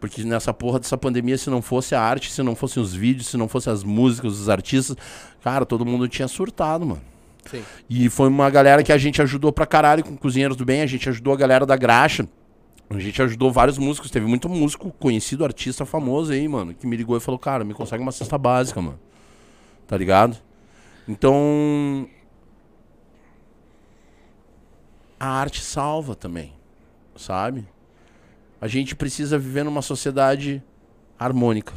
[0.00, 3.28] Porque nessa porra dessa pandemia, se não fosse a arte, se não fossem os vídeos,
[3.28, 4.96] se não fossem as músicas, os artistas,
[5.42, 7.00] cara, todo mundo tinha surtado, mano.
[7.46, 7.62] Sim.
[7.88, 10.86] E foi uma galera que a gente ajudou pra caralho com Cozinheiros do Bem, a
[10.86, 12.28] gente ajudou a galera da Graxa.
[12.90, 16.96] A gente ajudou vários músicos, teve muito músico conhecido, artista famoso aí, mano, que me
[16.96, 19.00] ligou e falou, cara, me consegue uma cesta básica, mano.
[19.86, 20.36] Tá ligado?
[21.08, 22.06] Então.
[25.18, 26.53] A arte salva também.
[27.16, 27.66] Sabe?
[28.60, 30.62] A gente precisa viver numa sociedade
[31.18, 31.74] harmônica.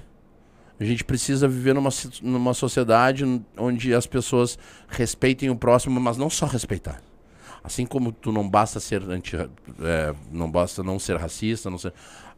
[0.80, 1.90] A gente precisa viver numa,
[2.22, 3.24] numa sociedade
[3.58, 4.58] onde as pessoas
[4.88, 7.02] respeitem o próximo, mas não só respeitar.
[7.64, 11.92] Assim como tu não basta ser anti, é, não basta não ser racista, não ser,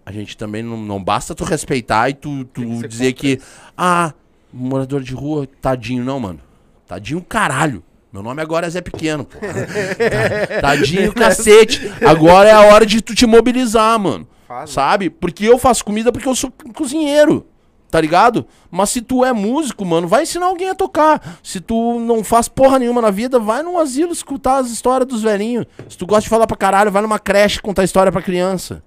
[0.06, 3.40] a gente também não, não basta tu respeitar e tu, tu que dizer que
[3.78, 4.14] ah,
[4.52, 6.40] morador de rua, tadinho não, mano.
[6.88, 7.84] Tadinho caralho.
[8.12, 9.54] Meu nome agora é Zé Pequeno, porra.
[9.54, 11.92] Tá- Tadinho cacete.
[12.06, 14.28] Agora é a hora de tu te mobilizar, mano.
[14.48, 15.10] Faz, Sabe?
[15.12, 17.46] Porque eu faço comida porque eu sou cozinheiro.
[17.92, 18.46] Tá ligado?
[18.70, 21.40] Mas se tu é músico, mano, vai ensinar alguém a tocar.
[21.44, 25.24] Se tu não faz porra nenhuma na vida, vai num asilo escutar as histórias dos
[25.24, 25.66] velhinhos.
[25.88, 28.84] Se tu gosta de falar pra caralho, vai numa creche contar história pra criança.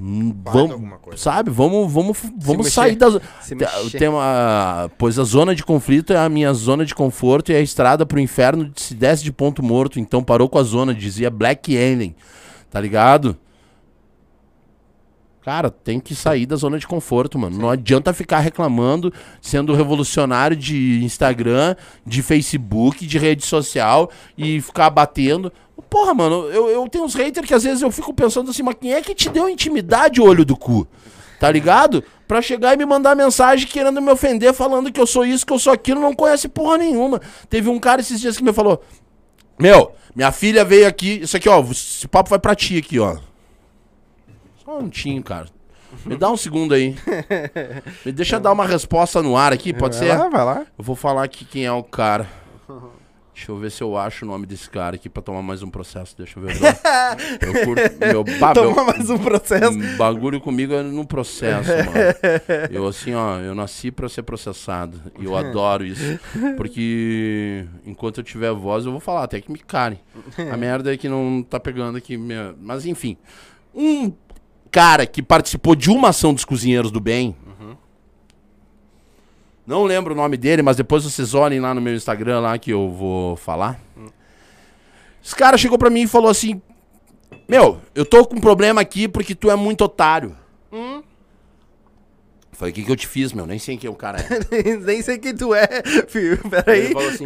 [0.00, 1.18] Hum, alguma Vamos, coisa.
[1.18, 1.50] sabe?
[1.50, 3.98] Vamos, vamos, vamos sair Te- mexer.
[3.98, 7.60] Tem uma, pois a zona de conflito é a minha zona de conforto e a
[7.60, 10.00] estrada pro inferno se desce de ponto morto.
[10.00, 12.14] Então parou com a zona, dizia Black Alien.
[12.70, 13.36] Tá ligado?
[15.42, 17.58] Cara, tem que sair da zona de conforto, mano.
[17.58, 21.76] Não adianta ficar reclamando, sendo revolucionário de Instagram,
[22.06, 25.52] de Facebook, de rede social e ficar batendo.
[25.90, 28.76] Porra, mano, eu, eu tenho uns haters que às vezes eu fico pensando assim, mas
[28.80, 30.86] quem é que te deu intimidade, olho do cu?
[31.38, 32.02] Tá ligado?
[32.26, 35.52] Pra chegar e me mandar mensagem querendo me ofender, falando que eu sou isso, que
[35.52, 37.20] eu sou aquilo, não conhece porra nenhuma.
[37.50, 38.82] Teve um cara esses dias que me falou:
[39.58, 41.20] Meu, minha filha veio aqui.
[41.22, 43.16] Isso aqui, ó, esse papo vai pra ti aqui, ó.
[44.64, 45.46] Só um minutinho, cara.
[46.04, 46.96] Me dá um segundo aí.
[48.04, 50.14] Me deixa dar uma resposta no ar aqui, pode vai ser?
[50.16, 50.66] Lá, vai lá.
[50.78, 52.26] Eu vou falar aqui quem é o cara.
[53.34, 55.68] Deixa eu ver se eu acho o nome desse cara aqui pra tomar mais um
[55.68, 56.14] processo.
[56.16, 56.54] Deixa eu ver.
[57.40, 57.82] Eu, curto.
[57.98, 59.76] Meu, ba- meu- Toma mais um processo.
[59.96, 61.90] bagulho comigo é no processo, mano.
[62.70, 65.00] Eu assim, ó, eu nasci pra ser processado.
[65.18, 66.18] E eu adoro isso.
[66.56, 69.98] Porque enquanto eu tiver voz, eu vou falar, até que me carem.
[70.52, 72.16] A merda é que não tá pegando aqui.
[72.16, 72.54] Minha...
[72.60, 73.16] Mas enfim.
[73.74, 74.12] Um
[74.70, 77.34] cara que participou de uma ação dos cozinheiros do bem.
[79.66, 82.70] Não lembro o nome dele, mas depois vocês olhem lá no meu Instagram lá que
[82.70, 83.80] eu vou falar.
[85.24, 86.60] Esse cara chegou pra mim e falou assim:
[87.48, 90.36] Meu, eu tô com um problema aqui porque tu é muito otário.
[92.52, 93.46] Falei, o que, que eu te fiz, meu?
[93.46, 94.76] Nem sei quem o cara é.
[94.78, 95.66] Nem sei quem tu é,
[96.06, 96.38] filho.
[96.44, 96.92] Ele Peraí.
[96.92, 97.24] falou assim.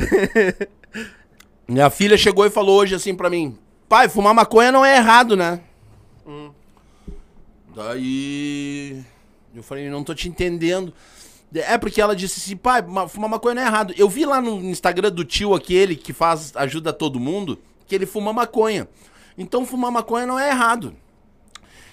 [1.69, 3.59] Minha filha chegou e falou hoje assim pra mim:
[3.89, 5.61] Pai, fumar maconha não é errado, né?
[7.75, 9.03] Daí.
[9.55, 10.95] Eu falei, não tô te entendendo.
[11.55, 13.95] É porque ela disse assim, pai, ma- fumar maconha não é errado.
[13.97, 18.05] Eu vi lá no Instagram do tio aquele que faz, ajuda todo mundo, que ele
[18.05, 18.87] fuma maconha.
[19.37, 20.95] Então fumar maconha não é errado.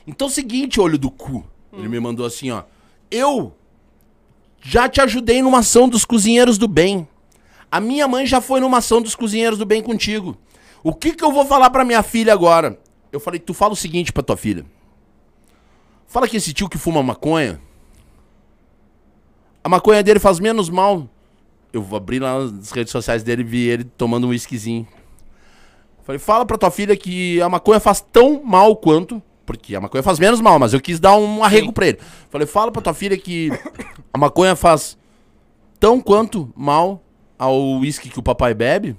[0.06, 1.46] Então seguinte, olho do cu.
[1.72, 2.64] Ele me mandou assim, ó.
[3.10, 3.54] Eu
[4.62, 7.08] já te ajudei numa ação dos cozinheiros do bem.
[7.72, 10.38] A minha mãe já foi numa ação dos cozinheiros do bem contigo.
[10.84, 12.80] O que que eu vou falar pra minha filha agora?
[13.12, 14.66] Eu falei, tu fala o seguinte pra tua filha.
[16.08, 17.60] Fala que esse tio que fuma maconha,
[19.66, 21.10] a maconha dele faz menos mal.
[21.74, 24.88] Eu vou abrir lá nas redes sociais dele e vi ele tomando um whiskyzinho.
[26.04, 29.20] Falei, fala pra tua filha que a maconha faz tão mal quanto.
[29.44, 31.98] Porque a maconha faz menos mal, mas eu quis dar um arrego pra ele.
[32.30, 33.50] Falei, fala pra tua filha que
[34.14, 35.00] a maconha faz
[35.80, 37.02] tão quanto mal
[37.38, 38.96] ao uísque que o papai bebe.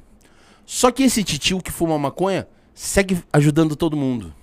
[0.64, 4.34] Só que esse titio que fuma maconha segue ajudando todo mundo.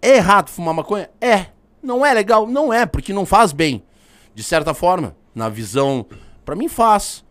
[0.00, 1.10] É errado fumar maconha?
[1.20, 1.46] É.
[1.82, 2.46] Não é legal?
[2.46, 3.82] Não é, porque não faz bem.
[4.34, 6.04] De certa forma, na visão,
[6.44, 7.24] pra mim faz.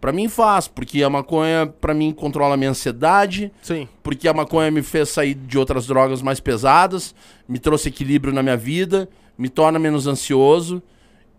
[0.00, 3.88] Pra mim faz, porque a maconha pra mim controla a minha ansiedade, Sim.
[4.02, 7.14] porque a maconha me fez sair de outras drogas mais pesadas,
[7.48, 9.08] me trouxe equilíbrio na minha vida,
[9.38, 10.82] me torna menos ansioso.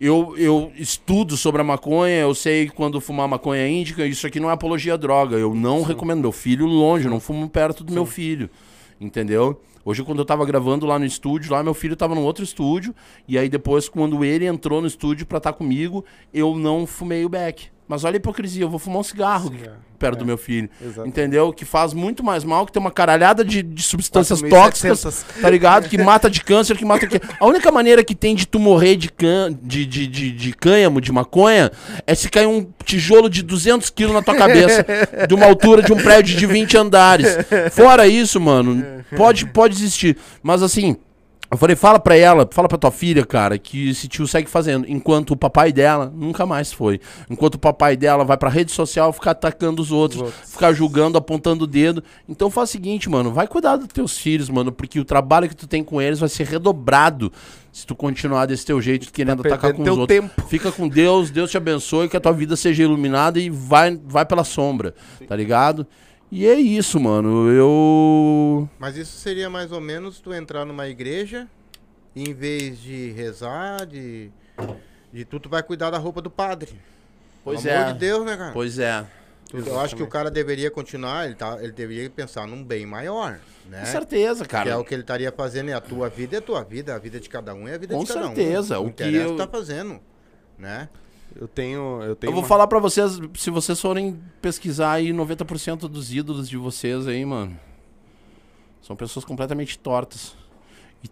[0.01, 4.49] Eu, eu estudo sobre a maconha, eu sei quando fumar maconha índica, isso aqui não
[4.49, 5.37] é apologia à droga.
[5.37, 6.21] Eu não recomendo.
[6.21, 8.49] Meu filho longe, eu não fumo perto do meu filho.
[8.99, 9.61] Entendeu?
[9.87, 12.93] Hoje, quando eu tava gravando lá no estúdio, lá meu filho tava num outro estúdio,
[13.25, 17.29] e aí depois, quando ele entrou no estúdio pra estar comigo, eu não fumei o
[17.29, 17.69] beck.
[17.87, 20.19] Mas olha a hipocrisia, eu vou fumar um cigarro Cigarro, perto é.
[20.19, 20.69] do meu filho.
[20.81, 21.09] Exatamente.
[21.09, 21.53] Entendeu?
[21.53, 24.49] Que faz muito mais mal, que tem uma caralhada de, de substâncias 4.700.
[24.49, 25.89] tóxicas, tá ligado?
[25.89, 27.07] Que mata de câncer, que mata.
[27.07, 27.19] Que...
[27.39, 29.57] A única maneira que tem de tu morrer de, can...
[29.61, 31.71] de, de, de, de cânhamo, de maconha,
[32.05, 34.85] é se cair um tijolo de 200 quilos na tua cabeça,
[35.27, 37.27] de uma altura de um prédio de 20 andares.
[37.71, 40.17] Fora isso, mano, pode, pode existir.
[40.43, 40.97] Mas assim.
[41.49, 44.85] Eu falei, fala pra ela, fala pra tua filha, cara, que esse tio segue fazendo.
[44.89, 46.99] Enquanto o papai dela nunca mais foi.
[47.29, 50.51] Enquanto o papai dela vai pra rede social ficar atacando os outros, Os outros.
[50.51, 52.03] ficar julgando, apontando o dedo.
[52.27, 55.55] Então faz o seguinte, mano, vai cuidar dos teus filhos, mano, porque o trabalho que
[55.55, 57.31] tu tem com eles vai ser redobrado
[57.71, 60.19] se tu continuar desse teu jeito, querendo atacar perdendo com os outros.
[60.19, 60.47] tempo.
[60.49, 64.25] Fica com Deus, Deus te abençoe, que a tua vida seja iluminada e vai, vai
[64.25, 64.93] pela sombra,
[65.27, 65.85] tá ligado?
[66.31, 67.49] E é isso, mano.
[67.49, 68.69] Eu.
[68.79, 71.47] Mas isso seria mais ou menos tu entrar numa igreja
[72.15, 74.29] e em vez de rezar, de,
[75.13, 76.79] de tu, tu vai cuidar da roupa do padre.
[77.43, 77.77] Pois Pelo é.
[77.77, 78.51] amor de Deus, né, cara?
[78.51, 79.05] Pois é.
[79.49, 82.85] Tu- Eu acho que o cara deveria continuar, ele, tá, ele deveria pensar num bem
[82.85, 83.79] maior, né?
[83.79, 84.69] Com certeza, Que cara.
[84.71, 86.99] é o que ele estaria fazendo, é a tua vida é a tua vida, a
[86.99, 88.83] vida de cada um é a vida Com de cada certeza, um.
[88.83, 90.01] o O que que eu- tá fazendo,
[90.59, 90.89] né?
[91.35, 92.01] Eu tenho.
[92.03, 96.13] Eu, tenho Eu vou uma- falar pra vocês, se vocês forem pesquisar aí, 90% dos
[96.13, 97.57] ídolos de vocês aí, mano,
[98.81, 100.35] são pessoas completamente tortas.
[101.03, 101.09] E,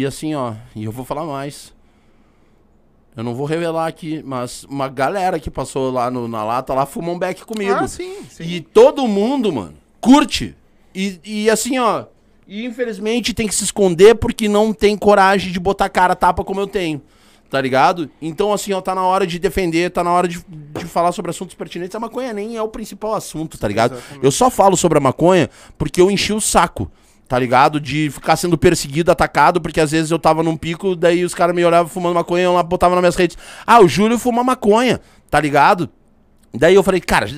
[0.00, 1.74] e assim, ó, e eu vou falar mais.
[3.16, 6.84] Eu não vou revelar aqui, mas uma galera que passou lá no- na lata lá
[6.84, 7.72] fumou um beck comigo.
[7.72, 8.44] Ah, sim, sim.
[8.44, 10.54] E todo mundo, mano, curte.
[10.94, 12.04] E, e assim, ó,
[12.46, 16.44] e infelizmente tem que se esconder porque não tem coragem de botar cara a tapa
[16.44, 17.00] como eu tenho.
[17.48, 18.10] Tá ligado?
[18.20, 21.30] Então, assim, ó, tá na hora de defender, tá na hora de, de falar sobre
[21.30, 21.94] assuntos pertinentes.
[21.94, 23.96] A maconha nem é o principal assunto, tá ligado?
[24.20, 26.90] Eu só falo sobre a maconha porque eu enchi o saco,
[27.28, 27.80] tá ligado?
[27.80, 31.54] De ficar sendo perseguido, atacado, porque às vezes eu tava num pico, daí os caras
[31.54, 33.38] me olhavam fumando maconha, eu lá botava nas minhas redes.
[33.64, 35.88] Ah, o Júlio fuma maconha, tá ligado?
[36.52, 37.28] Daí eu falei, cara,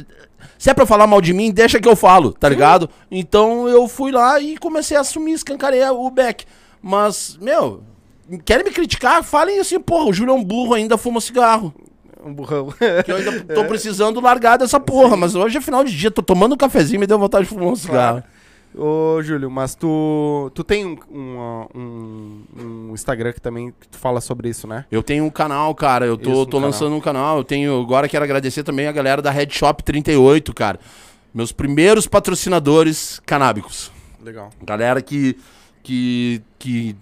[0.59, 2.89] se é pra falar mal de mim, deixa que eu falo, tá ligado?
[3.11, 6.45] Então eu fui lá e comecei a assumir, escancarei o Beck.
[6.81, 7.83] Mas, meu,
[8.45, 9.23] querem me criticar?
[9.23, 11.73] Falem assim, porra, o Júlio é um burro, ainda fuma cigarro.
[12.25, 12.69] Um burrão.
[13.05, 15.17] Que eu ainda tô precisando largar dessa porra.
[15.17, 17.51] Mas hoje é final de dia, tô tomando um cafezinho e me deu vontade de
[17.51, 18.23] fumar um cigarro.
[18.75, 20.97] Ô, Júlio, mas tu, tu tem um,
[21.75, 24.85] um, um- Instagram que também tu fala sobre isso, né?
[24.91, 26.05] Eu tenho um canal, cara.
[26.05, 26.71] Eu tô, Isso, um tô canal.
[26.71, 27.39] lançando um canal.
[27.39, 27.81] Eu tenho.
[27.81, 30.79] Agora quero agradecer também a galera da Red Shop 38, cara.
[31.33, 33.91] Meus primeiros patrocinadores canábicos.
[34.23, 34.51] Legal.
[34.63, 35.37] Galera que,
[35.83, 36.95] que, que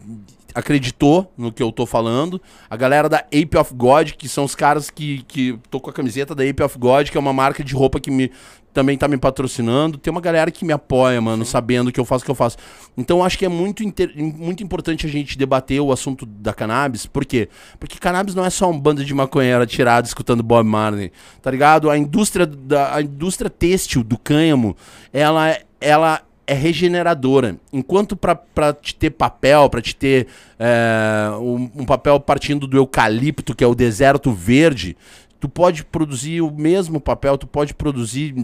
[0.56, 2.40] acreditou no que eu tô falando.
[2.68, 5.92] A galera da Ape of God, que são os caras que, que tô com a
[5.92, 8.30] camiseta da Ape of God, que é uma marca de roupa que me
[8.72, 9.96] também tá me patrocinando.
[9.96, 12.58] Tem uma galera que me apoia, mano, sabendo que eu faço o que eu faço.
[12.94, 17.06] Então acho que é muito, inter- muito importante a gente debater o assunto da cannabis.
[17.06, 17.48] Por quê?
[17.80, 21.88] Porque cannabis não é só um bando de maconheiro tirado escutando Bob Marley, tá ligado?
[21.88, 24.76] A indústria, da, a indústria têxtil do cânhamo,
[25.10, 27.56] ela, é- ela é regeneradora.
[27.72, 30.26] Enquanto para te ter papel, para te ter
[30.58, 34.96] é, um, um papel partindo do eucalipto, que é o deserto verde,
[35.40, 38.34] tu pode produzir o mesmo papel, tu pode produzir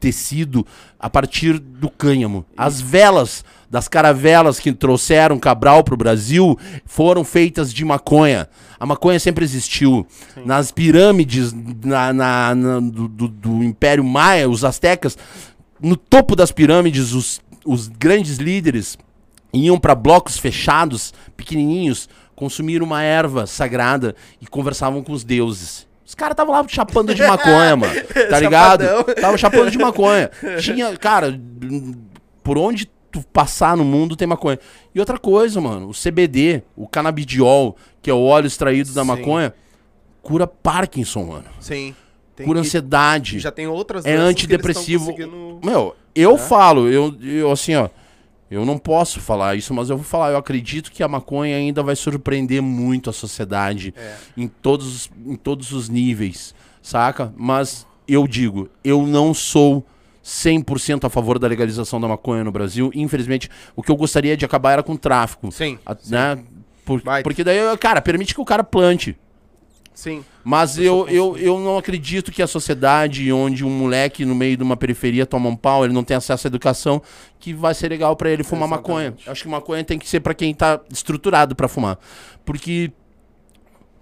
[0.00, 0.64] tecido
[0.98, 2.44] a partir do cânhamo.
[2.56, 8.48] As velas das caravelas que trouxeram Cabral para o Brasil foram feitas de maconha.
[8.78, 10.06] A maconha sempre existiu.
[10.44, 11.52] Nas pirâmides
[11.84, 15.18] na, na- na- do, do- do Império Maia, os astecas,
[15.80, 18.98] no topo das pirâmides, os, os grandes líderes
[19.52, 25.86] iam para blocos fechados, pequenininhos, consumir uma erva sagrada e conversavam com os deuses.
[26.06, 27.92] Os caras estavam lá chapando de maconha, mano.
[28.30, 28.84] Tá ligado?
[29.20, 30.30] Tava chapando de maconha.
[30.60, 31.38] Tinha, cara,
[32.42, 34.58] por onde tu passar no mundo tem maconha.
[34.94, 39.06] E outra coisa, mano, o CBD, o canabidiol, que é o óleo extraído da Sim.
[39.08, 39.54] maconha,
[40.22, 41.46] cura Parkinson, mano.
[41.60, 41.94] Sim.
[42.38, 43.38] Tem cura que- ansiedade.
[43.38, 45.14] Já tem outras é antidepressivo.
[45.62, 47.88] Meu, eu falo, eu, eu assim, ó.
[48.50, 50.30] Eu não posso falar isso, mas eu vou falar.
[50.30, 54.14] Eu acredito que a maconha ainda vai surpreender muito a sociedade É.
[54.38, 57.30] em, todos, em todos os níveis, saca?
[57.36, 59.84] Mas eu digo, eu não sou
[60.24, 62.90] 100% a favor da legalização da maconha no Brasil.
[62.94, 65.50] Infelizmente, o que eu gostaria de acabar era com o tráfico.
[65.52, 66.38] Sim, a- né?
[66.86, 67.22] Por- Vai.
[67.22, 69.14] porque daí, cara, permite que o cara plante.
[69.98, 70.24] Sim.
[70.44, 74.62] Mas eu, eu, eu não acredito que a sociedade onde um moleque no meio de
[74.62, 77.02] uma periferia toma um pau, ele não tem acesso à educação,
[77.38, 79.08] que vai ser legal pra ele fumar maconha.
[79.08, 79.30] Exatamente.
[79.30, 81.98] Acho que maconha tem que ser pra quem tá estruturado pra fumar.
[82.44, 82.92] Porque,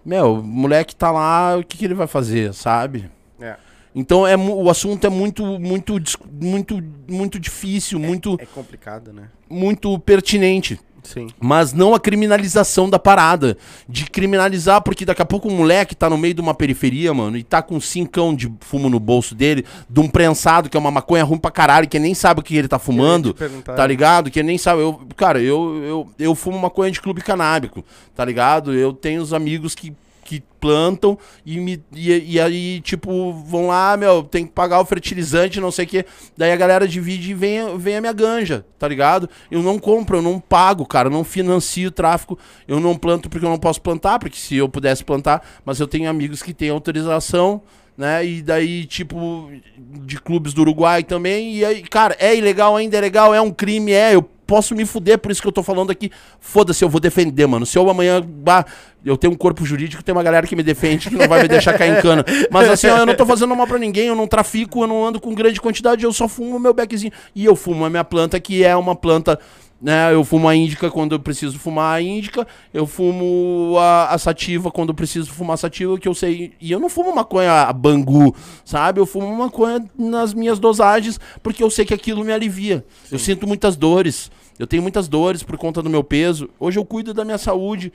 [0.04, 3.10] meu, o moleque tá lá, o que, que ele vai fazer, sabe?
[3.40, 3.56] É.
[3.94, 5.94] Então é, o assunto é muito, muito,
[6.30, 9.30] muito, muito difícil, muito, É complicado, né?
[9.48, 10.78] muito pertinente.
[11.06, 11.28] Sim.
[11.40, 13.56] Mas não a criminalização da parada.
[13.88, 17.36] De criminalizar, porque daqui a pouco um moleque tá no meio de uma periferia, mano,
[17.36, 20.80] e tá com um cincão de fumo no bolso dele, de um prensado, que é
[20.80, 23.34] uma maconha ruim pra caralho, que nem sabe o que ele tá fumando.
[23.64, 24.30] Tá ligado?
[24.30, 24.82] Que nem sabe.
[24.82, 27.84] Eu, cara, eu, eu, eu fumo maconha de clube canábico,
[28.14, 28.74] tá ligado?
[28.74, 29.92] Eu tenho os amigos que,
[30.26, 34.84] que plantam e, me, e, e aí, tipo, vão lá, meu, tem que pagar o
[34.84, 36.04] fertilizante, não sei o quê.
[36.36, 39.30] Daí a galera divide e vem, vem a minha ganja, tá ligado?
[39.50, 43.30] Eu não compro, eu não pago, cara, eu não financio o tráfico, eu não planto
[43.30, 46.52] porque eu não posso plantar, porque se eu pudesse plantar, mas eu tenho amigos que
[46.52, 47.62] têm autorização,
[47.96, 48.26] né?
[48.26, 51.54] E daí, tipo, de clubes do Uruguai também.
[51.54, 54.14] E aí, cara, é ilegal ainda, é legal, é um crime, é.
[54.14, 56.10] Eu posso me fuder, por isso que eu tô falando aqui.
[56.40, 57.66] Foda-se, eu vou defender, mano.
[57.66, 58.22] Se eu amanhã.
[58.22, 58.64] Bah,
[59.04, 61.48] eu tenho um corpo jurídico, tem uma galera que me defende, que não vai me
[61.48, 62.24] deixar cair em cana.
[62.50, 65.04] Mas assim, ó, eu não tô fazendo mal pra ninguém, eu não trafico, eu não
[65.06, 67.12] ando com grande quantidade, eu só fumo meu beckzinho.
[67.32, 69.38] E eu fumo a minha planta, que é uma planta
[69.86, 70.12] né?
[70.12, 74.68] Eu fumo a índica quando eu preciso fumar a índica, eu fumo a, a sativa
[74.68, 76.54] quando eu preciso fumar a sativa, que eu sei.
[76.60, 78.34] E eu não fumo maconha a bangu,
[78.64, 78.98] sabe?
[78.98, 82.84] Eu fumo maconha nas minhas dosagens, porque eu sei que aquilo me alivia.
[83.04, 83.14] Sim.
[83.14, 84.28] Eu sinto muitas dores.
[84.58, 86.50] Eu tenho muitas dores por conta do meu peso.
[86.58, 87.92] Hoje eu cuido da minha saúde.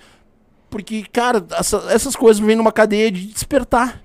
[0.70, 4.02] Porque, cara, essa, essas coisas vêm numa cadeia de despertar.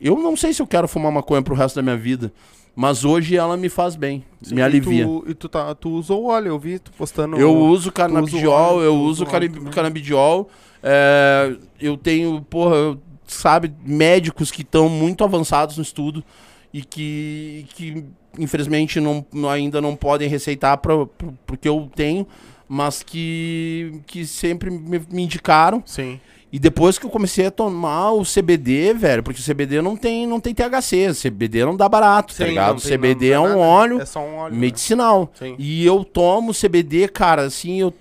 [0.00, 2.32] Eu não sei se eu quero fumar maconha pro resto da minha vida.
[2.80, 5.02] Mas hoje ela me faz bem, Sim, me alivia.
[5.02, 7.36] E, tu, e tu, tá, tu usou óleo, eu vi tu postando.
[7.36, 9.26] Eu uso canabidiol, usa eu uso
[9.70, 10.48] canabidiol.
[10.82, 16.24] É, eu tenho, porra, eu, sabe, médicos que estão muito avançados no estudo
[16.72, 18.02] e que, que
[18.38, 22.26] infelizmente não, ainda não podem receitar pra, pra, porque eu tenho,
[22.66, 25.82] mas que, que sempre me, me indicaram.
[25.84, 26.18] Sim.
[26.52, 30.26] E depois que eu comecei a tomar o CBD, velho, porque o CBD não tem,
[30.26, 32.78] não tem THC, o CBD não dá barato, tá Sim, tá ligado?
[32.78, 34.60] O CBD é um óleo, é um óleo né?
[34.60, 35.32] medicinal.
[35.40, 35.54] Né?
[35.58, 37.94] E eu tomo CBD, cara, assim, eu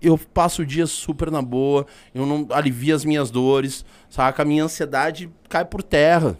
[0.00, 4.42] eu passo o dia super na boa, eu não alivio as minhas dores, saca?
[4.42, 6.38] A minha ansiedade cai por terra.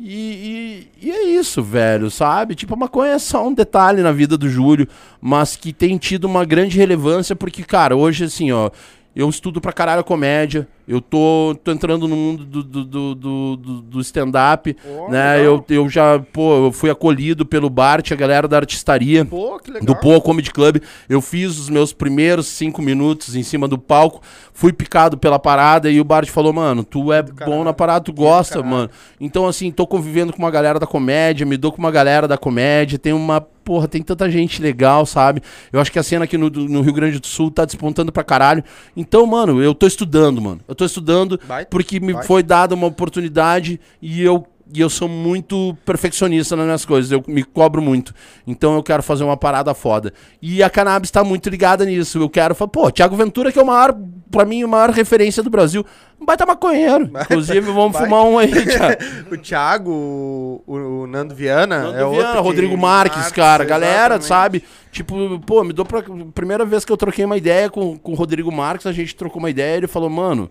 [0.00, 2.54] E, e, e, é isso, velho, sabe?
[2.54, 4.86] Tipo, a maconha é só um detalhe na vida do Júlio,
[5.20, 8.70] mas que tem tido uma grande relevância, porque, cara, hoje, assim, ó,
[9.18, 10.68] eu estudo pra caralho comédia.
[10.86, 14.74] Eu tô, tô entrando no mundo do, do, do, do, do stand-up.
[15.10, 15.44] né?
[15.44, 19.24] Eu, eu já, pô, eu fui acolhido pelo Bart, a galera da artistaria.
[19.24, 19.60] Pô.
[19.82, 20.76] Do Pô Comedy Club.
[21.08, 24.22] Eu fiz os meus primeiros cinco minutos em cima do palco.
[24.54, 28.12] Fui picado pela parada e o Bart falou, mano, tu é bom na parada, tu
[28.12, 28.88] gosta, mano.
[29.20, 32.38] Então, assim, tô convivendo com uma galera da comédia, me dou com uma galera da
[32.38, 33.00] comédia.
[33.00, 35.42] Tem uma porra, tem tanta gente legal, sabe?
[35.70, 38.24] Eu acho que a cena aqui no, no Rio Grande do Sul tá despontando pra
[38.24, 38.64] caralho.
[38.96, 40.62] Então, mano, eu tô estudando, mano.
[40.66, 42.24] Eu tô estudando vai, porque me vai.
[42.24, 47.22] foi dada uma oportunidade e eu e eu sou muito perfeccionista nas minhas coisas, eu
[47.26, 48.14] me cobro muito.
[48.46, 50.12] Então eu quero fazer uma parada foda.
[50.42, 52.18] E a cannabis tá muito ligada nisso.
[52.18, 53.96] Eu quero falar, pô, Thiago Ventura, que é o maior,
[54.30, 55.84] pra mim, a maior referência do Brasil.
[56.20, 57.10] Baita maconheiro.
[57.22, 58.08] Inclusive, vamos baita.
[58.08, 59.02] fumar um aí, Thiago.
[59.30, 61.84] o Thiago, o, o, Nando Viana.
[61.84, 62.80] Nando é Viana, Rodrigo que...
[62.80, 63.64] Marques, Marques, cara.
[63.64, 64.26] Galera, exatamente.
[64.26, 64.64] sabe?
[64.92, 66.02] Tipo, pô, me dou pra.
[66.34, 69.38] Primeira vez que eu troquei uma ideia com, com o Rodrigo Marques, a gente trocou
[69.38, 70.50] uma ideia, ele falou, mano,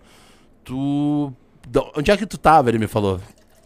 [0.64, 1.32] tu.
[1.96, 2.70] Onde é que tu tava?
[2.70, 3.20] Ele me falou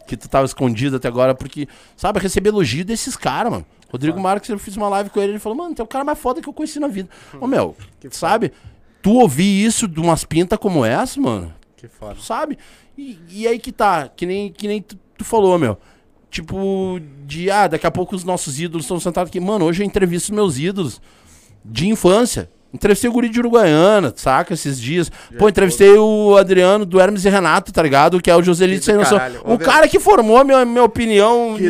[0.07, 3.65] que tu tava escondido até agora, porque, sabe, receber elogio desses caras, mano.
[3.91, 4.21] Rodrigo ah.
[4.21, 6.17] Marques, eu fiz uma live com ele, ele falou, mano, tu é o cara mais
[6.17, 7.09] foda que eu conheci na vida.
[7.39, 8.59] Ô, meu, que sabe, foda.
[9.01, 12.15] tu ouvir isso de umas pintas como essa, mano, que foda.
[12.19, 12.57] sabe?
[12.97, 15.77] E, e aí que tá, que nem, que nem tu, tu falou, meu.
[16.29, 19.39] Tipo, de, ah, daqui a pouco os nossos ídolos estão sentados aqui.
[19.39, 20.99] Mano, hoje eu entrevisto meus ídolos
[21.63, 22.49] de infância.
[22.73, 24.53] Entrevistei o guri de Uruguaiana, saca?
[24.53, 25.11] Esses dias.
[25.31, 28.19] Já Pô, entrevistei o Adriano do Hermes e Renato, tá ligado?
[28.19, 29.19] Que é o Joselito sem noção.
[29.45, 31.63] O cara que formou a minha, minha opinião, que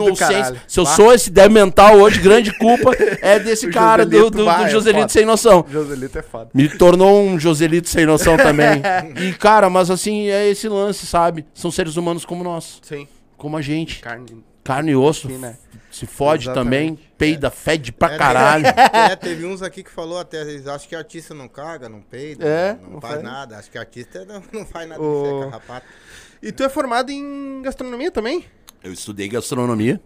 [0.65, 2.91] se eu sou esse débil mental hoje, grande culpa
[3.21, 5.65] é desse cara Joselito, do, do, do Joselito é sem noção.
[5.69, 6.49] Joselito é foda.
[6.53, 8.81] Me tornou um Joselito sem noção também.
[9.21, 11.45] e, cara, mas assim, é esse lance, sabe?
[11.53, 12.79] São seres humanos como nós.
[12.81, 13.07] Sim.
[13.37, 13.99] Como a gente.
[13.99, 14.43] Carne.
[14.63, 15.27] Carne e osso.
[15.27, 15.57] Aqui, né?
[15.93, 16.97] Se fode Exatamente.
[16.97, 17.49] também, peida, é.
[17.51, 18.65] fede pra é, caralho.
[18.93, 22.43] É, teve uns aqui que falou até, eles acham que artista não caga, não peida,
[22.43, 23.57] é, não, não faz, nada.
[23.57, 25.51] Acho que artista não, não faz nada o...
[25.51, 28.43] de E tu é formado em gastronomia também?
[28.83, 30.01] Eu estudei gastronomia.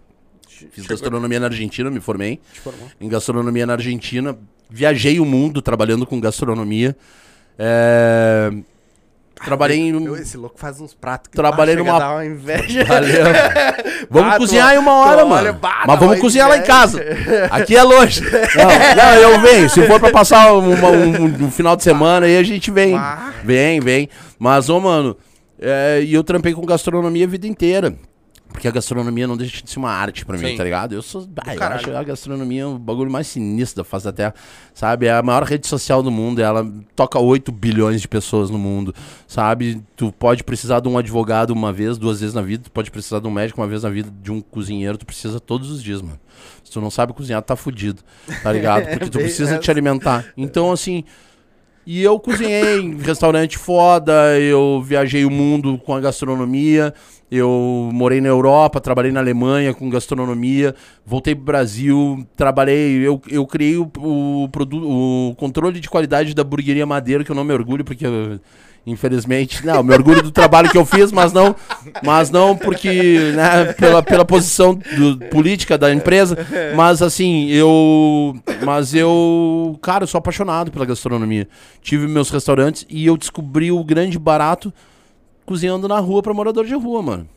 [0.45, 0.89] Fiz Chegou.
[0.89, 2.41] gastronomia na Argentina, me formei.
[2.99, 4.38] Em gastronomia na Argentina.
[4.69, 6.97] Viajei o mundo trabalhando com gastronomia.
[7.57, 8.51] É...
[9.43, 10.13] Trabalhei em.
[10.15, 11.99] Esse louco faz uns pratos que Trabalhei numa.
[11.99, 12.83] Dá uma inveja.
[12.85, 13.23] Valeu.
[14.09, 15.53] vamos bato, cozinhar em uma hora, mano.
[15.53, 17.01] Bato, Mas vamos cozinhar lá em casa.
[17.51, 18.21] Aqui é longe.
[18.57, 19.69] Não, não, eu venho.
[19.69, 22.95] Se for pra passar uma, um, um, final de semana, aí a gente vem.
[23.43, 24.09] Vem, vem.
[24.39, 25.15] Mas, ô, mano,
[25.59, 27.95] é, e eu trampei com gastronomia a vida inteira.
[28.51, 30.57] Porque a gastronomia não deixa de ser uma arte pra mim, Sim.
[30.57, 30.93] tá ligado?
[30.93, 31.27] Eu sou.
[31.45, 34.33] Ah, eu acho a gastronomia o bagulho mais sinistro da face da Terra.
[34.73, 35.05] Sabe?
[35.05, 36.41] É a maior rede social do mundo.
[36.41, 38.93] Ela toca 8 bilhões de pessoas no mundo.
[39.27, 39.83] Sabe?
[39.95, 42.63] Tu pode precisar de um advogado uma vez, duas vezes na vida.
[42.63, 44.97] Tu pode precisar de um médico uma vez na vida, de um cozinheiro.
[44.97, 46.19] Tu precisa todos os dias, mano.
[46.63, 48.01] Se tu não sabe cozinhar, tu tá fudido.
[48.41, 48.87] Tá ligado?
[48.97, 50.25] Porque tu precisa te alimentar.
[50.35, 51.03] Então, assim.
[51.85, 56.93] E eu cozinhei em restaurante foda, eu viajei o mundo com a gastronomia.
[57.30, 60.73] Eu morei na Europa, trabalhei na Alemanha com gastronomia,
[61.05, 64.49] voltei pro Brasil, trabalhei, eu, eu criei o, o,
[65.30, 68.05] o controle de qualidade da Burgueria Madeira, que eu não me orgulho, porque
[68.89, 71.53] Infelizmente, não, me orgulho do trabalho que eu fiz, mas não,
[72.01, 76.38] mas não porque, né, pela, pela posição do- política da empresa,
[76.73, 81.49] mas assim, eu, mas eu, cara, eu sou apaixonado pela gastronomia.
[81.82, 84.73] Tive meus restaurantes e eu descobri o grande barato
[85.47, 87.27] cozinhando na rua pra morador de rua, mano.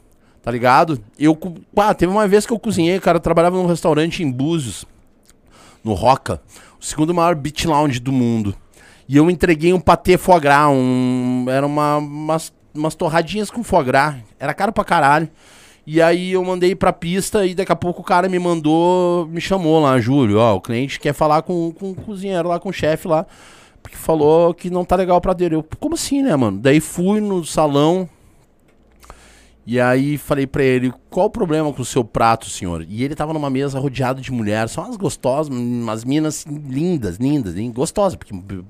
[0.43, 1.01] Tá ligado?
[1.19, 1.39] Eu,
[1.77, 4.85] ah, teve uma vez que eu cozinhei, cara, eu trabalhava num restaurante em Búzios,
[5.85, 6.43] no Roca,
[6.81, 8.55] o segundo maior beach lounge do mundo.
[9.09, 13.85] E eu entreguei um patê foie gras, um, era uma, umas, umas torradinhas com foie
[13.85, 14.17] gras.
[14.39, 15.29] Era caro pra caralho.
[15.87, 19.41] E aí eu mandei pra pista e daqui a pouco o cara me mandou, me
[19.41, 22.73] chamou lá, Júlio, ó, o cliente quer falar com, com o cozinheiro lá, com o
[22.73, 23.27] chefe lá,
[23.83, 25.55] porque falou que não tá legal o prato dele.
[25.57, 26.59] Eu, como assim, né, mano?
[26.59, 28.09] Daí fui no salão,
[29.67, 32.85] e aí falei pra ele, qual o problema com o seu prato, senhor?
[32.89, 37.55] E ele tava numa mesa rodeado de mulheres, só umas gostosas, umas minas lindas, lindas,
[37.55, 38.65] lin- gostosas, porque eu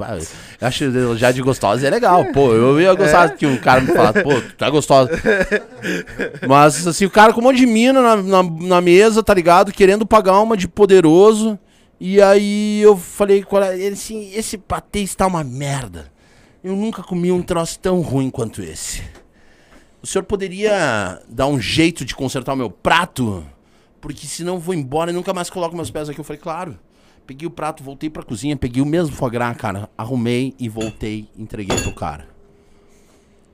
[0.61, 4.23] acho já de gostosa é legal, pô, eu ia gostar que um cara me falasse,
[4.23, 5.11] pô, tu tá gostosa.
[6.47, 9.73] Mas assim, o cara com um monte de mina na, na, na mesa, tá ligado?
[9.73, 11.59] Querendo pagar uma de poderoso.
[12.01, 16.11] E aí eu falei com ela, ele assim, esse patê está uma merda.
[16.65, 19.03] Eu nunca comi um troço tão ruim quanto esse.
[20.03, 23.47] O senhor poderia dar um jeito de consertar o meu prato?
[24.01, 26.19] Porque senão eu vou embora e nunca mais coloco meus pés aqui.
[26.19, 26.79] Eu falei, claro.
[27.27, 29.91] Peguei o prato, voltei pra cozinha, peguei o mesmo foie gras, cara.
[29.97, 32.27] Arrumei e voltei, entreguei pro cara.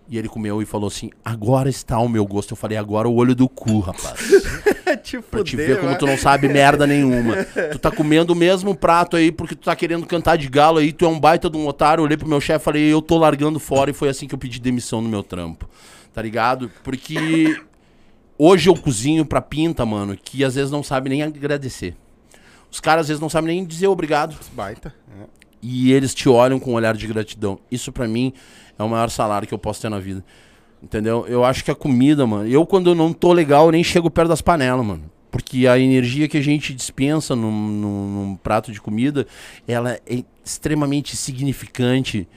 [0.08, 2.52] E ele comeu e falou assim: agora está o meu gosto.
[2.52, 4.20] Eu falei, agora o olho do cu, rapaz.
[5.06, 5.98] te Pra te fuder, ver como vai.
[5.98, 7.36] tu não sabe merda nenhuma.
[7.70, 10.92] Tu tá comendo o mesmo prato aí porque tu tá querendo cantar de galo aí,
[10.92, 12.00] tu é um baita de um otário.
[12.02, 14.34] Eu olhei pro meu chefe e falei, eu tô largando fora e foi assim que
[14.34, 15.68] eu pedi demissão no meu trampo.
[16.12, 16.70] Tá ligado?
[16.82, 17.56] Porque
[18.38, 21.94] hoje eu cozinho pra pinta, mano, que às vezes não sabe nem agradecer.
[22.70, 24.36] Os caras às vezes não sabem nem dizer obrigado.
[24.52, 24.92] Baita.
[25.22, 25.24] é.
[25.62, 27.58] E eles te olham com um olhar de gratidão.
[27.70, 28.32] Isso pra mim
[28.78, 30.22] é o maior salário que eu posso ter na vida.
[30.86, 31.26] Entendeu?
[31.26, 32.48] Eu acho que a comida, mano.
[32.48, 35.02] Eu, quando eu não tô legal, nem chego perto das panelas, mano.
[35.32, 39.26] Porque a energia que a gente dispensa num, num- num prato de comida,
[39.66, 42.28] ela é extremamente significante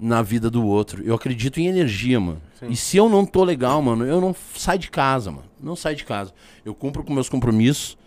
[0.00, 1.02] na vida do outro.
[1.04, 2.40] Eu acredito em energia, mano.
[2.72, 5.44] E se eu não tô legal, mano, eu não saio de casa, mano.
[5.60, 6.32] Não saio de casa.
[6.64, 7.98] Eu cumpro com meus compromissos.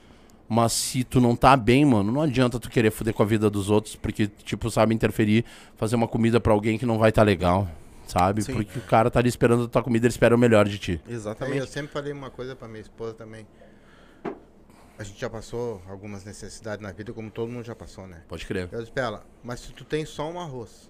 [0.47, 3.49] Mas se tu não tá bem, mano, não adianta tu querer foder com a vida
[3.49, 5.43] dos outros, porque, tipo, sabe, interferir,
[5.75, 7.67] fazer uma comida pra alguém que não vai tá legal,
[8.07, 8.43] sabe?
[8.43, 8.53] Sim.
[8.53, 11.01] Porque o cara tá ali esperando a tua comida, ele espera o melhor de ti.
[11.05, 11.69] Aí eu Exatamente.
[11.69, 13.47] sempre falei uma coisa pra minha esposa também.
[14.97, 18.21] A gente já passou algumas necessidades na vida, como todo mundo já passou, né?
[18.29, 18.69] Pode crer.
[18.71, 20.89] Eu disse pra ela, mas se tu tem só um arroz,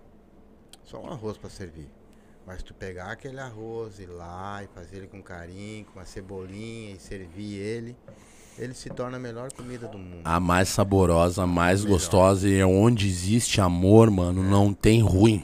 [0.83, 1.89] só um arroz pra servir,
[2.45, 6.93] mas tu pegar aquele arroz, ir lá e fazer ele com carinho, com uma cebolinha
[6.93, 7.97] e servir ele,
[8.59, 10.21] ele se torna a melhor comida do mundo.
[10.23, 15.43] A mais saborosa, a mais gostosa, e é onde existe amor, mano, não tem ruim.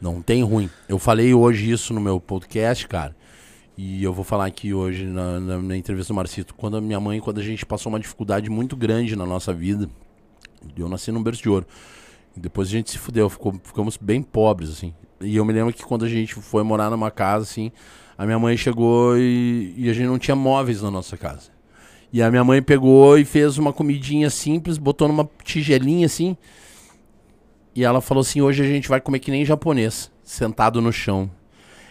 [0.00, 0.42] Não tem.
[0.42, 0.70] Ruim.
[0.88, 3.14] Eu falei hoje isso no meu podcast, cara.
[3.76, 6.54] E eu vou falar aqui hoje na, na, na entrevista do Marcito.
[6.54, 9.88] Quando a minha mãe, quando a gente passou uma dificuldade muito grande na nossa vida,
[10.76, 11.66] eu nasci num berço de ouro.
[12.34, 14.94] Depois a gente se fudeu, ficou, ficamos bem pobres, assim.
[15.20, 17.72] E eu me lembro que quando a gente foi morar numa casa, assim,
[18.16, 21.50] a minha mãe chegou e, e a gente não tinha móveis na nossa casa.
[22.12, 26.36] E a minha mãe pegou e fez uma comidinha simples, botou numa tigelinha assim.
[27.76, 31.30] E ela falou assim: hoje a gente vai comer que nem japonês, sentado no chão.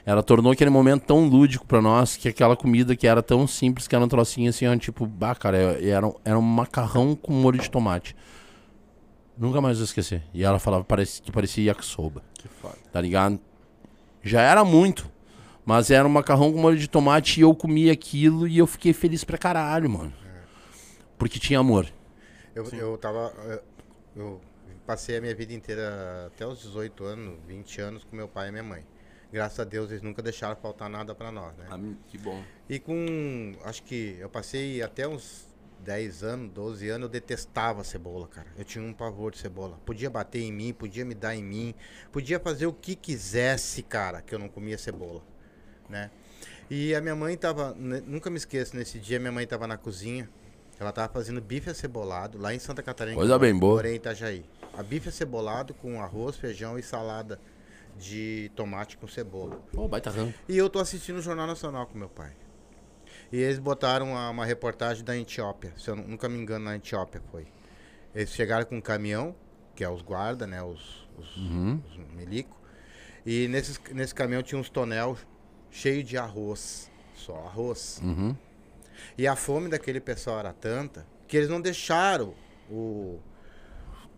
[0.05, 3.87] Ela tornou aquele momento tão lúdico pra nós que aquela comida que era tão simples,
[3.87, 7.15] que era um trocinho assim, ó, tipo, bah, cara, é- era, um- era um macarrão
[7.15, 8.15] com molho de tomate.
[9.37, 10.21] Nunca mais vou esquecer.
[10.33, 12.75] E ela falava parece, que parecia yakisoba, Que foda.
[12.91, 13.39] tá ligado?
[14.23, 15.09] Já era muito.
[15.65, 18.93] Mas era um macarrão com molho de tomate e eu comi aquilo e eu fiquei
[18.93, 20.13] feliz pra caralho, mano.
[21.17, 21.87] Porque tinha amor.
[22.53, 23.33] Eu, eu tava.
[23.47, 23.61] eh,
[24.15, 24.39] Eu
[24.85, 28.51] passei a minha vida inteira, até os 18 anos, 20 anos, com meu pai e
[28.51, 28.85] minha mãe.
[29.31, 31.67] Graças a Deus eles nunca deixaram faltar nada pra nós, né?
[32.07, 32.41] que bom.
[32.69, 33.53] E com.
[33.63, 35.47] Acho que eu passei até uns
[35.79, 38.47] 10 anos, 12 anos, eu detestava cebola, cara.
[38.57, 39.77] Eu tinha um pavor de cebola.
[39.85, 41.75] Podia bater em mim, podia me dar em mim,
[42.11, 45.21] podia fazer o que quisesse, cara, que eu não comia cebola,
[45.89, 46.11] né?
[46.69, 47.75] E a minha mãe tava.
[47.75, 50.29] Nunca me esqueço, nesse dia minha mãe tava na cozinha.
[50.79, 53.15] Ela tava fazendo bife acebolado lá em Santa Catarina.
[53.15, 53.87] Coisa bem boa.
[53.87, 54.43] Em Itajaí.
[54.77, 57.39] A bife acebolado com arroz, feijão e salada
[57.97, 59.55] de tomate com cebola.
[59.71, 60.33] Pô, baita ramo.
[60.49, 62.33] E eu tô assistindo o Jornal Nacional com meu pai.
[63.31, 66.75] E eles botaram uma, uma reportagem da Etiópia, se eu nu- nunca me engano, na
[66.75, 67.47] Etiópia foi.
[68.13, 69.35] Eles chegaram com um caminhão,
[69.73, 71.81] que é os guarda, né, os, os, Uhum.
[71.89, 72.59] os milico.
[73.25, 75.17] E nesses, nesse caminhão tinha uns tonel
[75.71, 77.99] cheio de arroz, só arroz.
[78.03, 78.35] Uhum.
[79.17, 82.33] E a fome daquele pessoal era tanta que eles não deixaram
[82.69, 83.19] o,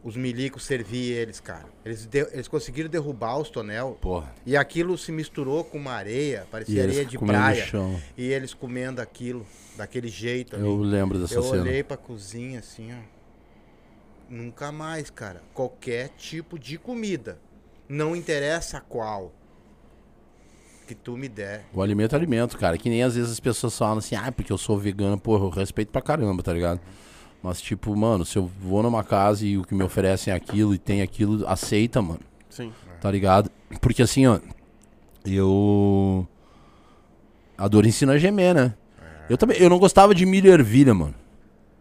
[0.04, 1.66] os milicos serviam eles, cara.
[1.84, 4.34] Eles, de- eles conseguiram derrubar os tonel Porra.
[4.45, 7.66] e aquilo se misturou com uma areia, parecia areia de praia.
[7.66, 8.00] chão.
[8.18, 9.45] E eles comendo aquilo,
[9.76, 10.64] daquele jeito ali.
[10.66, 11.62] Eu lembro dessa Eu cena.
[11.64, 13.18] olhei pra cozinha assim, ó.
[14.30, 15.41] Nunca mais, cara.
[15.54, 17.39] Qualquer tipo de comida.
[17.88, 19.34] Não interessa qual.
[20.86, 21.66] Que tu me der.
[21.74, 22.78] O alimento é alimento, cara.
[22.78, 25.50] Que nem às vezes as pessoas falam assim, ah, porque eu sou vegano, porra, eu
[25.50, 26.80] respeito pra caramba, tá ligado?
[27.42, 30.74] Mas, tipo, mano, se eu vou numa casa e o que me oferecem é aquilo
[30.74, 32.20] e tem aquilo, aceita, mano.
[32.50, 32.72] Sim.
[33.00, 33.50] Tá ligado?
[33.80, 34.40] Porque assim, ó,
[35.26, 36.28] eu.
[37.58, 38.74] A dor ensina a gemer, né?
[39.30, 39.58] Eu também.
[39.60, 41.14] Eu não gostava de milho e ervilha, mano.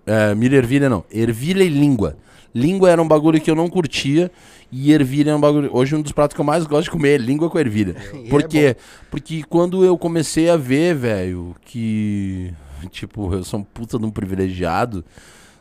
[0.06, 1.04] É, milho e ervilha não.
[1.10, 2.16] Ervilha e língua.
[2.54, 4.30] Língua era um bagulho que eu não curtia.
[4.70, 5.70] E ervilha é um bagulho.
[5.72, 7.96] Hoje um dos pratos que eu mais gosto de comer é língua com ervilha.
[8.24, 8.76] E Por é quê?
[9.10, 12.52] Porque quando eu comecei a ver, velho, que.
[12.90, 15.04] Tipo, eu sou um puta de um privilegiado,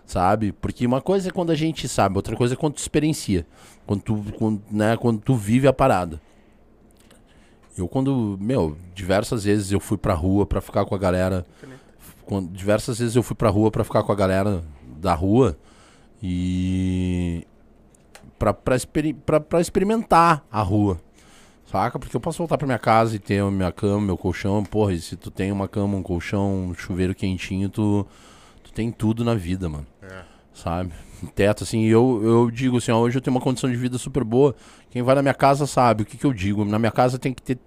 [0.06, 0.52] sabe?
[0.52, 3.46] Porque uma coisa é quando a gente sabe, outra coisa é quando tu experiencia.
[3.86, 6.22] Quando tu, quando, né, quando tu vive a parada.
[7.78, 11.46] Eu quando, meu, diversas vezes eu fui pra rua pra ficar com a galera.
[12.26, 14.64] Quando, diversas vezes eu fui pra rua pra ficar com a galera
[14.98, 15.58] da rua
[16.24, 17.46] e
[18.40, 21.00] pra, pra, experi pra, pra experimentar a rua.
[21.66, 22.00] Saca?
[22.00, 24.64] Porque eu posso voltar pra minha casa e ter a minha cama, meu colchão.
[24.64, 28.08] Porra, e se tu tem uma cama, um colchão, um chuveiro quentinho, tu,
[28.64, 29.86] tu tem tudo na vida, mano.
[30.56, 30.92] Sabe?
[31.36, 33.98] Teto, assim, e eu, eu digo assim, ó, hoje eu tenho uma condição de vida
[33.98, 34.56] super boa.
[34.90, 36.64] Quem vai na minha casa sabe o que, que eu digo.
[36.64, 37.60] Na minha casa tem que ter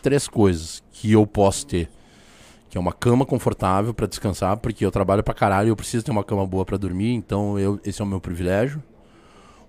[0.00, 1.90] três coisas que eu posso ter.
[2.70, 6.04] Que é uma cama confortável pra descansar, porque eu trabalho pra caralho e eu preciso
[6.04, 8.82] ter uma cama boa pra dormir, então eu, esse é o meu privilégio.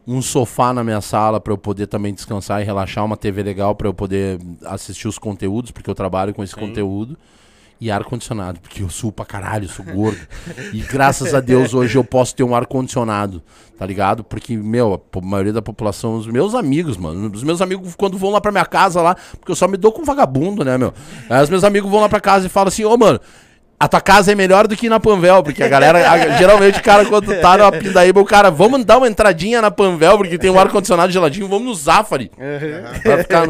[0.05, 3.73] Um sofá na minha sala pra eu poder também descansar e relaxar, uma TV legal
[3.73, 7.17] pra eu poder assistir os conteúdos, porque eu trabalho com esse conteúdo.
[7.83, 10.21] E ar-condicionado, porque eu suo pra caralho, sou gordo.
[10.71, 13.43] e graças a Deus hoje eu posso ter um ar-condicionado,
[13.77, 14.23] tá ligado?
[14.23, 18.29] Porque, meu, a maioria da população, os meus amigos, mano, os meus amigos quando vão
[18.31, 20.93] lá pra minha casa lá, porque eu só me dou com vagabundo, né, meu?
[21.29, 23.19] Aí os meus amigos vão lá pra casa e falam assim, ô, mano,
[23.83, 26.83] a tua casa é melhor do que na Panvel, porque a galera, a- geralmente o
[26.83, 30.49] cara quando tá na Pindaíba, o cara, vamos dar uma entradinha na Panvel, porque tem
[30.49, 32.31] um ar-condicionado geladinho, vamos no Zafari.
[33.03, 33.47] Pra ficar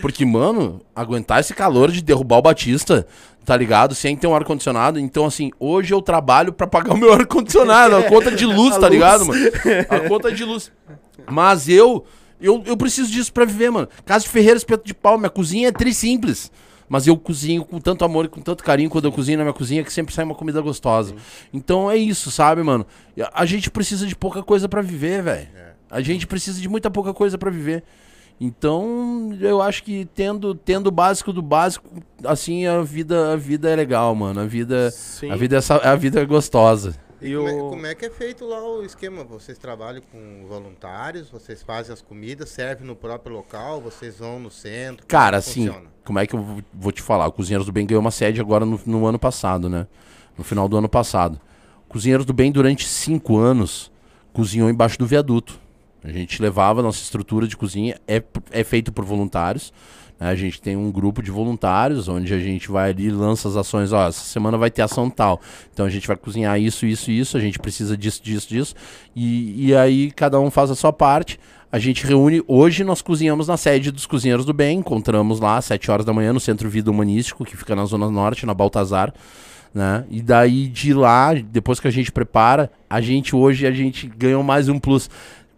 [0.00, 3.06] Porque, mano, aguentar esse calor de derrubar o Batista,
[3.44, 3.94] tá ligado?
[3.94, 4.98] Sem ter um ar-condicionado.
[4.98, 8.80] Então, assim, hoje eu trabalho pra pagar o meu ar-condicionado, a conta de luz, tá
[8.88, 8.90] luz.
[8.90, 9.40] ligado, mano?
[9.88, 10.72] A conta de luz.
[11.30, 12.04] Mas eu,
[12.40, 13.88] eu, eu preciso disso pra viver, mano.
[14.04, 16.50] Casa de Ferreira, espeto de pau, minha cozinha é tri simples.
[16.88, 19.54] Mas eu cozinho com tanto amor e com tanto carinho quando eu cozinho na minha
[19.54, 21.14] cozinha que sempre sai uma comida gostosa.
[21.52, 22.86] Então é isso, sabe, mano?
[23.32, 25.48] A- gente precisa de pouca coisa pra viver, velho.
[25.90, 27.82] A gente precisa de muita pouca coisa pra viver.
[28.40, 31.88] Então, eu acho que tendo, tendo o básico do básico,
[32.22, 34.40] assim, a vida, a vida é legal, mano.
[34.40, 35.30] A vida, Sim.
[35.30, 36.94] a vida, é, a vida é gostosa.
[37.26, 39.24] E como, é, o- como é que é feito lá o esquema?
[39.24, 44.50] Vocês trabalham com voluntários, vocês fazem as comidas, servem no próprio local, vocês vão no
[44.50, 45.06] centro?
[45.06, 45.88] Cara, como é assim, funciona?
[46.04, 47.26] como é que eu vou- te falar?
[47.26, 49.86] O Cozinheiros do Bem ganhou uma sede agora no, no ano passado, né?
[50.36, 51.40] No final do ano passado.
[51.88, 53.90] Cozinheiros do Bem, durante cinco anos,
[54.32, 55.58] cozinhou embaixo do viaduto.
[56.04, 59.72] A gente levava nossa estrutura de cozinha, é, é feito por voluntários.
[60.18, 60.30] Né?
[60.30, 63.92] A gente tem um grupo de voluntários, onde a gente vai ali lança as ações.
[63.92, 65.40] Ó, essa semana vai ter ação tal.
[65.72, 67.36] Então a gente vai cozinhar isso, isso, isso.
[67.36, 68.74] A gente precisa disso, disso, disso.
[69.14, 71.38] E, e aí cada um faz a sua parte.
[71.70, 72.42] A gente reúne.
[72.46, 74.78] Hoje nós cozinhamos na sede dos Cozinheiros do Bem.
[74.78, 78.10] Encontramos lá às 7 horas da manhã no Centro Vida Humanístico, que fica na Zona
[78.10, 79.12] Norte, na Baltazar.
[79.74, 80.04] Né?
[80.08, 84.42] E daí de lá, depois que a gente prepara, a gente hoje a gente ganhou
[84.42, 85.10] mais um plus.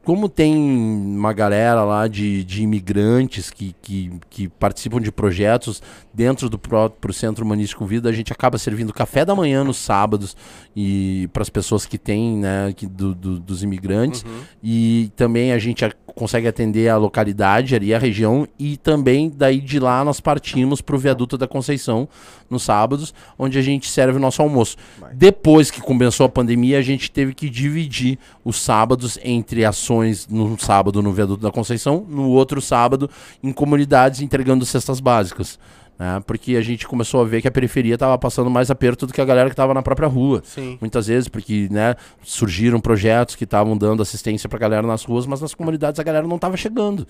[0.09, 5.83] Como tem uma galera lá de, de imigrantes que, que, que participam de projetos
[6.15, 10.35] dentro do próprio Centro Humanístico Vida, a gente acaba servindo café da manhã nos sábados
[10.75, 14.25] e para as pessoas que têm, né, que, do, do- dos imigrantes.
[14.63, 19.61] E também a gente a- consegue atender a localidade ali, a região, e também daí
[19.61, 22.09] de lá nós partimos para o Viaduto da Conceição
[22.49, 24.77] nos sábados, onde a gente serve o nosso almoço.
[24.99, 25.15] Vai.
[25.15, 29.98] Depois que começou a pandemia, a gente teve que dividir os sábados entre ações
[30.29, 33.11] num sábado no Viaduto da Conceição, no outro sábado
[33.43, 35.59] em comunidades entregando cestas básicas.
[35.99, 36.23] Né?
[36.27, 39.21] Porque a gente começou a ver que a periferia estava passando mais aperto do que
[39.21, 40.43] a galera que estava na própria rua.
[40.45, 40.79] Sim.
[40.81, 45.41] Muitas vezes, porque né, surgiram projetos que estavam dando assistência pra galera nas ruas, mas
[45.41, 47.07] nas comunidades a galera não estava chegando.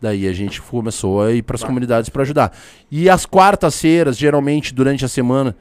[0.00, 2.52] Daí a gente começou a ir para as comunidades para ajudar.
[2.90, 5.56] E as quartas-feiras, geralmente durante a semana,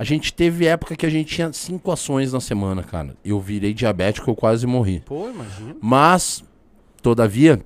[0.00, 3.14] a gente teve época que a gente tinha cinco ações na semana, cara.
[3.22, 5.02] Eu virei diabético, eu quase morri.
[5.04, 5.76] Pô, imagina.
[5.78, 6.42] Mas,
[7.02, 7.60] todavia,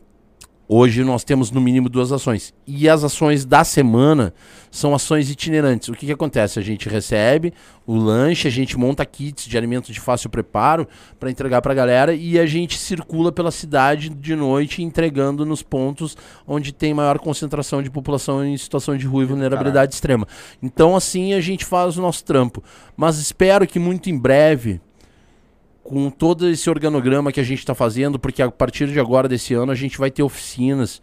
[0.67, 2.55] Hoje nós temos no mínimo duas ações.
[2.67, 4.33] E as ações da semana
[4.71, 5.89] são ações itinerantes.
[5.89, 6.59] O que, que acontece?
[6.59, 7.53] A gente recebe
[7.87, 10.89] o lanche, a gente monta kits de alimentos de fácil preparo
[11.21, 15.63] para entregar para a galera e a gente circula pela cidade de noite entregando nos
[15.63, 19.91] pontos onde tem maior concentração de população em situação de rua e vulnerabilidade Caralho.
[19.91, 20.29] extrema.
[20.63, 22.65] Então assim a gente faz o nosso trampo.
[22.97, 24.81] Mas espero que muito em breve
[25.85, 29.53] com todo esse organograma que a gente está fazendo, porque a partir de agora desse
[29.53, 31.01] ano a gente vai ter oficinas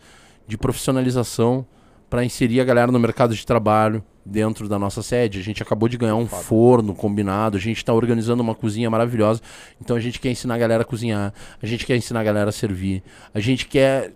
[0.47, 1.65] de profissionalização
[2.09, 5.39] para inserir a galera no mercado de trabalho dentro da nossa sede.
[5.39, 9.39] A gente acabou de ganhar um forno combinado, a gente está organizando uma cozinha maravilhosa.
[9.79, 12.49] Então a gente quer ensinar a galera a cozinhar, a gente quer ensinar a galera
[12.49, 13.03] a servir,
[13.33, 14.13] a gente quer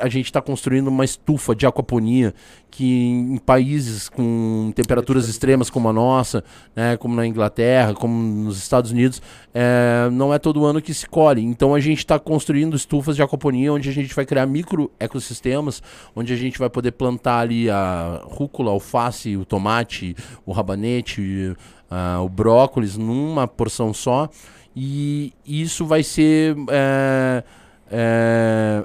[0.00, 2.34] a gente está construindo uma estufa de aquaponia
[2.70, 6.44] que em países com temperaturas extremas como a nossa,
[6.74, 9.22] né, como na Inglaterra, como nos Estados Unidos,
[9.54, 11.42] é, não é todo ano que se colhe.
[11.42, 15.82] Então a gente está construindo estufas de aquaponia onde a gente vai criar micro ecossistemas,
[16.14, 21.56] onde a gente vai poder plantar ali a rúcula, alface, o tomate, o rabanete,
[21.90, 24.28] uh, o brócolis numa porção só.
[24.76, 26.54] E isso vai ser.
[26.68, 27.42] É,
[27.90, 28.84] é,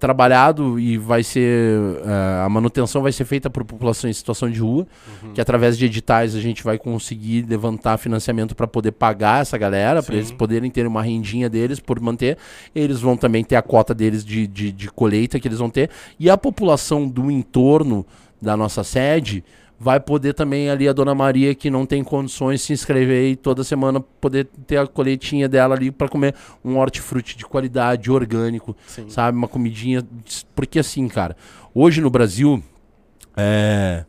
[0.00, 4.58] trabalhado e vai ser uh, a manutenção vai ser feita por população em situação de
[4.58, 4.86] rua,
[5.22, 5.32] uhum.
[5.34, 10.02] que através de editais a gente vai conseguir levantar financiamento para poder pagar essa galera,
[10.02, 12.38] para eles poderem ter uma rendinha deles por manter.
[12.74, 15.90] Eles vão também ter a cota deles de, de, de colheita que eles vão ter
[16.18, 18.06] e a população do entorno
[18.40, 19.44] da nossa sede
[19.82, 23.64] vai poder também ali a Dona Maria que não tem condições se inscrever e toda
[23.64, 29.08] semana poder ter a coletinha dela ali para comer um hortifruti de qualidade, orgânico, Sim.
[29.08, 29.38] sabe?
[29.38, 30.06] Uma comidinha.
[30.54, 31.34] Porque assim, cara,
[31.74, 32.62] hoje no Brasil,
[33.34, 34.04] é,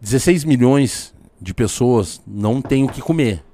[0.00, 3.44] 16 milhões de pessoas não têm o que comer.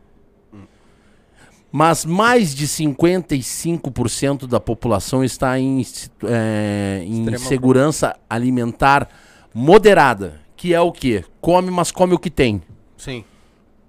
[1.71, 5.85] Mas mais de 55% da população está em,
[6.25, 9.09] é, em segurança alimentar
[9.55, 11.25] moderada que é o quê?
[11.41, 12.63] Come, mas come o que tem.
[12.97, 13.25] Sim.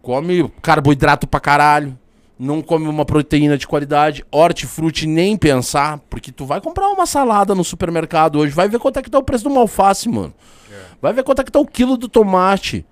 [0.01, 1.95] Come carboidrato pra caralho.
[2.39, 4.25] Não come uma proteína de qualidade.
[4.31, 5.99] Hortifruti nem pensar.
[6.09, 8.55] Porque tu vai comprar uma salada no supermercado hoje.
[8.55, 10.33] Vai ver quanto é que tá o preço do alface, mano.
[10.71, 10.75] É.
[10.99, 12.83] Vai ver quanto é que tá o quilo do tomate.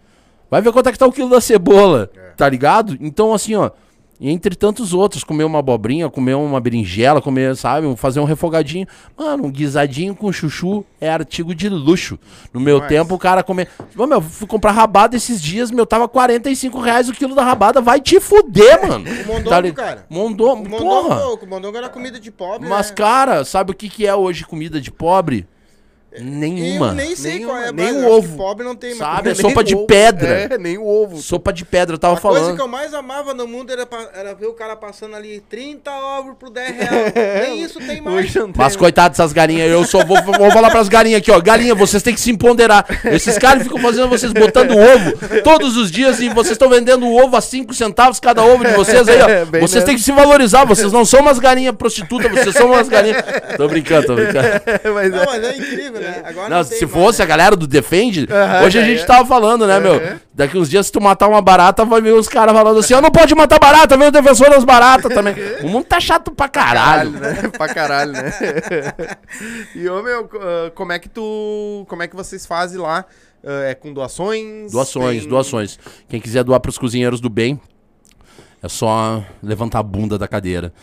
[0.47, 2.11] Vai ver quanto é que tá o quilo da cebola.
[2.15, 2.33] É.
[2.37, 2.95] Tá ligado?
[3.01, 3.71] Então, assim, ó.
[4.21, 8.85] E entre tantos outros, comer uma abobrinha, comer uma berinjela, comer, sabe, fazer um refogadinho.
[9.17, 12.19] Mano, um guisadinho com chuchu é artigo de luxo.
[12.53, 12.87] No meu Mas...
[12.87, 13.67] tempo, o cara comer.
[13.97, 17.81] Ô, meu, fui comprar rabada esses dias, meu, tava 45 reais o quilo da rabada.
[17.81, 19.01] Vai te fuder, mano.
[19.21, 20.05] O mondongo, tá cara.
[20.09, 21.27] Mondongo, mondongo, porra.
[21.41, 22.95] O mondongo era comida de pobre, Mas, né?
[22.95, 25.47] cara, sabe o que, que é hoje comida de pobre?
[26.19, 26.87] Nenhuma.
[26.87, 27.53] Eu nem sei Nenhuma.
[27.53, 27.71] qual é.
[27.71, 28.35] Nem o ovo.
[28.35, 29.29] Pobre não tem Sabe?
[29.29, 29.87] É sopa de ovo.
[29.87, 30.29] pedra.
[30.29, 31.21] É, nem o ovo.
[31.21, 32.37] Sopa de pedra, eu tava a falando.
[32.37, 35.39] A coisa que eu mais amava no mundo era, era ver o cara passando ali
[35.49, 37.13] 30 ovos por 10 reais.
[37.47, 38.33] nem isso tem mais.
[38.55, 41.39] Mas coitado dessas galinhas, eu só vou, vou falar pras galinhas aqui, ó.
[41.39, 42.85] Galinha, vocês têm que se empoderar.
[43.05, 47.37] Esses caras ficam fazendo vocês botando ovo todos os dias e vocês estão vendendo ovo
[47.37, 49.31] a 5 centavos cada ovo de vocês aí, ó.
[49.31, 52.89] É, vocês têm que se valorizar, vocês não são umas galinhas prostitutas, vocês são umas
[52.89, 53.23] galinhas.
[53.55, 54.47] Tô brincando, tô brincando.
[54.93, 56.21] mas, não, mas é incrível, né?
[56.25, 59.05] Agora não, não se fosse a galera do Defende, uhum, hoje a gente é.
[59.05, 60.01] tava falando, né, meu?
[60.33, 63.01] Daqui uns dias, se tu matar uma barata, vai ver os caras falando assim: eu
[63.01, 65.35] não pode matar barata, vem o defensor das baratas também.
[65.61, 67.11] O mundo tá chato pra caralho.
[67.13, 67.49] caralho né?
[67.55, 68.31] pra caralho, né?
[69.75, 71.85] e, ô, meu, uh, como é que tu.
[71.87, 73.05] Como é que vocês fazem lá?
[73.43, 74.71] Uh, é com doações?
[74.71, 75.29] Doações, tem...
[75.29, 75.79] doações.
[76.07, 77.59] Quem quiser doar pros cozinheiros do bem,
[78.61, 80.73] é só levantar a bunda da cadeira.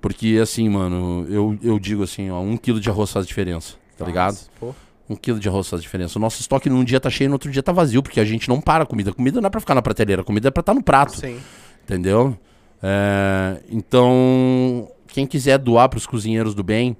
[0.00, 4.04] Porque, assim, mano, eu, eu digo assim, ó, um quilo de arroz faz diferença, tá
[4.04, 4.38] ligado?
[4.58, 4.74] Pô.
[5.08, 6.18] Um quilo de arroz faz diferença.
[6.18, 8.48] O nosso estoque num dia tá cheio, no outro dia tá vazio, porque a gente
[8.48, 9.10] não para a comida.
[9.10, 10.82] A comida não é pra ficar na prateleira, a comida é pra estar tá no
[10.82, 11.16] prato.
[11.16, 11.38] Sim.
[11.84, 12.36] Entendeu?
[12.82, 16.96] É, então, quem quiser doar pros cozinheiros do bem,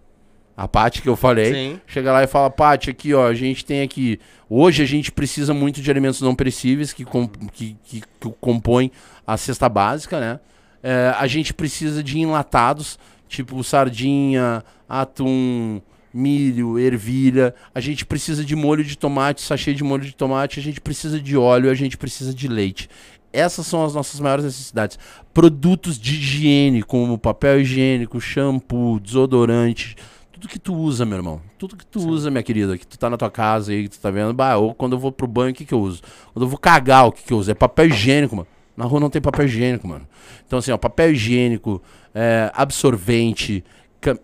[0.57, 1.53] A Pati que eu falei.
[1.53, 1.81] Sim.
[1.85, 4.19] Chega lá e fala: Pati, aqui, ó, a gente tem aqui.
[4.49, 8.91] Hoje a gente precisa muito de alimentos não perecíveis que, com, que, que, que compõem
[9.25, 10.39] a cesta básica, né?
[10.81, 15.81] É, a gente precisa de enlatados, tipo sardinha, atum,
[16.13, 17.53] milho, ervilha.
[17.73, 20.59] A gente precisa de molho de tomate, sachê de molho de tomate.
[20.59, 22.89] A gente precisa de óleo, a gente precisa de leite.
[23.33, 24.97] Essas são as nossas maiores necessidades.
[25.33, 29.97] Produtos de higiene, como papel higiênico, shampoo, desodorante.
[30.35, 31.41] Tudo que tu usa, meu irmão.
[31.57, 34.01] Tudo que tu usa, minha querida, que tu tá na tua casa aí, que tu
[34.01, 34.33] tá vendo.
[34.33, 36.01] Bah, ou quando eu vou pro banho, o que que eu uso?
[36.33, 37.49] Quando eu vou cagar, o que que eu uso?
[37.49, 38.47] É papel higiênico, mano.
[38.75, 40.05] Na rua não tem papel higiênico, mano.
[40.45, 41.81] Então, assim, ó, papel higiênico,
[42.13, 43.63] é, absorvente.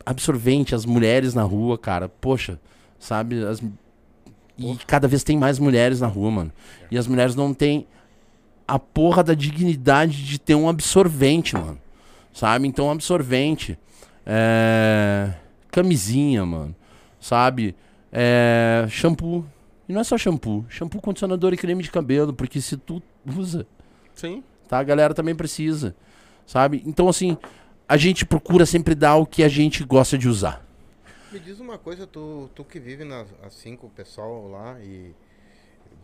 [0.06, 2.10] Absorvente, as mulheres na rua, cara.
[2.10, 2.60] Poxa,
[3.00, 3.42] sabe?
[3.46, 3.64] As,
[4.60, 6.52] e cada vez tem mais mulheres na rua, mano.
[6.92, 7.88] E as mulheres não têm
[8.68, 11.80] a porra da dignidade de ter um absorvente, mano.
[12.34, 12.68] Sabe?
[12.68, 13.80] Então, um absorvente.
[14.26, 15.40] É...
[15.72, 16.76] Camisinha, mano.
[17.20, 17.76] Sabe?
[18.12, 18.86] É...
[18.90, 19.46] Shampoo.
[19.88, 20.66] E não é só shampoo.
[20.70, 22.34] Shampoo, condicionador e creme de cabelo.
[22.34, 23.66] Porque se tu usa,
[24.14, 24.44] Sim.
[24.68, 24.80] tá?
[24.80, 25.96] A galera também precisa.
[26.46, 26.84] Sabe?
[26.86, 27.38] Então, assim,
[27.88, 30.66] a gente procura sempre dar o que a gente gosta de usar.
[31.32, 35.14] Me diz uma coisa, tu, tu que vive na, assim com o pessoal lá e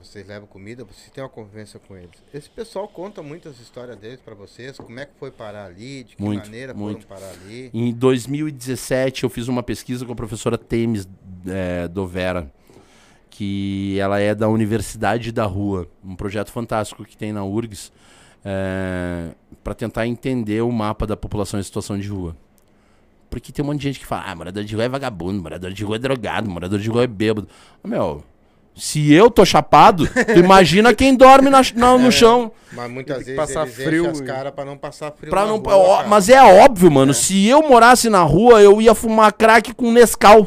[0.01, 2.11] vocês levam comida, você tem uma convivência com eles.
[2.33, 6.15] Esse pessoal conta muitas histórias deles pra vocês, como é que foi parar ali, de
[6.15, 7.07] que Muito, maneira muito.
[7.07, 7.69] foram parar ali.
[7.73, 11.07] Em 2017, eu fiz uma pesquisa com a professora Temes
[11.47, 12.51] é, Dovera,
[13.29, 17.91] que ela é da Universidade da Rua, um projeto fantástico que tem na URGS,
[19.63, 22.35] para tentar entender o mapa da população em situação de rua.
[23.29, 25.71] Porque tem um monte de gente que fala, ah, morador de rua é vagabundo, morador
[25.73, 27.47] de rua é drogado, morador de rua é bêbado.
[27.83, 28.23] Meu,
[28.77, 32.51] se eu tô chapado, tu imagina quem dorme na- na- no chão.
[32.71, 35.45] Mas muitas Tem que vezes passar eles frio as caras pra não passar frio Pra
[35.45, 37.13] não, rua, ó, mas é óbvio, mano.
[37.13, 40.45] Se eu morasse na rua, eu ia fumar crack com Nescau.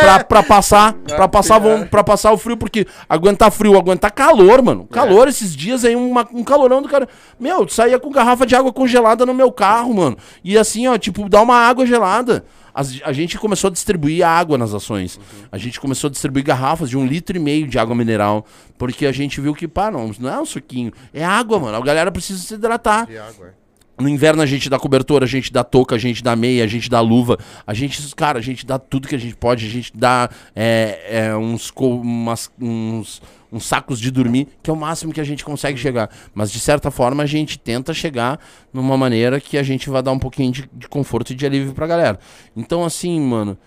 [0.00, 0.94] pra, pra passar.
[0.94, 4.86] Pra passar, von- pra passar o frio, porque aguentar frio, aguentar calor, mano.
[4.90, 7.08] Calor esses dias aí, uma- um calorão do cara.
[7.38, 10.16] Meu, eu saía com garrafa de água congelada no meu carro, mano.
[10.42, 12.44] E assim, ó, tipo, dar uma água gelada.
[12.80, 15.18] As- a gente começou a distribuir água nas ações.
[15.50, 18.46] A gente começou a distribuir garrafas de um litro e meio de água mineral.
[18.78, 20.92] Porque a gente viu que, pá, não, não é um suquinho.
[21.12, 21.76] É água, mano.
[21.76, 23.06] A galera precisa se hidratar.
[23.06, 23.67] De água, é.
[24.00, 26.66] No inverno a gente dá cobertor, a gente dá touca, a gente dá meia, a
[26.68, 27.36] gente dá luva.
[27.66, 29.66] A gente, cara, a gente dá tudo que a gente pode.
[29.66, 33.20] A gente dá é, é, uns, umas- uns,
[33.52, 36.08] uns sacos de dormir, que é o máximo que a gente consegue chegar.
[36.32, 38.38] Mas de certa forma a gente tenta chegar
[38.72, 41.72] numa maneira que a gente vai dar um pouquinho de, de conforto e de alívio
[41.74, 42.20] pra galera.
[42.56, 43.58] Então, assim, mano.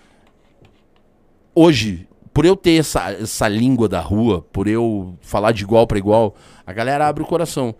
[1.53, 5.97] Hoje, por eu ter essa, essa língua da rua, por eu falar de igual pra
[5.97, 7.75] igual, a galera abre o coração.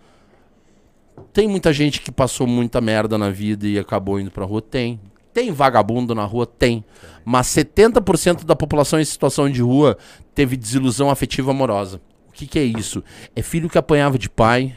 [1.32, 4.60] Tem muita gente que passou muita merda na vida e acabou indo pra rua?
[4.60, 5.00] Tem.
[5.32, 6.46] Tem vagabundo na rua?
[6.46, 6.84] Tem.
[7.24, 9.96] Mas 70% da população em situação de rua
[10.34, 12.00] teve desilusão afetiva amorosa.
[12.28, 13.02] O que, que é isso?
[13.34, 14.76] É filho que apanhava de pai,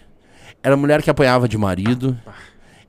[0.62, 2.18] era mulher que apanhava de marido,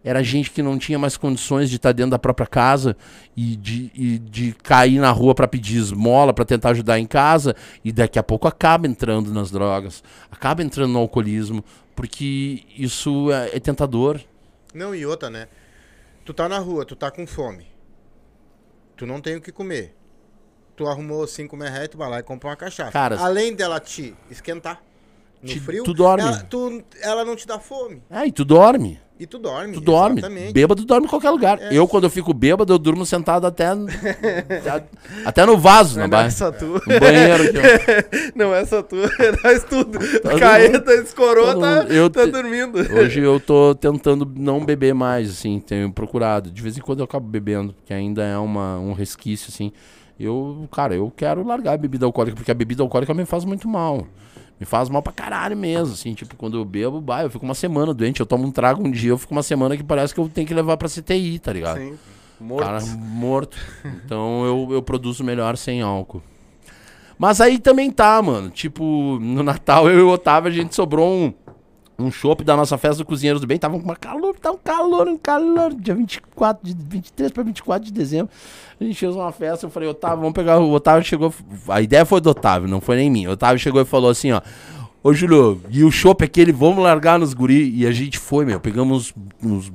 [0.02, 2.96] era gente que não tinha mais condições de estar dentro da própria casa
[3.36, 7.56] e de, e de cair na rua para pedir esmola, para tentar ajudar em casa,
[7.84, 11.64] e daqui a pouco acaba entrando nas drogas, acaba entrando no alcoolismo,
[11.96, 14.20] porque isso é, é tentador.
[14.74, 15.48] Não, e outra, né?
[16.24, 17.66] Tu tá na rua, tu tá com fome.
[18.96, 19.94] Tu não tem o que comer.
[20.76, 22.92] Tu arrumou cinco reais, tu vai lá e compra uma cachaça.
[22.92, 24.82] Cara, Além dela te esquentar
[25.42, 26.22] no Te- frio, tu dorme.
[26.22, 28.02] Ela, tu- ela não te dá fome.
[28.10, 29.00] É, e tu dorme.
[29.18, 29.72] E tu dorme.
[29.72, 30.20] Tu dorme.
[30.20, 30.52] Exatamente.
[30.52, 31.58] Bêbado dorme em qualquer lugar.
[31.60, 31.68] É.
[31.72, 33.68] Eu, quando eu fico bêbado, eu durmo sentado até,
[35.24, 36.30] até, no vaso, na Não é ba...
[36.30, 36.66] só tu.
[36.66, 37.44] no banheiro.
[37.44, 38.28] Ó.
[38.36, 39.98] Não é só tu, é nós tudo.
[39.98, 41.92] Todo Caeta, escorou, todo tá, mundo.
[41.92, 42.78] Eu tá te- dormindo.
[42.78, 46.50] Hoje eu tô tentando não beber mais, assim, tenho procurado.
[46.50, 49.72] De vez em quando eu acabo bebendo, porque ainda é uma, um resquício, assim.
[50.20, 53.66] Eu, cara, eu quero largar a bebida alcoólica, porque a bebida alcoólica me faz muito
[53.68, 54.06] mal.
[54.58, 57.54] Me faz mal pra caralho mesmo, assim, tipo, quando eu bebo, bah, eu fico uma
[57.54, 58.20] semana doente.
[58.20, 60.46] Eu tomo um trago um dia, eu fico uma semana que parece que eu tenho
[60.46, 61.78] que levar pra CTI, tá ligado?
[61.78, 61.98] Sim.
[62.40, 62.64] Morto.
[62.64, 63.56] Cara, morto.
[63.84, 66.22] Então eu, eu produzo melhor sem álcool.
[67.18, 68.50] Mas aí também tá, mano.
[68.50, 71.34] Tipo, no Natal eu e o Otávio, a gente sobrou um,
[71.98, 73.58] um chopp da nossa festa do Cozinheiros do Bem.
[73.58, 75.74] Tava com calor, tá um calor, um calor.
[75.74, 78.30] Dia 24, de 23 pra 24 de dezembro.
[78.78, 80.58] A gente fez uma festa, eu falei, Otávio, vamos pegar.
[80.58, 81.32] O Otávio chegou.
[81.68, 83.30] A ideia foi do Otávio, não foi nem minha.
[83.30, 84.40] O Otávio chegou e falou assim, ó.
[85.02, 87.70] Ô, Júlio, e o chopp aquele, vamos largar nos guri.
[87.74, 88.60] E a gente foi, meu.
[88.60, 89.72] Pegamos uns, uns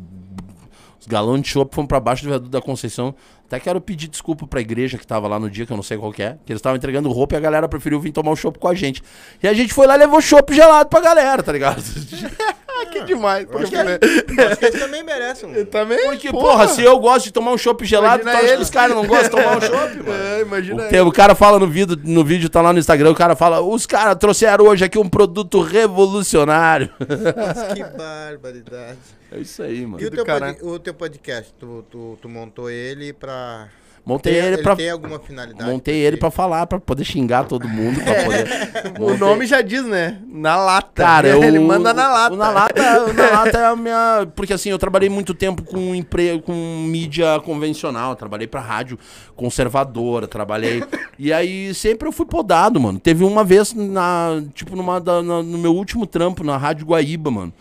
[0.99, 3.15] os galões de chopp fomos pra baixo do viaduto da Conceição.
[3.51, 5.97] Até quero pedir desculpa pra igreja que tava lá no dia, que eu não sei
[5.97, 6.37] qual que é.
[6.45, 8.73] Que eles estavam entregando roupa e a galera preferiu vir tomar o chopp com a
[8.73, 9.03] gente.
[9.43, 11.83] E a gente foi lá e levou chopp gelado pra galera, tá ligado?
[12.73, 13.45] Ah, que demais.
[13.51, 15.47] Eu acho que, Porque- eu eles também merecem.
[15.49, 16.03] um- Também?
[16.05, 18.67] Porque, porra, se eu gosto de tomar um chopp gelado, tu Imagina acha que eles.
[18.67, 20.23] os caras não gostam de tomar um chopp, mano?
[20.23, 23.11] É, imagina O, tem- o cara fala no vídeo, no vídeo, tá lá no Instagram,
[23.11, 26.89] o cara fala, os caras trouxeram hoje aqui um produto revolucionário.
[26.97, 28.97] Mas que barbaridade.
[29.31, 30.03] É isso aí, mano.
[30.03, 33.69] E o teu, pod- o teu podcast, tu, tu, tu montou ele pra.
[34.03, 34.75] Montei Tem- ele ele pra.
[34.75, 35.69] tem alguma finalidade?
[35.69, 38.01] Montei ele pra falar, pra poder xingar todo mundo.
[38.03, 38.97] Pra poder...
[38.99, 40.19] O nome já diz, né?
[40.27, 41.03] Na lata.
[41.03, 42.33] Cara, eu, ele manda na lata.
[42.33, 44.27] O na lata, o na lata é a minha.
[44.35, 46.53] Porque assim, eu trabalhei muito tempo com emprego, com
[46.87, 48.15] mídia convencional.
[48.15, 48.97] Trabalhei pra rádio
[49.35, 50.83] conservadora, trabalhei.
[51.19, 52.99] e aí sempre eu fui podado, mano.
[52.99, 57.29] Teve uma vez, na, tipo, numa, da- na- no meu último trampo, na Rádio Guaíba,
[57.29, 57.53] mano.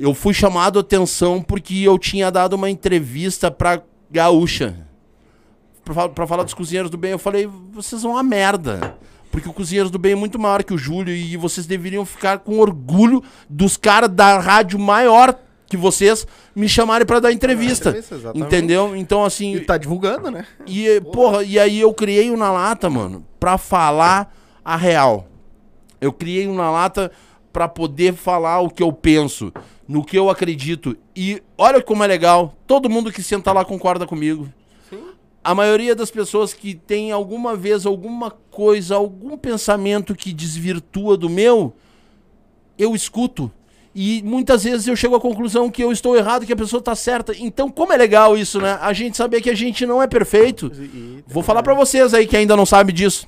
[0.00, 4.86] Eu fui chamado a atenção porque eu tinha dado uma entrevista pra Gaúcha.
[5.84, 7.10] Pra, fa- pra falar dos cozinheiros do bem.
[7.12, 8.96] Eu falei, vocês são uma merda.
[9.30, 12.38] Porque o Cozinheiros do Bem é muito maior que o Júlio e vocês deveriam ficar
[12.38, 16.26] com orgulho dos caras da rádio maior que vocês
[16.56, 17.90] me chamarem pra dar entrevista.
[17.90, 18.46] entrevista, exatamente.
[18.46, 18.96] Entendeu?
[18.96, 19.54] Então, assim.
[19.56, 20.46] E tá divulgando, né?
[20.66, 24.34] E, porra, e aí eu criei um na lata, mano, pra falar
[24.64, 25.28] a real.
[26.00, 27.12] Eu criei um na lata
[27.52, 29.52] pra poder falar o que eu penso,
[29.88, 30.96] no que eu acredito.
[31.16, 34.52] E olha como é legal, todo mundo que senta lá concorda comigo.
[35.42, 41.30] A maioria das pessoas que tem alguma vez alguma coisa, algum pensamento que desvirtua do
[41.30, 41.72] meu,
[42.76, 43.50] eu escuto.
[43.94, 46.94] E muitas vezes eu chego à conclusão que eu estou errado, que a pessoa está
[46.94, 47.32] certa.
[47.36, 48.78] Então, como é legal isso, né?
[48.80, 50.70] A gente saber que a gente não é perfeito.
[51.26, 53.26] Vou falar pra vocês aí que ainda não sabem disso.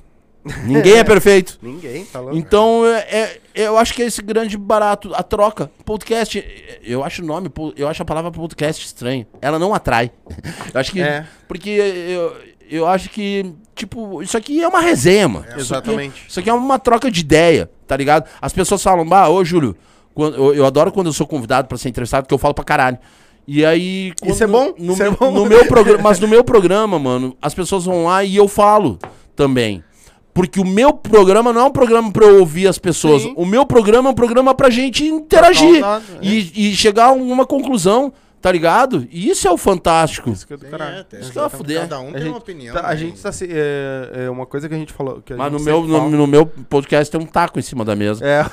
[0.65, 1.59] Ninguém é perfeito.
[1.61, 2.35] Ninguém, tá louco.
[2.35, 5.69] Então, é, é- eu acho que é esse grande barato, a troca.
[5.85, 6.43] Podcast,
[6.83, 9.25] eu acho o nome, eu acho a palavra podcast estranho.
[9.41, 10.09] Ela não atrai.
[10.73, 11.01] Eu acho que.
[11.01, 11.25] É.
[11.47, 12.35] Porque eu,
[12.69, 15.45] eu acho que, tipo, isso aqui é uma resenha, mano.
[15.45, 16.25] Isso aqui- Exatamente.
[16.29, 18.27] Isso aqui, é uma troca de ideia, tá ligado?
[18.41, 19.75] As pessoas falam, bah, ô Júlio,
[20.15, 22.63] quando- eu, eu adoro quando eu sou convidado pra ser entrevistado, porque eu falo pra
[22.63, 22.97] caralho.
[23.45, 24.13] E aí.
[24.23, 25.31] Isso é quando- bom, No, isso é bom.
[25.31, 28.97] no meu programa, mas no meu programa, mano, as pessoas vão lá e eu falo
[29.35, 29.83] também.
[30.33, 33.23] Porque o meu programa não é um programa pra eu ouvir as pessoas.
[33.23, 33.33] Sim.
[33.35, 35.79] O meu programa é um programa pra gente interagir.
[35.79, 36.25] Trocar um dado, é.
[36.25, 39.05] e, e chegar a uma conclusão, tá ligado?
[39.11, 40.29] E isso é o fantástico.
[40.31, 40.97] Isso que é do Tem, caralho.
[40.99, 41.19] é, tem.
[41.19, 41.81] Isso que eu fuder.
[41.81, 42.73] Cada um A tem gente, uma opinião.
[42.73, 42.97] tá, a né?
[42.97, 43.45] gente tá se.
[43.51, 45.21] É, é uma coisa que a gente falou.
[45.21, 47.83] Que a Mas gente no meu, no, no meu podcast tem um taco em cima
[47.83, 48.25] da mesa.
[48.25, 48.43] É,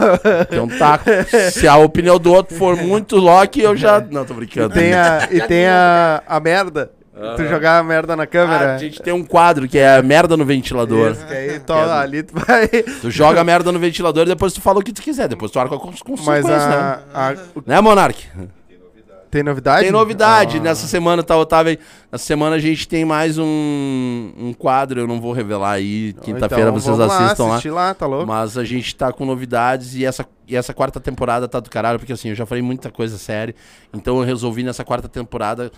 [0.47, 1.05] Tem um taco.
[1.53, 4.01] Se a opinião do outro for muito Loki, eu já.
[4.01, 4.75] Não, tô brincando.
[4.75, 6.91] tem a, e tem a, a merda.
[7.37, 8.75] Tu jogar a merda na Ah, câmera.
[8.75, 11.13] a gente tem um quadro que é merda no ventilador.
[11.13, 12.69] Isso, que aí tu, ali tu vai.
[12.69, 15.29] Tu joga a merda no ventilador e depois tu fala o que tu quiser.
[15.29, 16.99] Depois tu arca com as Mas consequências, né?
[17.13, 17.35] a, a-
[17.67, 18.27] Né, Monark?
[19.31, 19.83] Tem novidade?
[19.83, 20.57] Tem novidade.
[20.57, 20.61] Ah.
[20.63, 21.73] Nessa semana, tá, Otávio?
[21.73, 21.79] aí.
[22.11, 23.45] Nessa semana a gente tem mais um,
[24.39, 26.15] um quadro, eu não vou revelar aí.
[26.23, 27.51] Quinta-feira Então, vocês lá, assistam lá.
[27.51, 28.27] assistir lá, tá louco?
[28.27, 31.99] Mas a gente tá com novidades e essa, e essa quarta temporada tá do caralho,
[31.99, 33.55] porque assim, eu já falei muita coisa séria.
[33.93, 35.71] Então eu resolvi nessa quarta temporada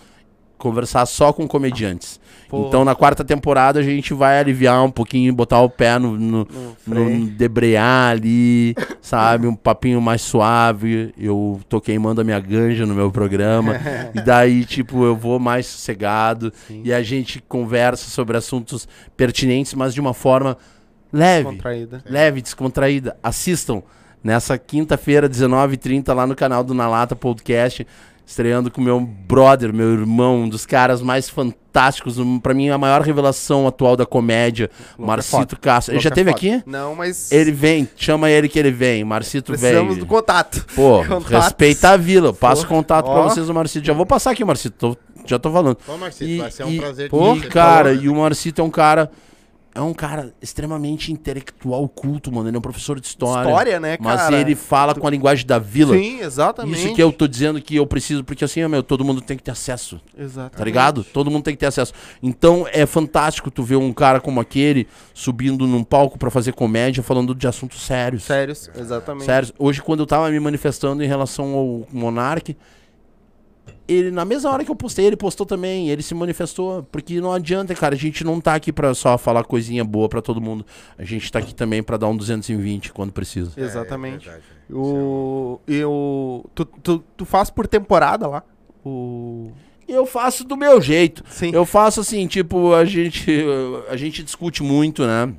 [0.61, 2.19] conversar só com comediantes.
[2.47, 2.67] Pô.
[2.67, 6.47] Então na quarta temporada a gente vai aliviar um pouquinho, botar o pé no, no,
[6.79, 7.09] freio.
[7.09, 9.47] no debrear ali, sabe?
[9.47, 11.13] Um papinho mais suave.
[11.17, 13.75] Eu tô queimando a minha ganja no meu programa.
[14.13, 16.53] e daí, tipo, eu vou mais sossegado.
[16.69, 20.57] E a gente conversa sobre assuntos pertinentes, mas de uma forma
[21.11, 22.03] leve Contraída.
[22.05, 23.17] leve, descontraída.
[23.23, 23.81] Assistam
[24.23, 27.85] nessa quinta-feira, 19h30, lá no canal do Na Lata Podcast,
[28.31, 32.77] estreando com meu brother, meu irmão, um dos caras mais fantásticos, um, pra mim a
[32.77, 35.59] maior revelação atual da comédia, Louco é Marcito.
[35.59, 35.93] Castro.
[35.93, 36.63] Ele já é teve aqui?
[36.65, 37.31] Não, mas.
[37.31, 39.03] Ele vem, chama ele que ele vem.
[39.03, 39.99] Marcito Precisamos vem.
[39.99, 40.65] do contato.
[40.73, 41.29] Pô, Contatos.
[41.29, 42.29] respeita a vila.
[42.29, 43.23] Eu Passo contato pra ó.
[43.29, 43.85] vocês, o Marcito.
[43.85, 44.75] Já vou passar aqui, Marcito.
[44.77, 45.75] tô- já tô falando.
[45.85, 48.69] Pô, Marcito, E- vai ser um e- prazer pô, cara, e o Marcito é um
[48.71, 49.11] cara.
[49.73, 52.49] É um cara extremamente intelectual, culto, mano.
[52.49, 53.47] Ele é um professor de história.
[53.47, 54.37] História, né, Mas cara?
[54.37, 55.95] ele fala com a linguagem da vila.
[55.95, 56.85] Sim, exatamente.
[56.85, 59.43] Isso que eu tô dizendo que eu preciso, porque assim, meu, todo mundo tem que
[59.43, 60.57] ter acesso, Exatamente.
[60.57, 61.03] tá ligado?
[61.05, 61.93] Todo mundo tem que ter acesso.
[62.21, 67.01] Então é fantástico tu ver um cara como aquele subindo num palco pra fazer comédia
[67.01, 68.23] falando de assuntos sérios.
[68.23, 69.25] Sérios, exatamente.
[69.25, 69.53] Sérios.
[69.57, 72.57] Hoje, quando eu tava me manifestando em relação ao Monark,
[73.91, 77.33] ele, na mesma hora que eu postei, ele postou também, ele se manifestou, porque não
[77.33, 80.65] adianta, cara, a gente não tá aqui pra só falar coisinha boa pra todo mundo.
[80.97, 83.51] A gente tá aqui também pra dar um 220 quando precisa.
[83.57, 84.27] É, Exatamente.
[84.27, 84.61] é verdade.
[84.69, 88.43] O, e o, tu, tu, tu faz por temporada lá?
[88.85, 89.51] O...
[89.87, 91.23] Eu faço do meu jeito.
[91.27, 91.51] Sim.
[91.53, 93.29] Eu faço assim, tipo, a gente,
[93.89, 95.33] a gente discute muito, né?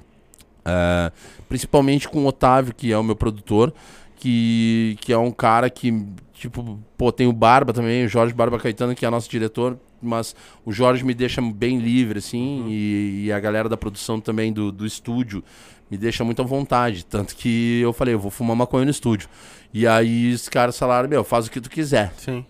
[0.64, 1.10] É,
[1.48, 3.72] principalmente com o Otávio, que é o meu produtor,
[4.16, 6.04] que, que é um cara que,
[6.42, 10.34] tipo, pô, tem o Barba também, o Jorge Barba Caetano, que é nosso diretor, mas
[10.64, 14.72] o Jorge me deixa bem livre, assim, e, e a galera da produção também do,
[14.72, 15.44] do estúdio
[15.88, 17.04] me deixa muito à vontade.
[17.04, 19.28] Tanto que eu falei, eu vou fumar maconha no estúdio.
[19.72, 22.12] E aí os caras falaram, meu, faz o que tu quiser.
[22.16, 22.44] Sim.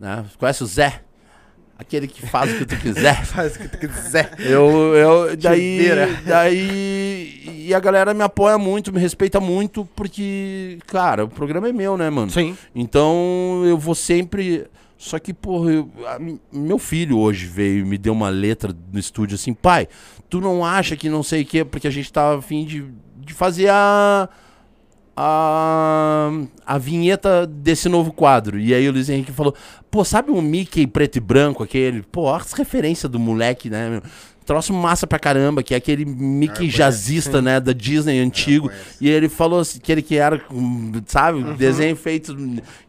[0.00, 0.24] Né?
[0.36, 1.02] Conhece o Zé?
[1.80, 3.24] Aquele que faz o que tu quiser.
[3.24, 4.34] Faz o que tu quiser.
[4.38, 5.88] Eu, eu, daí,
[6.26, 11.72] daí, e a galera me apoia muito, me respeita muito, porque, cara, o programa é
[11.72, 12.30] meu, né, mano?
[12.30, 12.54] Sim.
[12.74, 14.66] Então, eu vou sempre
[14.98, 16.18] Só que, porra, eu- a
[16.52, 19.88] meu filho hoje veio e me deu uma letra no estúdio assim, pai,
[20.28, 22.84] tu não acha que não sei o quê, porque a gente tava a fim de,
[23.16, 24.28] de fazer a,
[25.16, 26.30] a.
[26.66, 28.58] a vinheta desse novo quadro.
[28.58, 29.54] E aí o Luiz Henrique falou,
[29.90, 32.02] pô, sabe um Mickey preto e branco, aquele?
[32.02, 33.90] Pô, as referências do moleque, né?
[33.90, 34.02] meu?
[34.46, 38.70] Troço massa pra caramba, que é aquele Mickey conheço, jazzista, né, da Disney antigo.
[39.00, 42.36] E ele falou assim, que ele que era, hum, sabe, desenho feito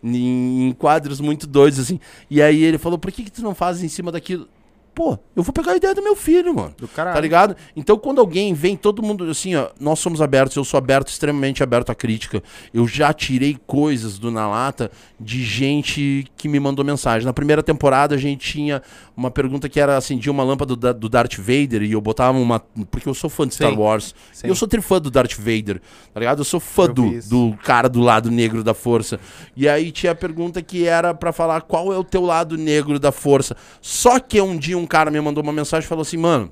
[0.03, 1.99] em, em quadros muito doidos, assim.
[2.29, 4.47] E aí ele falou, por que, que tu não faz em cima daquilo?
[4.93, 6.73] Pô, eu vou pegar a ideia do meu filho, mano.
[6.77, 7.15] Do caralho.
[7.15, 7.55] Tá ligado?
[7.75, 11.63] Então, quando alguém vem, todo mundo, assim, ó, nós somos abertos, eu sou aberto, extremamente
[11.63, 12.43] aberto à crítica.
[12.73, 17.25] Eu já tirei coisas do Na Lata de gente que me mandou mensagem.
[17.25, 18.81] Na primeira temporada, a gente tinha
[19.15, 22.37] uma pergunta que era, assim, de uma lâmpada do, do Darth Vader e eu botava
[22.37, 22.59] uma.
[22.59, 23.77] Porque eu sou fã de Star Sim.
[23.77, 24.15] Wars.
[24.31, 24.47] Sim.
[24.47, 25.81] E eu sou trifã do Darth Vader,
[26.13, 26.39] tá ligado?
[26.39, 29.19] Eu sou fã Eu do, do cara do lado negro da força.
[29.55, 32.99] E aí tinha a pergunta que era pra falar qual é o teu lado negro
[32.99, 33.55] da força.
[33.81, 36.51] Só que um dia um cara me mandou uma mensagem e falou assim, mano,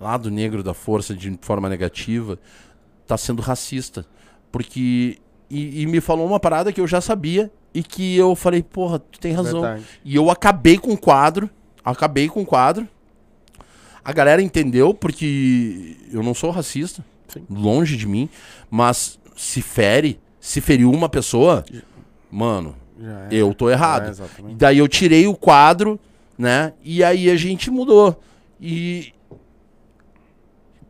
[0.00, 2.38] lado negro da força de forma negativa
[3.06, 4.06] tá sendo racista.
[4.50, 5.18] Porque.
[5.50, 8.98] E, e me falou uma parada que eu já sabia e que eu falei, porra,
[8.98, 9.62] tu tem razão.
[9.62, 9.84] Verdade.
[10.04, 11.50] E eu acabei com o quadro.
[11.84, 12.86] Acabei com o quadro.
[14.04, 17.04] A galera entendeu, porque eu não sou racista.
[17.48, 18.28] Longe de mim.
[18.70, 21.64] Mas se fere, se feriu uma pessoa,
[22.30, 23.28] mano, é.
[23.30, 24.10] eu tô errado.
[24.10, 24.54] É.
[24.54, 25.98] Daí eu tirei o quadro,
[26.36, 26.72] né?
[26.82, 28.20] E aí a gente mudou.
[28.60, 29.12] E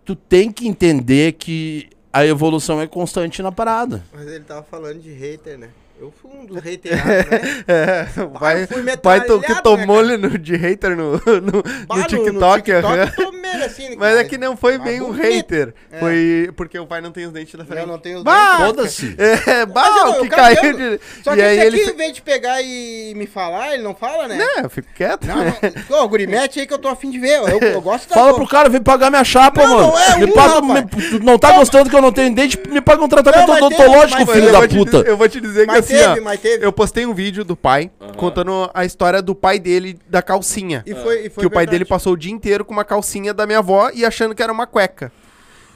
[0.04, 4.02] tu tem que entender que a evolução é constante na parada.
[4.12, 5.70] Mas ele tava falando de hater, né?
[6.00, 7.64] Eu fui um dos haterados, né?
[7.68, 8.06] É,
[8.38, 11.62] vai, eu fui vai to, que metralhado, tomou né, ele no, de hater no, no,
[11.86, 12.70] Bah, no TikTok.
[13.16, 13.96] tomei ele assim.
[14.00, 15.74] Mas é que não foi Mas bem um hater.
[15.92, 15.98] É.
[15.98, 17.82] Foi porque o pai não tem os dentes da frente.
[17.82, 18.56] Eu não tenho os Bah!
[18.56, 18.66] dentes.
[18.66, 19.16] Foda-se.
[19.20, 21.00] É, Mas bah, eu- o que caiu de...
[21.22, 21.80] Só e que aí esse ele...
[21.82, 24.36] aqui, em vez de pegar e me falar, ele não fala, né?
[24.38, 25.26] Não, eu fico quieto.
[25.26, 25.98] Não, não.
[26.02, 27.40] Ô, guri, mete aí que eu tô afim de ver.
[27.40, 29.88] Eu, eu gosto da Fala pro cara, vem pagar minha chapa, Não, mano.
[29.88, 32.58] não é me um, paga, me- tu não tá gostando que eu não tenho dente,
[32.68, 34.96] me paga um tratamento Não, mas odontológico, mas filho da puta.
[34.98, 36.66] eu vou te dizer que Mas assim, teve, ó, mas teve.
[36.66, 40.82] eu postei um vídeo do pai contando a história do pai dele da calcinha.
[40.86, 41.70] E foi, e foi que o pai verdade.
[41.70, 44.52] dele passou o dia inteiro com uma calcinha da minha avó e achando que era
[44.52, 45.12] uma cueca.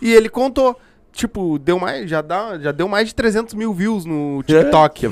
[0.01, 0.78] E ele contou.
[1.15, 5.09] Tipo, deu mais, já, dá, já deu mais de 300 mil views no TikTok,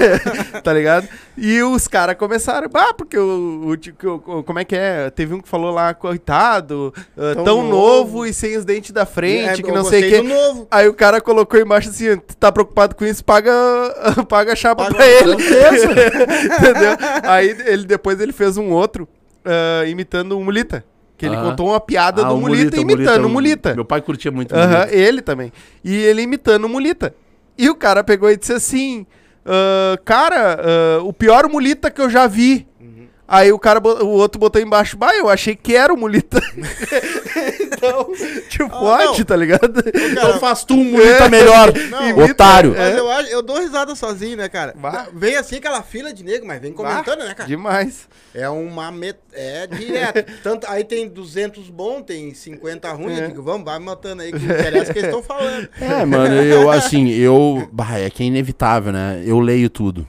[0.64, 1.06] tá ligado?
[1.36, 3.74] E os caras começaram, ah, porque o,
[4.04, 4.08] o,
[4.38, 5.10] o- Como é que é?
[5.10, 7.70] Teve um que falou lá, coitado, ah, tão, Tão novo.
[7.70, 8.26] novo.
[8.26, 10.66] e sem os dentes da frente, É, que não sei o quê.
[10.70, 13.52] Aí o cara colocou embaixo assim, "Tu tá preocupado com isso, paga,
[14.28, 15.32] paga a chapa Paga pra ele.
[15.36, 16.96] Entendeu?
[17.24, 19.06] Aí ele depois ele fez um outro
[19.44, 20.82] ah, imitando o Mulita.
[21.22, 23.74] Que ele contou uma piada Ah, do o Mulita, imitando o Mulita.
[23.74, 24.94] Meu pai curtia muito o Aham, Mulita.
[24.96, 25.52] ele também.
[25.84, 27.14] E ele imitando o Mulita.
[27.56, 29.06] E o cara pegou e disse assim:
[29.46, 30.58] "Ah, Cara,
[30.98, 32.66] ah, o pior Mulita que eu já vi.
[32.80, 33.06] Uhum.
[33.28, 36.40] Aí o cara, o outro botou embaixo, bah, eu achei que era o Mulita.
[37.60, 38.08] então,
[38.48, 39.24] tipo, Ah, pode, não.
[39.24, 39.82] tá ligado?
[40.10, 42.74] Então faz tu um Mulita melhor, Não, imita- otário.
[42.76, 44.74] Mas eu, acho, eu dou risada sozinho, né, cara?
[44.76, 45.08] Bah.
[45.12, 47.48] Vem assim aquela fila de nego, mas vem comentando, Bah, né, cara?
[47.48, 48.08] Demais.
[48.34, 49.18] É uma met...
[49.32, 50.24] É direto.
[50.42, 53.12] Tanto, aí tem 200 bom, tem 50 ruim.
[53.18, 53.24] É.
[53.24, 55.68] Eu digo, vamos, vai matando aí, que interessa o que eles estão falando.
[55.80, 57.68] É, mano, eu assim, eu.
[57.72, 59.22] Bah, é que é inevitável, né?
[59.26, 60.06] Eu leio tudo.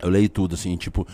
[0.00, 1.06] Eu leio tudo, assim, tipo,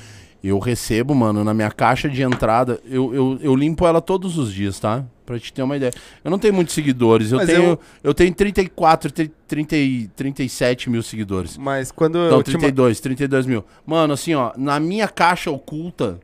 [0.43, 4.53] eu recebo, mano, na minha caixa de entrada, eu, eu, eu limpo ela todos os
[4.53, 5.05] dias, tá?
[5.27, 5.93] Pra te ter uma ideia.
[6.25, 7.63] Eu não tenho muitos seguidores, eu Mas tenho.
[7.65, 8.15] eu- Eu...
[8.15, 9.11] tenho 34,
[9.47, 11.59] 30, e 37 mil seguidores.
[11.59, 13.65] Mas quando Não, eu te ma- 32, 32 mil.
[13.85, 16.19] Mano, assim, ó, na minha caixa oculta,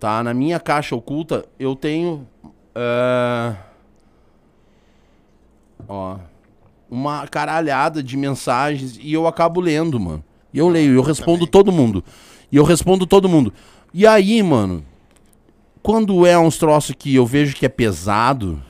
[0.00, 0.24] tá?
[0.24, 2.26] Na minha caixa oculta, eu tenho.
[2.74, 3.54] é,
[5.88, 6.16] Ó.
[6.90, 10.24] Uma caralhada de mensagens e eu acabo lendo, mano.
[10.52, 12.02] E eu leio, eu respondo todo mundo.
[12.50, 13.52] E eu respondo todo mundo.
[13.92, 14.84] E aí, mano,
[15.82, 18.62] quando é uns troços que eu vejo que é pesado,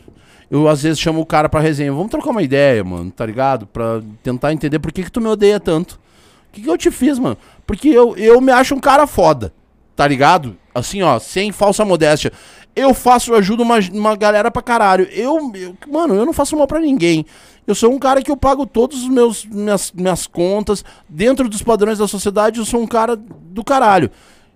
[0.50, 1.92] eu às vezes chamo o cara pra resenha.
[1.92, 3.66] Vamos trocar uma ideia, mano, tá ligado?
[3.66, 6.00] Pra tentar entender por que, que tu me odeia tanto.
[6.48, 7.36] O que, que eu te fiz, mano?
[7.66, 9.52] Porque eu, eu me acho um cara foda,
[9.94, 10.56] tá ligado?
[10.74, 12.32] Assim, ó, sem falsa modéstia.
[12.74, 15.08] Eu faço, eu ajudo uma, uma galera pra caralho.
[15.10, 17.24] Eu, eu- mano, eu não faço mal pra ninguém.
[17.66, 20.84] Eu sou um cara que eu pago todos os meus minhas, minhas contas.
[21.08, 24.10] Dentro dos padrões da sociedade, eu sou um cara do caralho.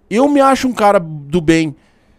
[0.09, 1.75] Eu me acho um cara do bem.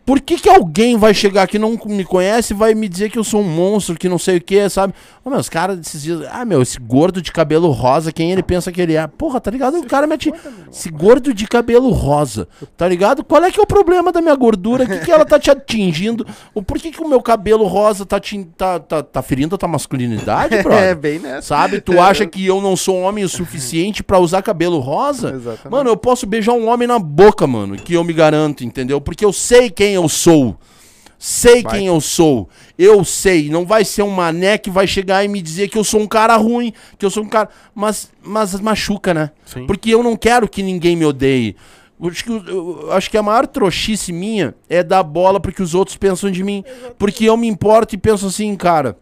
[0.06, 3.18] Por que, que alguém vai chegar que não me conhece e vai me dizer que
[3.18, 4.94] eu sou um monstro, que não sei o que, sabe?
[5.24, 6.28] Ô, meu, os caras desses dias.
[6.30, 9.08] Ah, meu, esse gordo de cabelo rosa, quem ele pensa que ele é?
[9.08, 9.78] Porra, tá ligado?
[9.78, 10.34] O cara mete.
[10.70, 13.24] Esse gordo de cabelo rosa, tá ligado?
[13.24, 14.84] Qual é que é o problema da minha gordura?
[14.84, 16.28] O que, que ela tá te atingindo?
[16.54, 19.58] O por que, que o meu cabelo rosa tá, te, tá, tá, tá ferindo a
[19.58, 20.84] tua masculinidade, brother?
[20.84, 21.48] É, bem nessa.
[21.48, 21.80] Sabe?
[21.80, 25.30] Tu acha que eu não sou homem o suficiente pra usar cabelo rosa?
[25.30, 25.70] Exatamente.
[25.72, 29.00] Mano, eu posso beijar um homem na boca, mano, que eu me garanto, entendeu?
[29.00, 30.58] Porque eu sei quem eu sou.
[31.18, 31.78] Sei Vai.
[31.80, 32.50] quem eu sou.
[32.78, 33.50] Eu sei.
[33.50, 36.08] Não vai ser um mané que vai chegar e me dizer que eu sou um
[36.08, 37.48] cara ruim, que eu sou um cara.
[37.74, 39.32] Mas, mas machuca, né?
[39.46, 39.66] Sim.
[39.66, 41.56] Porque eu não quero que ninguém me odeie.
[42.02, 42.46] Eu Acho que, eu-
[42.82, 46.44] eu acho que a maior trouxice minha é dar bola porque os outros pensam de
[46.44, 46.62] mim.
[46.98, 48.98] Porque eu me importo e penso assim, cara.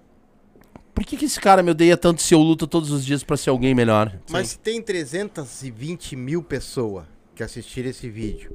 [0.93, 3.35] Por que, que esse cara me odeia tanto se eu luto todos os dias pra
[3.37, 4.19] ser alguém melhor?
[4.29, 8.51] Mas se tem 320 mil pessoas que assistiram esse vídeo,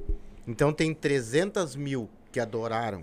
[0.47, 2.07] então tem 300 mil
[2.37, 3.01] que adoraram,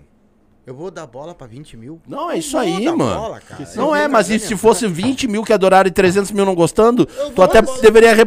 [0.65, 1.99] eu vou dar bola pra 20 mil?
[2.07, 2.97] Não, é isso aí, mano.
[3.19, 3.61] bola, cara.
[3.75, 6.55] Eu Não é, mas e se fosse 20 mil que adoraram e 300 mil não
[6.55, 8.25] gostando, Eu tu até deveria re-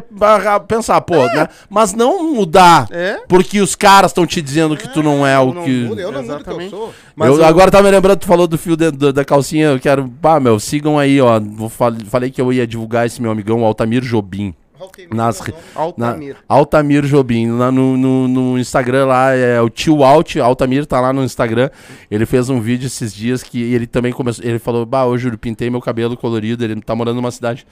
[0.68, 1.48] pensar, pô, né?
[1.70, 3.22] Mas não mudar, É?
[3.26, 5.70] porque os caras estão te dizendo que tu não é o Eu não que...
[5.84, 6.94] mudo, eu não mudo o que eu sou.
[7.16, 9.68] Mas eu o- agora tá me lembrando, tu falou do fio de- do- da calcinha,
[9.68, 10.06] eu quero...
[10.20, 11.40] Pá, meu, sigam aí, ó.
[11.40, 14.54] Vou fal- falei que eu ia divulgar esse meu amigão, o Altamir Jobim.
[15.14, 16.36] Nas re- Na, Altamir.
[16.48, 21.12] Altamir Jobim, lá no, no, no Instagram lá, é o tio Alt, Altamir tá lá
[21.12, 21.70] no Instagram.
[22.10, 25.38] Ele fez um vídeo esses dias que ele também começou, ele falou, bah, hoje eu
[25.38, 27.66] pintei meu cabelo colorido, ele tá morando numa cidade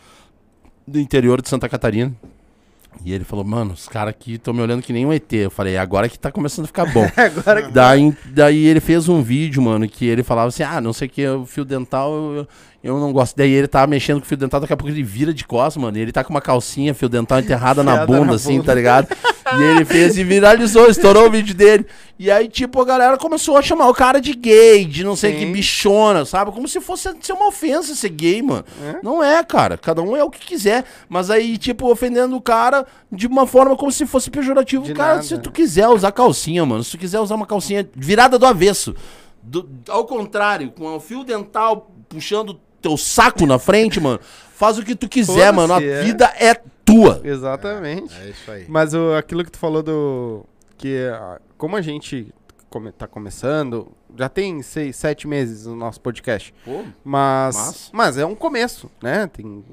[0.86, 2.12] do interior de Santa Catarina.
[3.04, 5.30] E ele falou, mano, os caras aqui estão me olhando que nem um ET.
[5.32, 7.06] Eu falei, agora que tá começando a ficar bom.
[7.14, 10.94] Agora que daí, daí ele fez um vídeo, mano, que ele falava assim, ah, não
[10.94, 12.48] sei o que, o fio dental, eu,
[12.86, 13.36] eu não gosto.
[13.36, 15.82] Daí ele tava mexendo com o fio dental, daqui a pouco ele vira de costas,
[15.82, 15.96] mano.
[15.98, 18.64] E ele tá com uma calcinha, fio dental enterrada na bunda, na assim, bunda.
[18.64, 19.08] tá ligado?
[19.58, 21.86] E ele fez e viralizou, estourou o vídeo dele.
[22.18, 25.32] E aí, tipo, a galera começou a chamar o cara de gay, de não sei
[25.34, 25.38] Sim.
[25.40, 26.50] que bichona, sabe?
[26.50, 28.64] Como se fosse ser uma ofensa ser gay, mano.
[28.82, 28.96] É?
[29.02, 29.76] Não é, cara.
[29.76, 30.84] Cada um é o que quiser.
[31.08, 34.84] Mas aí, tipo, ofendendo o cara de uma forma como se fosse pejorativo.
[34.84, 35.22] De cara, nada.
[35.22, 38.94] se tu quiser usar calcinha, mano, se tu quiser usar uma calcinha virada do avesso,
[39.42, 44.20] do- ao contrário, com o fio dental puxando teu saco na frente, mano,
[44.54, 45.74] faz o que tu quiser, mano.
[45.74, 46.02] A é.
[46.02, 46.54] vida é
[46.84, 47.20] tua.
[47.24, 48.14] Exatamente.
[48.20, 48.64] É isso aí.
[48.68, 50.44] Mas o, aquilo que tu falou do.
[50.78, 52.32] Que ah, como a gente
[52.70, 56.54] come, tá começando, já tem seis, sete meses no nosso podcast.
[57.04, 57.90] Mas, Mas?
[57.92, 58.18] mas.
[58.18, 59.26] é um começo, né?
[59.26, 59.64] Tem,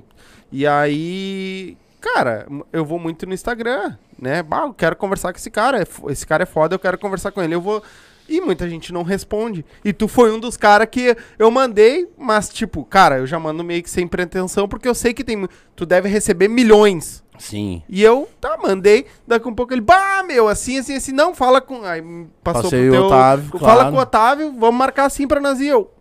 [0.52, 4.42] e aí, cara, eu vou muito no Instagram, né?
[4.42, 5.82] Bah, eu quero conversar com esse cara.
[5.82, 7.54] é Esse cara é foda, eu quero conversar com ele.
[7.54, 7.84] Eu vou.
[8.28, 9.66] E muita gente não responde.
[9.84, 13.64] E tu foi um dos caras que eu mandei, mas, tipo, cara, eu já mando
[13.64, 15.48] meio que sem pretensão, porque eu sei que tem.
[15.76, 17.24] Tu deve receber milhões.
[17.38, 17.84] Sim.
[17.90, 19.06] E eu, tá, mandei.
[19.28, 21.84] Daqui um pouco ele, bah, meu, assim, assim, assim, não, fala com.
[21.84, 22.02] Aí
[22.44, 23.06] passou Passei pro o teu.
[23.06, 23.92] Otávio, Fala claro.
[23.92, 25.68] com o Otávio, vamos marcar assim pra nós ir.
[25.68, 25.92] Eu.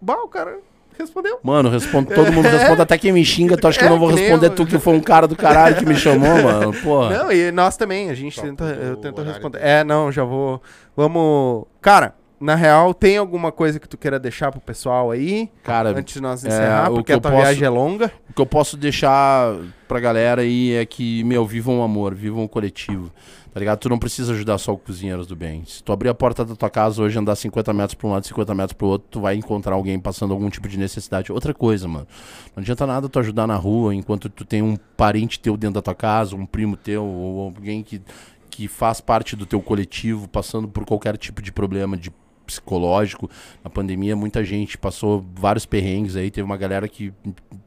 [0.00, 0.58] Bah, o cara
[1.00, 1.38] respondeu.
[1.42, 3.98] Mano, respondo, todo mundo responde, até quem me xinga, tu acha que eu É, não
[3.98, 4.54] vou que nem responder eu.
[4.54, 6.72] tu que foi um cara do caralho que me chamou, mano?
[6.82, 7.18] Porra.
[7.24, 9.58] Não, e nós também, a gente Só tenta, eu tento responder.
[9.62, 10.62] É, não, já vou.
[10.96, 11.64] Vamos.
[11.80, 15.50] Cara, na real, tem alguma coisa que tu queira deixar pro pessoal aí?
[15.62, 18.10] Cara, antes de nós é, encerrar, o porque que a tua posso- viagem é longa.
[18.30, 19.54] O que eu posso deixar
[19.86, 23.10] pra galera aí é que, meu, vivam o amor, vivam o coletivo.
[23.52, 23.78] Tá ligado?
[23.80, 25.64] Tu não precisa ajudar só o Cozinheiros do Bem.
[25.66, 28.26] Se tu abrir a porta da tua casa hoje, andar 50 metros pra um lado,
[28.26, 31.32] 50 metros pro outro, tu vai encontrar alguém passando algum tipo de necessidade.
[31.32, 32.06] Outra coisa, mano.
[32.54, 35.82] Não adianta nada tu ajudar na rua enquanto tu tem um parente teu dentro da
[35.82, 38.00] tua casa, um primo teu, ou alguém que,
[38.48, 42.12] que faz parte do teu coletivo, passando por qualquer tipo de problema de
[42.46, 43.28] psicológico.
[43.64, 46.30] Na pandemia, muita gente passou vários perrengues aí.
[46.30, 47.12] Teve uma galera que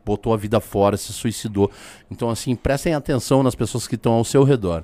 [0.05, 1.71] botou a vida fora, se suicidou.
[2.11, 4.83] Então, assim, prestem atenção nas pessoas que estão ao seu redor.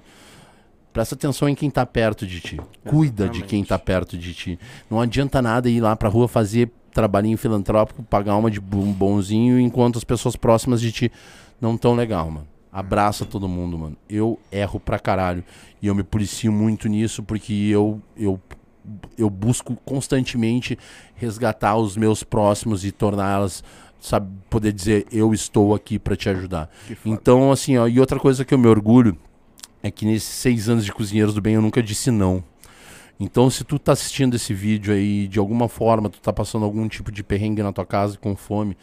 [0.91, 2.59] Presta atenção em quem tá perto de ti.
[2.85, 4.59] Cuida de quem tá perto de ti.
[4.89, 9.97] Não adianta nada ir lá pra rua fazer trabalhinho filantrópico, pagar uma de bonzinho, enquanto
[9.97, 11.11] as pessoas próximas de ti
[11.61, 12.47] não tão legal, mano.
[12.71, 13.97] Abraça todo mundo, mano.
[14.09, 15.43] Eu erro pra caralho.
[15.81, 18.39] E eu me policio muito nisso porque eu, eu,
[19.17, 20.77] eu busco constantemente
[21.15, 23.63] resgatar os meus próximos e torná-las,
[23.99, 26.69] sabe, poder dizer, eu estou aqui pra te ajudar.
[27.05, 29.17] Então, assim, ó, e outra coisa que eu me orgulho
[29.81, 32.43] é que nesses seis anos de Cozinheiros do Bem eu nunca disse não.
[33.19, 36.87] Então, se tu tá assistindo esse vídeo aí, de alguma forma, tu tá passando algum
[36.87, 38.77] tipo de perrengue na tua casa com fome,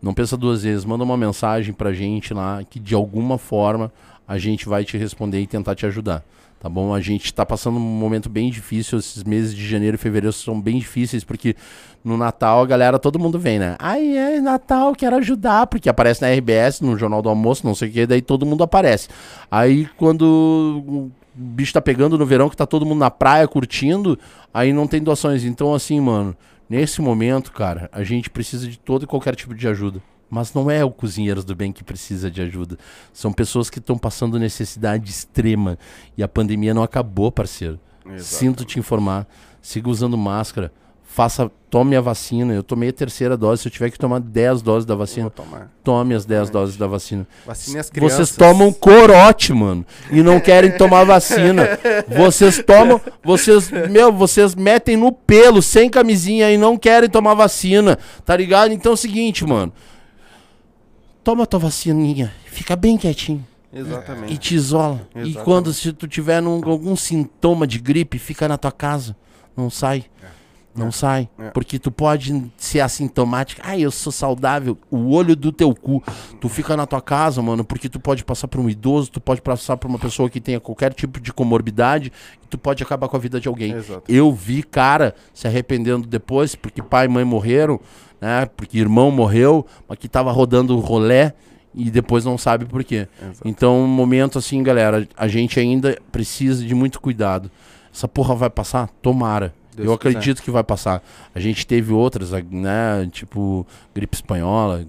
[0.00, 3.92] não pensa duas vezes, manda uma mensagem pra gente lá, que de alguma forma
[4.28, 6.24] a gente vai te responder e tentar te ajudar.
[6.64, 6.94] Tá bom?
[6.94, 10.58] A gente tá passando um momento bem difícil, esses meses de janeiro e fevereiro são
[10.58, 11.54] bem difíceis, porque
[12.02, 13.76] no Natal a galera, todo mundo vem, né?
[13.78, 17.90] Ai, é Natal, quero ajudar, porque aparece na RBS, no Jornal do Almoço, não sei
[17.90, 19.08] o que, daí todo mundo aparece.
[19.50, 24.18] Aí quando bicho tá pegando no verão, que tá todo mundo na praia curtindo,
[24.54, 25.44] aí não tem doações.
[25.44, 26.34] Então, assim, mano,
[26.66, 30.00] nesse momento, cara, a gente precisa de todo e qualquer tipo de ajuda.
[30.28, 32.78] Mas não é o Cozinheiros do Bem que precisa de ajuda.
[33.12, 35.78] São pessoas que estão passando necessidade extrema.
[36.16, 37.78] E a pandemia não acabou, parceiro.
[38.18, 39.26] Sinto te informar.
[39.62, 40.72] Siga usando máscara.
[41.04, 42.52] Faça, tome a vacina.
[42.52, 43.62] Eu tomei a terceira dose.
[43.62, 45.32] Se eu tiver que tomar 10 doses da vacina,
[45.84, 47.24] tome as 10 doses da vacina.
[47.46, 48.16] Vacine as crianças.
[48.16, 51.78] Vocês tomam corote, mano, e não querem tomar vacina.
[52.08, 57.96] Vocês tomam, vocês, meu, vocês metem no pelo, sem camisinha e não querem tomar vacina,
[58.24, 58.72] tá ligado?
[58.72, 59.72] Então é o seguinte, mano.
[61.24, 64.32] Toma tua vacininha, fica bem quietinho Exatamente.
[64.34, 65.08] e te isola.
[65.14, 65.44] E Exatamente.
[65.44, 69.16] quando se tu tiver num- algum sintoma de gripe, fica na tua casa,
[69.56, 70.04] não sai.
[70.76, 71.28] Não sai.
[71.38, 71.50] É.
[71.50, 73.60] Porque tu pode ser assintomático.
[73.64, 74.76] Ah, eu sou saudável.
[74.90, 76.02] O olho do teu cu.
[76.40, 79.40] Tu fica na tua casa, mano, porque tu pode passar por um idoso, tu pode
[79.40, 82.10] passar por uma pessoa que tenha qualquer tipo de comorbidade
[82.42, 83.70] e tu pode acabar com a vida de alguém.
[83.72, 84.02] Exato.
[84.12, 87.78] Eu vi cara se arrependendo depois, porque pai e mãe morreram,
[88.24, 88.46] né?
[88.56, 91.34] Porque irmão morreu, mas que tava rodando rolé
[91.74, 93.06] e depois não sabe por quê.
[93.20, 93.46] Exato.
[93.46, 97.50] Então, um momento assim, galera, a gente ainda precisa de muito cuidado.
[97.92, 98.88] Essa porra vai passar?
[99.02, 99.52] Tomara.
[99.76, 100.16] Deus Eu quiser.
[100.16, 101.02] acredito que vai passar.
[101.34, 103.06] A gente teve outras, né?
[103.12, 104.86] Tipo, gripe espanhola,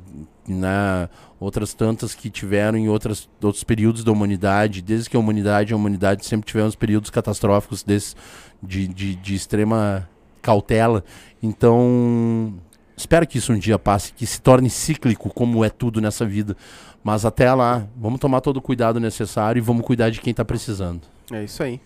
[0.48, 1.10] né?
[1.38, 4.82] Outras tantas que tiveram em outras, outros períodos da humanidade.
[4.82, 8.16] Desde que a humanidade, a humanidade sempre tivemos períodos catastróficos desses,
[8.64, 10.07] de, de, de extrema
[10.41, 11.03] cautela.
[11.41, 12.53] Então,
[12.97, 16.55] espero que isso um dia passe, que se torne cíclico, como é tudo nessa vida.
[17.03, 20.43] Mas até lá, vamos tomar todo o cuidado necessário e vamos cuidar de quem tá
[20.43, 21.01] precisando.
[21.31, 21.80] É isso aí.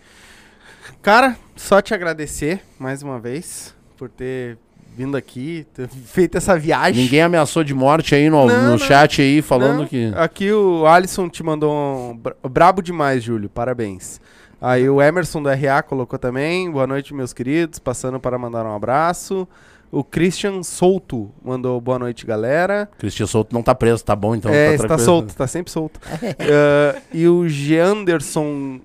[1.01, 4.57] Cara, só te agradecer mais uma vez por ter
[4.95, 7.03] vindo aqui, ter feito essa viagem.
[7.03, 8.77] Ninguém ameaçou de morte aí no, Não, no não.
[8.77, 10.11] chat aí, falando Não, que.
[10.15, 11.71] Aqui o Alisson te mandou
[12.11, 13.49] um bra- brabo demais, Júlio.
[13.49, 14.19] Parabéns.
[14.61, 16.69] Aí o Emerson do RA colocou também.
[16.69, 17.79] Boa noite, meus queridos.
[17.79, 19.47] Passando para mandar um abraço.
[19.91, 22.87] O Christian Souto mandou boa noite, galera.
[22.99, 25.99] Cristian Souto não tá preso, tá bom, então é, tá está solto, está sempre solto.
[26.05, 28.79] Ah, e o Geanderson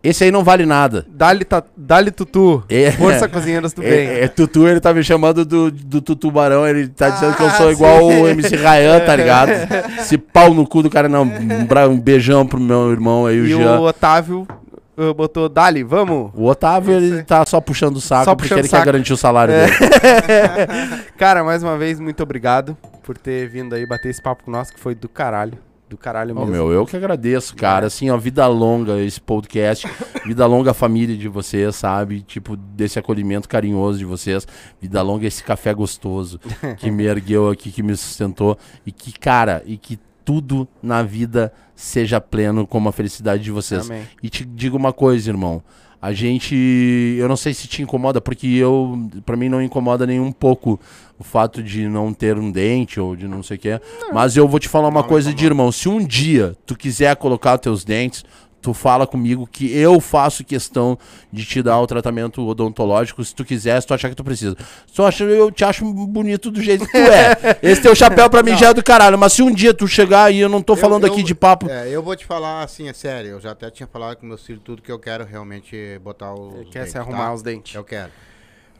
[0.00, 1.04] Esse aí não vale nada.
[1.08, 2.62] Dali, ta, Dali Tutu.
[2.68, 2.92] É.
[2.92, 3.90] Força Cozinheiras do Bem.
[3.90, 7.46] É, é, Tutu, ele tá me chamando do, do Tutubarão, ele tá dizendo que eu
[7.48, 8.22] Ah, sou igual sim.
[8.22, 9.50] o MC Ryan, tá ligado?
[9.98, 11.22] Esse pau no cu do cara, não.
[11.24, 13.80] Um, beijão pro meu irmão aí, o E Jean.
[13.80, 14.46] o Otávio uh,
[15.16, 16.30] botou Dali, vamos.
[16.34, 18.82] O Otávio, ele tá só puxando o saco Só porque ele saco.
[18.84, 19.66] quer garantir o salário É.
[19.66, 19.76] dele.
[21.16, 24.70] Cara, mais uma vez, muito obrigado por ter vindo aí bater esse papo com nós,
[24.70, 25.58] que foi do caralho.
[25.88, 26.50] Do caralho mesmo.
[26.50, 27.86] meu, eu que agradeço, cara.
[27.86, 29.86] Assim, ó, vida longa esse podcast.
[30.24, 32.22] vida longa a família de vocês, sabe?
[32.22, 34.46] Tipo, desse acolhimento carinhoso de vocês.
[34.80, 36.40] Vida longa esse café gostoso
[36.78, 38.56] que me ergueu aqui, que me sustentou.
[38.86, 43.88] E que, cara, e que tudo na vida seja pleno como a felicidade de vocês.
[43.88, 44.02] Amém.
[44.22, 45.62] E te digo uma coisa, irmão.
[46.00, 46.54] A gente,
[47.18, 50.78] eu não sei se te incomoda, porque eu, pra mim não incomoda nem um pouco
[51.18, 53.80] o fato de não ter um dente ou de não sei o que.
[54.12, 55.72] Mas eu vou te falar uma Não coisa de irmão.
[55.72, 58.22] Se um dia tu quiser colocar os teus dentes,
[58.64, 60.98] tu fala comigo que eu faço questão
[61.30, 64.56] de te dar o tratamento odontológico se tu quiser, se tu achar que tu precisa.
[64.86, 67.58] Se tu acha, eu te acho bonito do jeito que tu é.
[67.62, 69.18] Esse teu chapéu pra mim já é do caralho.
[69.18, 71.34] Mas se um dia tu chegar e eu não tô Eu- falando eu- aqui de
[71.34, 71.68] papo.
[71.68, 73.32] É, eu vou te falar assim, é sério.
[73.32, 76.32] Eu já até tinha falado com meus filhos tudo que eu quero realmente botar.
[76.34, 77.34] Ele quer dentes, se arrumar tá?
[77.34, 77.74] os dentes.
[77.74, 78.10] Eu quero.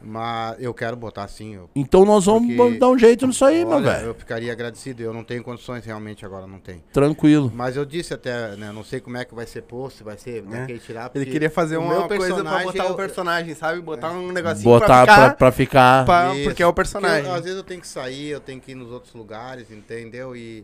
[0.07, 1.55] Mas eu quero botar sim.
[1.55, 4.05] Eu, Então nós vamos Porque- dar um jeito nisso aí, meu velho.
[4.07, 5.01] eu ficaria agradecido.
[5.01, 6.83] Eu não tenho condições realmente agora, não tenho.
[6.93, 7.51] Tranquilo.
[7.55, 8.71] Mas eu disse até, né?
[8.71, 10.43] Não sei como é que vai ser posto, se vai ser.
[10.43, 10.65] Vai É.
[10.67, 11.01] querer tirar.
[11.05, 13.81] Ele porque queria fazer o uma coisa pra botar é um personagem, sabe?
[13.81, 15.15] Botar um negocinho Botar pra ficar...
[15.15, 16.05] pra, pra ficar.
[16.05, 17.25] pra- porque é o Porque personagem.
[17.25, 20.35] eu- às vezes eu tenho que sair, eu tenho que ir nos outros lugares, entendeu?
[20.35, 20.63] E,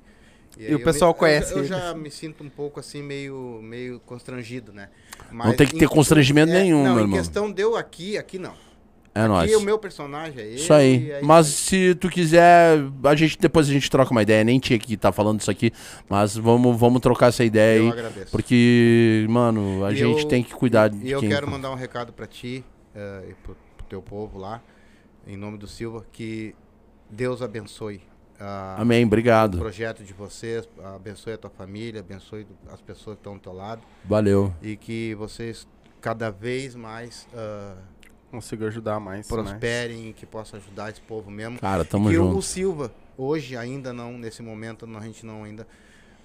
[0.55, 3.01] E aí o eu pessoal me- conhece Eu, eu já me sinto um pouco assim,
[3.01, 4.89] meio, meio constrangido, né?
[5.31, 7.17] Não tem que ter em- constrangimento é, nenhum, não, meu em irmão.
[7.17, 8.53] questão deu aqui, aqui não.
[9.13, 9.51] É nóis.
[9.51, 10.55] Aqui o meu personagem é ele.
[10.55, 11.11] Isso aí.
[11.11, 14.43] e Mas se tu quiser, a gente depois a gente troca uma ideia.
[14.43, 15.71] Nem tinha que estar falando isso aqui,
[16.09, 17.91] mas vamos, vamos trocar essa ideia eu aí.
[17.91, 18.31] agradeço.
[18.31, 21.27] Porque, mano, a E gente eu- tem que cuidar E de eu quem.
[21.29, 22.63] quero mandar um recado pra ti
[22.95, 24.61] eh, e pro, pro teu povo lá,
[25.27, 26.55] em nome do Silva, que
[27.09, 28.01] Deus abençoe
[28.39, 29.57] ah, Amém, o obrigado.
[29.59, 33.81] projeto de vocês, abençoe a tua família, abençoe as pessoas que estão do teu lado
[34.05, 34.51] Valeu.
[34.63, 35.67] e que vocês
[35.99, 37.75] cada vez mais ah,
[38.31, 39.27] Consigo ajudar mais.
[39.27, 41.59] prosperem e que possam ajudar esse povo mesmo.
[41.59, 42.37] Cara, tamo o- junto.
[42.37, 45.67] o Silva, hoje ainda não, nesse momento não, a gente não ainda,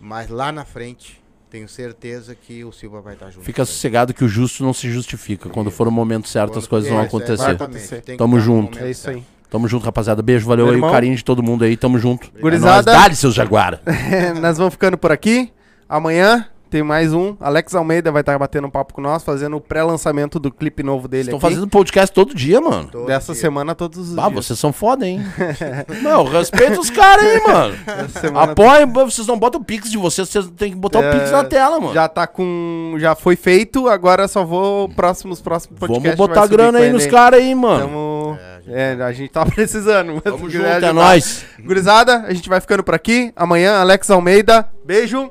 [0.00, 1.20] mas lá na frente,
[1.50, 3.44] tenho certeza que o Silva vai estar junto.
[3.44, 5.48] Fica sossegado que o justo não se justifica.
[5.48, 8.02] Quando for o momento certo, as Quando- coisas vão acontecer.
[8.02, 8.78] que Tamo junto.
[8.78, 9.24] É isso aí.
[9.50, 10.20] Tamo junto, rapaziada.
[10.22, 11.76] Beijo, valeu Meu aí, o carinho de todo mundo aí.
[11.76, 12.30] Tamo junto.
[12.40, 12.90] Gurizada.
[12.90, 12.94] É.
[12.94, 13.80] Dá-lhe, seus jaguara.
[14.42, 15.52] Nós vamos ficando por aqui.
[15.88, 17.36] Amanhã tem mais um.
[17.40, 21.06] Alex Almeida vai estar batendo um papo com nós, fazendo o pré-lançamento do clipe novo
[21.09, 22.88] dele Estão fazendo podcast todo dia, mano.
[22.90, 23.40] Todo Dessa dia.
[23.40, 24.47] semana, todos os Ah, dias.
[24.47, 25.20] vocês são foda, hein?
[26.02, 27.74] Não, respeita os caras aí, mano.
[28.38, 31.30] Apoiem, vocês não botam o Pix de vocês, vocês têm que botar É, o Pix
[31.30, 31.94] na tela, mano.
[31.94, 32.94] Já tá com.
[32.98, 34.88] Já foi feito, agora só vou.
[34.88, 36.18] Próximos, próximos Vamos podcasts.
[36.18, 37.80] botar vai subir grana aí nos caras aí, mano.
[37.86, 38.38] Tamo...
[38.68, 40.14] É, a gente tá precisando.
[40.14, 41.44] mas Tamo se junto, é nóis.
[41.64, 43.32] Gurizada, a gente vai ficando por aqui.
[43.36, 44.68] Amanhã, Alex Almeida.
[44.84, 45.30] Beijo.